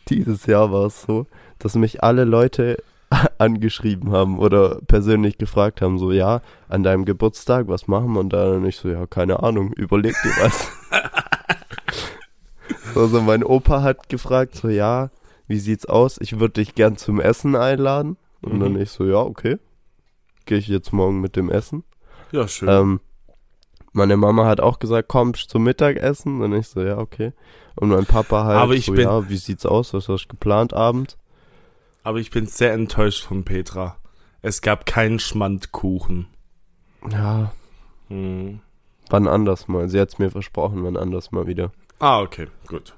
Dieses 0.10 0.48
Jahr 0.48 0.72
war 0.72 0.88
es 0.88 1.04
so, 1.04 1.28
dass 1.60 1.76
mich 1.76 2.04
alle 2.04 2.24
Leute 2.24 2.82
angeschrieben 3.38 4.12
haben 4.12 4.40
oder 4.40 4.80
persönlich 4.88 5.38
gefragt 5.38 5.84
haben, 5.84 6.00
so 6.00 6.12
ja, 6.12 6.42
an 6.68 6.82
deinem 6.82 7.06
Geburtstag, 7.06 7.68
was 7.68 7.88
machen 7.88 8.12
wir? 8.14 8.22
Und 8.22 8.34
dann 8.34 8.66
ich 8.66 8.78
so, 8.78 8.90
ja, 8.90 9.06
keine 9.06 9.44
Ahnung, 9.44 9.72
überleg 9.74 10.16
dir 10.24 10.32
was. 10.42 10.72
also 12.96 13.22
mein 13.22 13.44
Opa 13.44 13.84
hat 13.84 14.10
gefragt, 14.10 14.56
so 14.56 14.70
ja, 14.70 15.12
wie 15.48 15.60
sieht's 15.60 15.86
aus? 15.86 16.18
Ich 16.22 16.40
würde 16.40 16.56
dich 16.56 16.74
gern 16.74 16.98
zum 16.98 17.22
Essen 17.22 17.56
einladen. 17.56 18.18
Und 18.42 18.56
Mhm. 18.56 18.60
dann 18.62 18.82
ich 18.82 18.90
so, 18.90 19.06
ja, 19.06 19.20
okay. 19.20 19.60
Gehe 20.48 20.58
ich 20.58 20.68
jetzt 20.68 20.92
morgen 20.94 21.22
mit 21.22 21.36
dem 21.36 21.52
Essen. 21.52 21.84
Ja, 22.32 22.48
schön. 22.48 22.68
Ähm, 22.70 23.00
meine 23.94 24.18
Mama 24.18 24.46
hat 24.46 24.60
auch 24.60 24.80
gesagt, 24.80 25.08
komm 25.08 25.34
zum 25.36 25.64
Mittagessen. 25.64 26.42
Und 26.42 26.54
ich 26.54 26.68
so, 26.68 26.82
ja, 26.82 26.98
okay. 26.98 27.34
Und 27.76 27.90
mein 27.90 28.06
Papa 28.06 28.44
halt 28.46 28.58
Aber 28.58 28.74
ich 28.74 28.86
so, 28.88 28.94
bin- 28.94 29.04
ja, 29.08 29.30
wie 29.30 29.38
sieht's 29.38 29.66
aus? 29.66 29.94
Was 29.94 30.10
hast 30.10 30.24
du 30.26 30.28
geplant 30.30 30.74
abends? 30.74 31.18
Aber 32.04 32.18
ich 32.20 32.32
bin 32.32 32.48
sehr 32.48 32.74
enttäuscht 32.74 33.26
von 33.26 33.44
Petra. 33.44 33.98
Es 34.42 34.62
gab 34.62 34.86
keinen 34.86 35.20
Schmandkuchen. 35.20 36.28
Ja, 37.12 37.52
Mhm. 38.10 38.62
wann 39.10 39.28
anders 39.28 39.68
mal. 39.68 39.90
Sie 39.90 40.00
hat's 40.00 40.18
mir 40.20 40.32
versprochen, 40.32 40.84
wann 40.84 40.96
anders 40.98 41.32
mal 41.32 41.46
wieder. 41.48 41.72
Ah, 42.00 42.22
okay, 42.22 42.48
gut. 42.68 42.96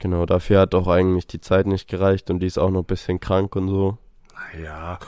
Genau, 0.00 0.24
dafür 0.26 0.60
hat 0.60 0.74
auch 0.74 0.88
eigentlich 0.88 1.26
die 1.26 1.40
Zeit 1.40 1.66
nicht 1.66 1.88
gereicht 1.88 2.30
und 2.30 2.40
die 2.40 2.46
ist 2.46 2.58
auch 2.58 2.70
noch 2.70 2.80
ein 2.82 2.86
bisschen 2.86 3.20
krank 3.20 3.54
und 3.56 3.68
so. 3.68 3.98
Naja, 4.54 4.98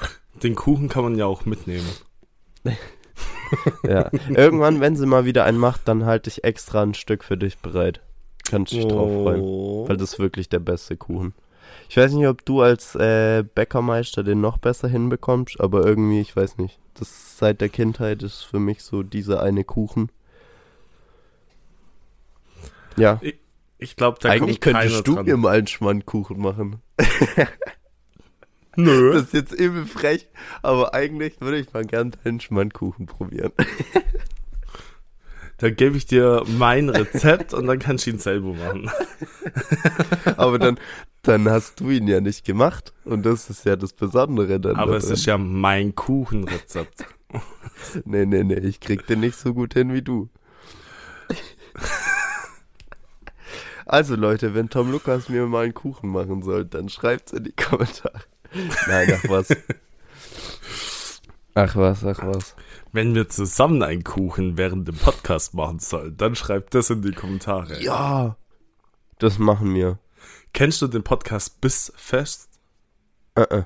den 0.43 0.55
Kuchen 0.55 0.89
kann 0.89 1.05
man 1.05 1.17
ja 1.17 1.27
auch 1.27 1.45
mitnehmen. 1.45 1.89
Ja. 3.83 4.11
Irgendwann, 4.29 4.81
wenn 4.81 4.95
sie 4.95 5.07
mal 5.07 5.25
wieder 5.25 5.45
einen 5.45 5.57
macht, 5.59 5.89
dann 5.89 6.05
halte 6.05 6.29
ich 6.29 6.45
extra 6.45 6.83
ein 6.83 6.93
Stück 6.93 7.25
für 7.25 7.39
dich 7.39 7.57
bereit. 7.59 8.03
Kannst 8.49 8.73
dich 8.73 8.87
drauf 8.87 9.11
freuen. 9.11 9.41
Oh. 9.41 9.89
Weil 9.89 9.97
das 9.97 10.13
ist 10.13 10.19
wirklich 10.19 10.51
der 10.51 10.59
beste 10.59 10.99
Kuchen. 10.99 11.33
Ich 11.89 11.97
weiß 11.97 12.13
nicht, 12.13 12.27
ob 12.27 12.45
du 12.45 12.61
als 12.61 12.95
äh, 12.95 13.43
Bäckermeister 13.55 14.23
den 14.23 14.43
noch 14.43 14.59
besser 14.59 14.89
hinbekommst, 14.89 15.61
aber 15.61 15.87
irgendwie, 15.87 16.21
ich 16.21 16.37
weiß 16.37 16.59
nicht. 16.59 16.79
Das 16.95 17.39
seit 17.39 17.63
der 17.63 17.71
Kindheit 17.71 18.23
ist 18.23 18.43
für 18.43 18.59
mich 18.59 18.83
so 18.83 19.03
dieser 19.03 19.43
eine 19.43 19.65
Kuchen. 19.65 20.11
Ja, 22.97 23.21
Ich 23.79 23.97
glaube, 23.97 24.19
da 24.21 24.29
eigentlich 24.29 24.61
kommt 24.61 24.77
könntest 24.77 25.07
du 25.07 25.15
dran. 25.15 25.25
mir 25.25 25.37
mal 25.39 25.57
einen 25.57 25.67
Schmandkuchen 25.69 26.39
machen. 26.39 26.83
Nö. 28.79 29.13
Das 29.15 29.25
ist 29.25 29.35
jetzt 29.35 29.53
übel 29.53 29.87
frech, 29.87 30.29
aber 30.63 30.95
eigentlich 30.95 31.41
würde 31.41 31.59
ich 31.59 31.73
mal 31.73 31.85
gern 31.85 32.13
deinen 32.25 32.41
Schmandkuchen 32.41 33.07
probieren. 33.07 33.53
Da 35.61 35.71
gebe 35.71 35.97
ich 35.97 36.07
dir 36.07 36.45
mein 36.47 36.89
Rezept 36.89 37.53
und 37.53 37.67
dann 37.67 37.81
kannst 37.81 38.07
du 38.07 38.11
ihn 38.11 38.21
selber 38.21 38.55
machen. 38.55 38.89
Aber 40.37 40.57
dann, 40.61 40.79
dann 41.23 41.51
hast 41.51 41.81
du 41.81 41.91
ihn 41.91 42.07
ja 42.07 42.21
nicht 42.21 42.45
gemacht 42.45 42.93
und 43.05 43.27
das 43.27 43.51
ist 43.51 43.65
ja 43.65 43.75
das 43.75 43.93
Besondere 43.93 44.61
dann. 44.61 44.77
Aber 44.77 44.93
da 44.93 44.99
es 44.99 45.11
ist 45.11 45.27
ja 45.27 45.37
mein 45.37 45.97
Kuchenrezept. 45.97 47.07
Nee, 48.05 48.25
nee, 48.25 48.45
nee, 48.45 48.55
ich 48.61 48.79
krieg 48.79 49.05
den 49.09 49.19
nicht 49.19 49.37
so 49.37 49.53
gut 49.53 49.75
hin 49.75 49.93
wie 49.93 50.03
du. 50.03 50.29
Also 53.85 54.15
Leute, 54.15 54.55
wenn 54.55 54.69
Tom 54.69 54.93
Lukas 54.93 55.29
mir 55.29 55.47
mal 55.47 55.65
einen 55.65 55.75
Kuchen 55.75 56.11
machen 56.11 56.43
soll, 56.43 56.67
dann 56.67 56.89
schreibt's 56.89 57.33
in 57.33 57.43
die 57.43 57.53
Kommentare. 57.53 58.21
Nein, 58.87 59.13
ach 59.15 59.29
was. 59.29 59.49
Ach 61.55 61.77
was, 61.77 62.05
ach 62.05 62.21
was. 62.23 62.55
Wenn 62.93 63.15
wir 63.15 63.29
zusammen 63.29 63.83
einen 63.83 64.05
Kuchen 64.05 64.57
während 64.57 64.87
dem 64.87 64.97
Podcast 64.97 65.55
machen 65.55 65.81
sollen, 65.81 66.17
dann 66.17 66.35
schreibt 66.35 66.75
das 66.75 66.91
in 66.91 67.03
die 67.03 67.13
Kommentare. 67.13 67.83
Ja, 67.83 68.37
das 69.19 69.39
machen 69.39 69.75
wir. 69.75 69.99
Kennst 70.53 70.81
du 70.83 70.87
den 70.87 71.03
Podcast 71.03 71.61
Bissfest? 71.61 72.49
Äh, 73.35 73.43
äh. 73.43 73.63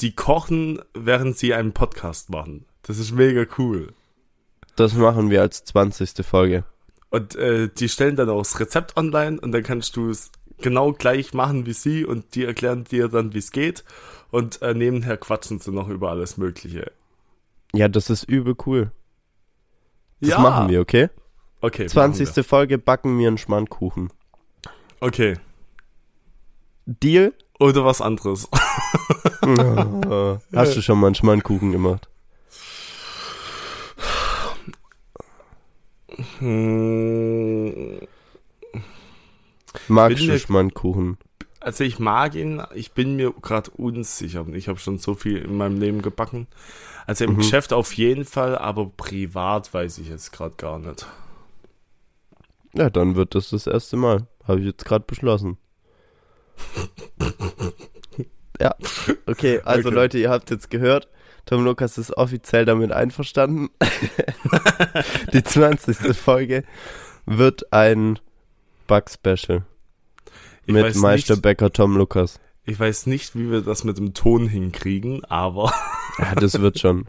Die 0.00 0.14
kochen, 0.14 0.80
während 0.94 1.36
sie 1.38 1.54
einen 1.54 1.72
Podcast 1.72 2.30
machen. 2.30 2.66
Das 2.82 2.98
ist 2.98 3.12
mega 3.12 3.44
cool. 3.58 3.94
Das 4.76 4.94
machen 4.94 5.30
wir 5.30 5.40
als 5.40 5.64
20. 5.64 6.24
Folge. 6.24 6.64
Und 7.10 7.36
äh, 7.36 7.68
die 7.68 7.88
stellen 7.88 8.16
dann 8.16 8.30
auch 8.30 8.38
das 8.38 8.58
Rezept 8.58 8.96
online 8.96 9.40
und 9.40 9.52
dann 9.52 9.62
kannst 9.62 9.96
du 9.96 10.08
es 10.08 10.30
genau 10.62 10.92
gleich 10.92 11.34
machen 11.34 11.66
wie 11.66 11.72
sie 11.74 12.04
und 12.04 12.34
die 12.34 12.44
erklären 12.44 12.84
dir 12.84 13.08
dann, 13.08 13.34
wie 13.34 13.38
es 13.38 13.52
geht. 13.52 13.84
Und 14.30 14.62
äh, 14.62 14.72
nebenher 14.72 15.18
quatschen 15.18 15.58
sie 15.58 15.72
noch 15.72 15.88
über 15.88 16.10
alles 16.10 16.38
Mögliche. 16.38 16.90
Ja, 17.74 17.88
das 17.88 18.08
ist 18.08 18.24
übel 18.24 18.54
cool. 18.66 18.90
Das 20.20 20.30
ja. 20.30 20.38
machen 20.38 20.70
wir, 20.70 20.80
okay? 20.80 21.10
Okay. 21.60 21.86
20. 21.86 22.46
Folge 22.46 22.78
backen 22.78 23.18
wir 23.18 23.28
einen 23.28 23.38
Schmandkuchen. 23.38 24.10
Okay. 25.00 25.36
Deal? 26.86 27.34
Oder 27.58 27.84
was 27.84 28.00
anderes. 28.00 28.48
Oh, 29.44 30.38
Hast 30.54 30.76
du 30.76 30.82
schon 30.82 31.00
mal 31.00 31.08
einen 31.08 31.16
Schmandkuchen 31.16 31.72
gemacht? 31.72 32.08
Hm, 36.38 37.98
Mir- 39.88 40.38
Schmandkuchen? 40.38 41.18
Also 41.60 41.84
ich 41.84 41.98
mag 42.00 42.34
ihn, 42.34 42.60
ich 42.74 42.92
bin 42.92 43.14
mir 43.16 43.32
gerade 43.40 43.70
unsicher. 43.70 44.44
Ich 44.52 44.66
habe 44.68 44.78
schon 44.80 44.98
so 44.98 45.14
viel 45.14 45.38
in 45.38 45.56
meinem 45.56 45.78
Leben 45.78 46.02
gebacken. 46.02 46.48
Also 47.06 47.24
im 47.24 47.34
Mhm. 47.34 47.36
Geschäft 47.38 47.72
auf 47.72 47.92
jeden 47.92 48.24
Fall, 48.24 48.58
aber 48.58 48.86
privat 48.96 49.72
weiß 49.72 49.98
ich 49.98 50.08
jetzt 50.08 50.32
gerade 50.32 50.56
gar 50.56 50.78
nicht. 50.80 51.06
Ja, 52.74 52.90
dann 52.90 53.14
wird 53.16 53.34
das 53.36 53.50
das 53.50 53.66
erste 53.66 53.96
Mal. 53.96 54.26
Habe 54.48 54.60
ich 54.60 54.66
jetzt 54.66 54.84
gerade 54.84 55.04
beschlossen. 55.06 55.56
ja, 58.60 58.74
okay, 59.26 59.60
also 59.64 59.88
Okay. 59.88 59.94
Leute, 59.94 60.18
ihr 60.18 60.30
habt 60.30 60.50
jetzt 60.50 60.70
gehört, 60.70 61.08
Tom 61.46 61.64
Lukas 61.64 61.98
ist 61.98 62.16
offiziell 62.16 62.64
damit 62.64 62.92
einverstanden. 62.92 63.70
Die 65.32 65.42
20. 65.42 66.16
Folge 66.16 66.64
wird 67.26 67.72
ein 67.72 68.18
Bug-Special 68.86 69.64
Ich 70.66 70.74
mit 70.74 70.84
weiß, 70.84 70.94
nicht, 70.94 71.02
Meisterbäcker 71.02 71.72
Tom 71.72 71.96
Lukas. 71.96 72.38
ich 72.64 72.78
weiß 72.78 73.06
nicht, 73.06 73.36
wie 73.36 73.50
wir 73.50 73.62
das 73.62 73.84
mit 73.84 73.98
dem 73.98 74.14
Ton 74.14 74.46
hinkriegen, 74.48 75.24
aber 75.24 75.72
Ja, 76.18 76.34
das 76.34 76.60
wird 76.60 76.78
schon. 76.78 77.06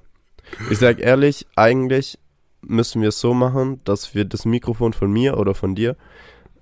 Ich 0.70 0.78
sag 0.80 1.00
ehrlich, 1.00 1.46
eigentlich 1.56 2.20
müssen 2.62 3.02
wir 3.02 3.10
es 3.10 3.20
so 3.20 3.34
machen, 3.34 3.82
dass 3.84 4.16
wir 4.16 4.26
das 4.26 4.46
Mikrofon 4.46 4.94
von 4.94 5.12
mir 5.12 5.38
oder 5.38 5.54
von 5.54 5.76
dir, 5.76 5.96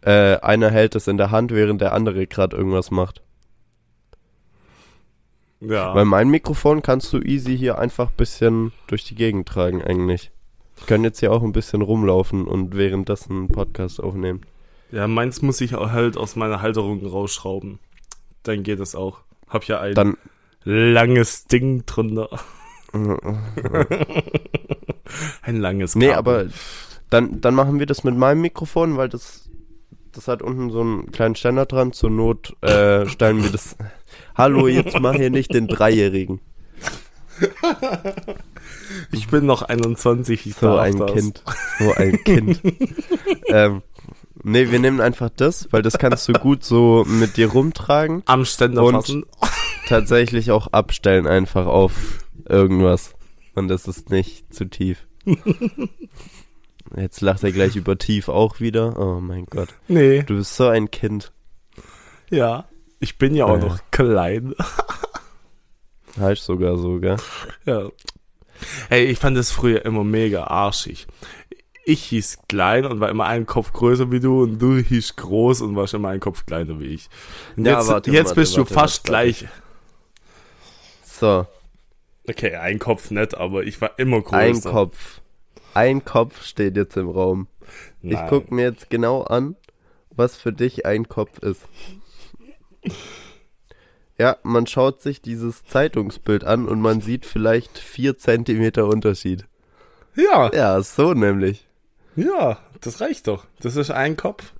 äh, 0.01 0.37
einer 0.37 0.71
hält 0.71 0.95
es 0.95 1.07
in 1.07 1.17
der 1.17 1.31
Hand, 1.31 1.51
während 1.51 1.81
der 1.81 1.93
andere 1.93 2.25
gerade 2.25 2.57
irgendwas 2.57 2.89
macht. 2.91 3.21
ja. 5.59 5.93
Weil 5.93 6.05
mein 6.05 6.29
Mikrofon 6.29 6.81
kannst 6.81 7.13
du 7.13 7.19
easy 7.19 7.57
hier 7.57 7.77
einfach 7.77 8.09
ein 8.09 8.17
bisschen 8.17 8.71
durch 8.87 9.03
die 9.03 9.15
Gegend 9.15 9.47
tragen 9.47 9.83
eigentlich. 9.83 10.31
Ich 10.79 10.87
kann 10.87 11.03
jetzt 11.03 11.19
hier 11.19 11.31
auch 11.31 11.43
ein 11.43 11.51
bisschen 11.51 11.83
rumlaufen 11.83 12.47
und 12.47 12.75
währenddessen 12.75 13.37
einen 13.37 13.47
Podcast 13.49 14.01
aufnehmen. 14.01 14.41
Ja, 14.91 15.07
meins 15.07 15.41
muss 15.41 15.61
ich 15.61 15.75
auch 15.75 15.91
halt 15.91 16.17
aus 16.17 16.35
meiner 16.35 16.61
Halterung 16.61 17.05
rausschrauben. 17.05 17.79
Dann 18.43 18.63
geht 18.63 18.79
es 18.79 18.95
auch. 18.95 19.19
Hab 19.47 19.63
ja 19.65 19.79
ein 19.79 19.93
Dann 19.95 20.17
langes 20.63 21.45
Ding 21.47 21.85
drunter. 21.85 22.29
Ein 25.41 25.57
langes 25.57 25.95
Nee, 25.95 26.09
Kabel. 26.09 26.17
aber 26.17 26.47
dann, 27.09 27.39
dann 27.41 27.55
machen 27.55 27.79
wir 27.79 27.85
das 27.85 28.03
mit 28.03 28.17
meinem 28.17 28.41
Mikrofon, 28.41 28.97
weil 28.97 29.07
das, 29.09 29.49
das 30.11 30.27
hat 30.27 30.41
unten 30.41 30.71
so 30.71 30.81
einen 30.81 31.11
kleinen 31.11 31.35
Ständer 31.35 31.65
dran. 31.65 31.93
Zur 31.93 32.09
Not 32.09 32.55
äh, 32.61 33.05
stellen 33.07 33.43
wir 33.43 33.49
das. 33.49 33.77
Hallo, 34.35 34.67
jetzt 34.67 34.99
mach 34.99 35.15
hier 35.15 35.29
nicht 35.29 35.53
den 35.53 35.67
Dreijährigen. 35.67 36.41
Ich 39.11 39.27
bin 39.29 39.45
noch 39.45 39.61
21, 39.61 40.47
ich 40.47 40.55
So 40.55 40.77
ein 40.77 40.97
das. 40.97 41.13
Kind. 41.13 41.43
So 41.79 41.93
ein 41.93 42.23
Kind. 42.23 42.61
ähm, 43.47 43.81
nee, 44.43 44.71
wir 44.71 44.79
nehmen 44.79 45.01
einfach 45.01 45.29
das, 45.35 45.67
weil 45.71 45.81
das 45.81 45.97
kannst 45.97 46.27
du 46.27 46.33
gut 46.33 46.63
so 46.63 47.03
mit 47.07 47.37
dir 47.37 47.49
rumtragen. 47.51 48.23
Am 48.25 48.45
Ständer 48.45 48.83
Und- 48.83 48.93
fassen. 48.95 49.25
Tatsächlich 49.87 50.51
auch 50.51 50.67
abstellen 50.67 51.27
einfach 51.27 51.65
auf 51.65 51.93
irgendwas. 52.47 53.13
Und 53.55 53.67
das 53.67 53.87
ist 53.87 54.09
nicht 54.09 54.53
zu 54.53 54.65
tief. 54.69 55.05
Jetzt 56.95 57.21
lacht 57.21 57.43
er 57.43 57.51
gleich 57.51 57.75
über 57.75 57.97
tief 57.97 58.29
auch 58.29 58.59
wieder. 58.59 58.97
Oh 58.99 59.19
mein 59.19 59.45
Gott. 59.47 59.69
Nee, 59.87 60.23
Du 60.23 60.35
bist 60.37 60.55
so 60.55 60.67
ein 60.67 60.91
Kind. 60.91 61.31
ja. 62.29 62.65
Ich 63.03 63.17
bin 63.17 63.33
ja 63.33 63.45
auch 63.45 63.57
Ja. 63.57 63.65
noch 63.65 63.79
klein. 63.89 64.53
Heißt 66.19 66.43
sogar 66.43 66.77
so, 66.77 66.99
gell? 66.99 67.17
Ja. 67.65 67.89
Hey, 68.89 69.05
ich 69.05 69.17
fand 69.17 69.35
das 69.35 69.51
früher 69.51 69.83
immer 69.85 70.03
mega 70.03 70.43
arschig. 70.43 71.07
Ich 71.84 72.03
hieß 72.05 72.39
klein 72.47 72.86
und 72.86 72.99
war 72.99 73.09
immer 73.09 73.25
einen 73.25 73.45
Kopf 73.47 73.73
größer 73.73 74.11
wie 74.11 74.19
du 74.19 74.43
und 74.43 74.59
du 74.59 74.77
hieß 74.77 75.15
groß 75.15 75.61
und 75.61 75.75
warst 75.75 75.93
immer 75.93 76.09
einen 76.09 76.19
Kopf 76.19 76.45
kleiner 76.45 76.79
wie 76.79 76.86
ich. 76.88 77.09
Und 77.57 77.65
Ja, 77.65 77.77
jetzt, 77.77 77.88
warte, 77.88 78.11
jetzt 78.11 78.36
warte, 78.36 78.36
bist 78.36 78.57
warte, 78.57 78.69
du 78.69 78.73
fast 78.73 79.03
gleich. 79.03 79.47
So, 81.03 81.47
Okay, 82.27 82.55
ein 82.55 82.79
Kopf 82.79 83.11
nicht, 83.11 83.36
aber 83.38 83.63
ich 83.63 83.82
war 83.82 83.97
immer 83.99 84.21
größer. 84.21 84.38
ein 84.39 84.63
Kopf. 84.63 85.21
Ein 85.73 86.05
Kopf 86.05 86.43
steht 86.43 86.77
jetzt 86.77 86.97
im 86.97 87.09
Raum. 87.09 87.47
Ich 88.03 88.11
Nein. 88.13 88.27
guck 88.29 88.51
mir 88.51 88.63
jetzt 88.63 88.89
genau 88.89 89.23
an, 89.23 89.55
was 90.11 90.36
für 90.38 90.53
dich 90.53 90.86
ein 90.86 91.07
Kopf 91.09 91.39
ist. 91.39 91.67
Ja, 94.17 94.38
man 94.43 94.67
schaut 94.67 95.01
sich 95.01 95.21
dieses 95.21 95.65
Zeitungsbild 95.65 96.43
an 96.43 96.67
und 96.67 96.82
man 96.82 97.01
sieht 97.01 97.25
vielleicht 97.25 97.77
vier 97.79 98.17
Zentimeter 98.17 98.86
Unterschied. 98.88 99.45
Ja, 100.15 100.51
Ja, 100.53 100.82
so 100.84 101.13
nämlich. 101.13 101.67
Ja, 102.16 102.59
das 102.82 103.01
reicht 103.01 103.28
doch. 103.28 103.45
Das 103.59 103.76
ist 103.76 103.91
ein 103.91 104.18
Kopf. 104.18 104.53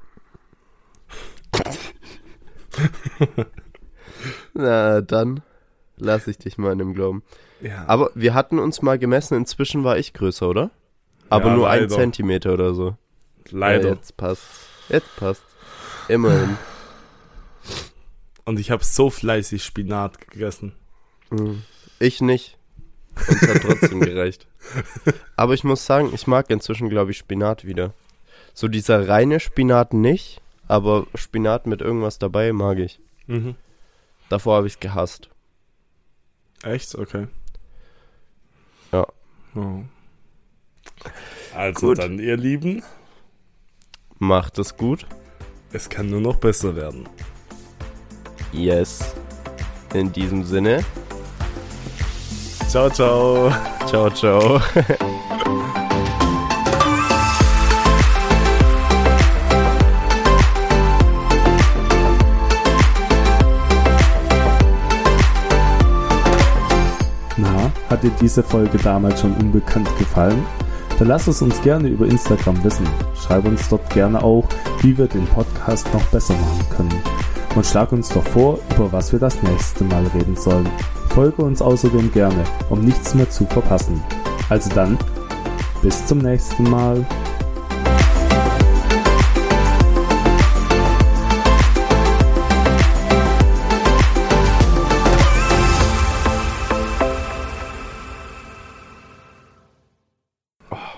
Na, 4.54 5.02
dann 5.02 5.42
lass 5.98 6.28
ich 6.28 6.38
dich 6.38 6.58
mal 6.58 6.72
in 6.74 6.80
dem 6.80 6.94
Glauben. 6.94 7.24
Ja. 7.62 7.84
Aber 7.88 8.12
wir 8.16 8.34
hatten 8.34 8.60
uns 8.60 8.82
mal 8.82 8.98
gemessen, 8.98 9.36
inzwischen 9.36 9.84
war 9.84 9.98
ich 9.98 10.14
größer, 10.14 10.48
oder? 10.50 10.72
Aber 11.30 11.50
Ja, 11.50 11.56
nur 11.56 11.70
ein 11.70 11.82
leider. 11.82 11.96
Zentimeter 11.96 12.54
oder 12.54 12.74
so. 12.74 12.96
Leider. 13.50 13.90
Ja, 13.90 13.96
jetzt 13.96 14.18
passt. 14.18 14.44
Jetzt 14.90 15.16
passt. 15.16 15.44
Immerhin. 16.08 16.58
Und 18.46 18.60
ich 18.60 18.72
habe 18.72 18.84
so 18.84 19.10
fleißig 19.10 19.64
Spinat 19.64 20.20
gegessen. 20.30 20.74
Mhm. 21.30 21.64
Ich 22.00 22.22
nicht. 22.22 22.58
Uns 23.28 23.42
hat 23.42 23.62
trotzdem 23.62 24.00
gereicht. 24.00 24.48
Aber 25.36 25.54
ich 25.54 25.64
muss 25.64 25.86
sagen, 25.86 26.12
ich 26.14 26.28
mag 26.28 26.50
inzwischen, 26.50 26.90
glaube 26.90 27.12
ich, 27.12 27.18
Spinat 27.18 27.66
wieder. 27.66 27.94
So 28.54 28.68
dieser 28.68 29.08
reine 29.08 29.40
Spinat 29.40 29.94
nicht, 29.94 30.42
aber 30.68 31.06
Spinat 31.16 31.68
mit 31.68 31.82
irgendwas 31.82 32.20
dabei 32.20 32.52
mag 32.54 32.78
ich. 32.80 33.00
Mhm. 33.28 33.56
Davor 34.30 34.58
habe 34.58 34.68
ich 34.68 34.74
es 34.74 34.80
gehasst. 34.80 35.30
Echt? 36.64 36.96
Okay. 36.96 37.28
Ja. 38.92 39.06
Oh. 39.56 39.82
Also 41.56 41.88
Gut. 41.88 42.00
dann, 42.00 42.20
ihr 42.20 42.38
Lieben, 42.38 42.84
Macht 44.20 44.60
es 44.60 44.78
gut. 44.78 45.06
es 45.74 45.90
kann 45.90 46.10
nur 46.10 46.22
noch 46.22 46.36
besser 46.36 46.76
werden. 46.76 47.10
Yes. 48.52 49.16
In 49.94 50.12
diesem 50.14 50.44
Sinne. 50.44 50.84
Ciao, 52.72 52.90
ciao. 52.90 53.52
Ciao, 53.86 54.10
ciao. 54.12 54.62
Na, 67.36 67.72
hat 67.90 68.04
dir 68.04 68.12
diese 68.22 68.42
Folge 68.42 68.78
damals 68.78 69.20
schon 69.20 69.34
unbekannt 69.34 69.90
gefallen? 70.00 70.46
Dann 70.98 71.10
lass 71.10 71.28
es 71.28 71.42
uns 71.42 71.62
gerne 71.64 71.90
über 71.90 72.06
Instagram 72.06 72.64
wissen. 72.64 72.88
Schreib 73.22 73.44
uns 73.44 73.68
dort 73.68 73.90
gerne 73.90 74.24
auch, 74.24 74.48
wie 74.80 74.98
wir 74.98 75.08
den 75.08 75.26
Podcast 75.26 75.94
noch 75.94 76.06
besser 76.06 76.36
machen 76.36 76.70
können. 76.70 77.04
Und 77.54 77.66
schlag 77.66 77.92
uns 77.92 78.08
doch 78.08 78.24
vor, 78.28 78.60
über 78.74 78.90
was 78.94 79.12
wir 79.12 79.20
das 79.20 79.44
nächste 79.44 79.84
Mal 79.84 80.06
reden 80.16 80.38
sollen. 80.38 80.70
Folge 81.14 81.42
uns 81.42 81.62
außerdem 81.62 82.10
gerne, 82.14 82.42
um 82.70 82.86
nichts 82.86 83.14
mehr 83.14 83.30
zu 83.30 83.46
verpassen. 83.46 84.02
Also 84.48 84.70
dann, 84.74 84.98
bis 85.82 86.08
zum 86.08 86.20
nächsten 86.20 86.64
Mal. 86.64 87.06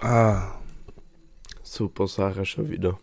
Ah. 0.01 0.53
Super 1.64 2.07
Sache 2.07 2.45
schon 2.45 2.70
wieder. 2.70 2.99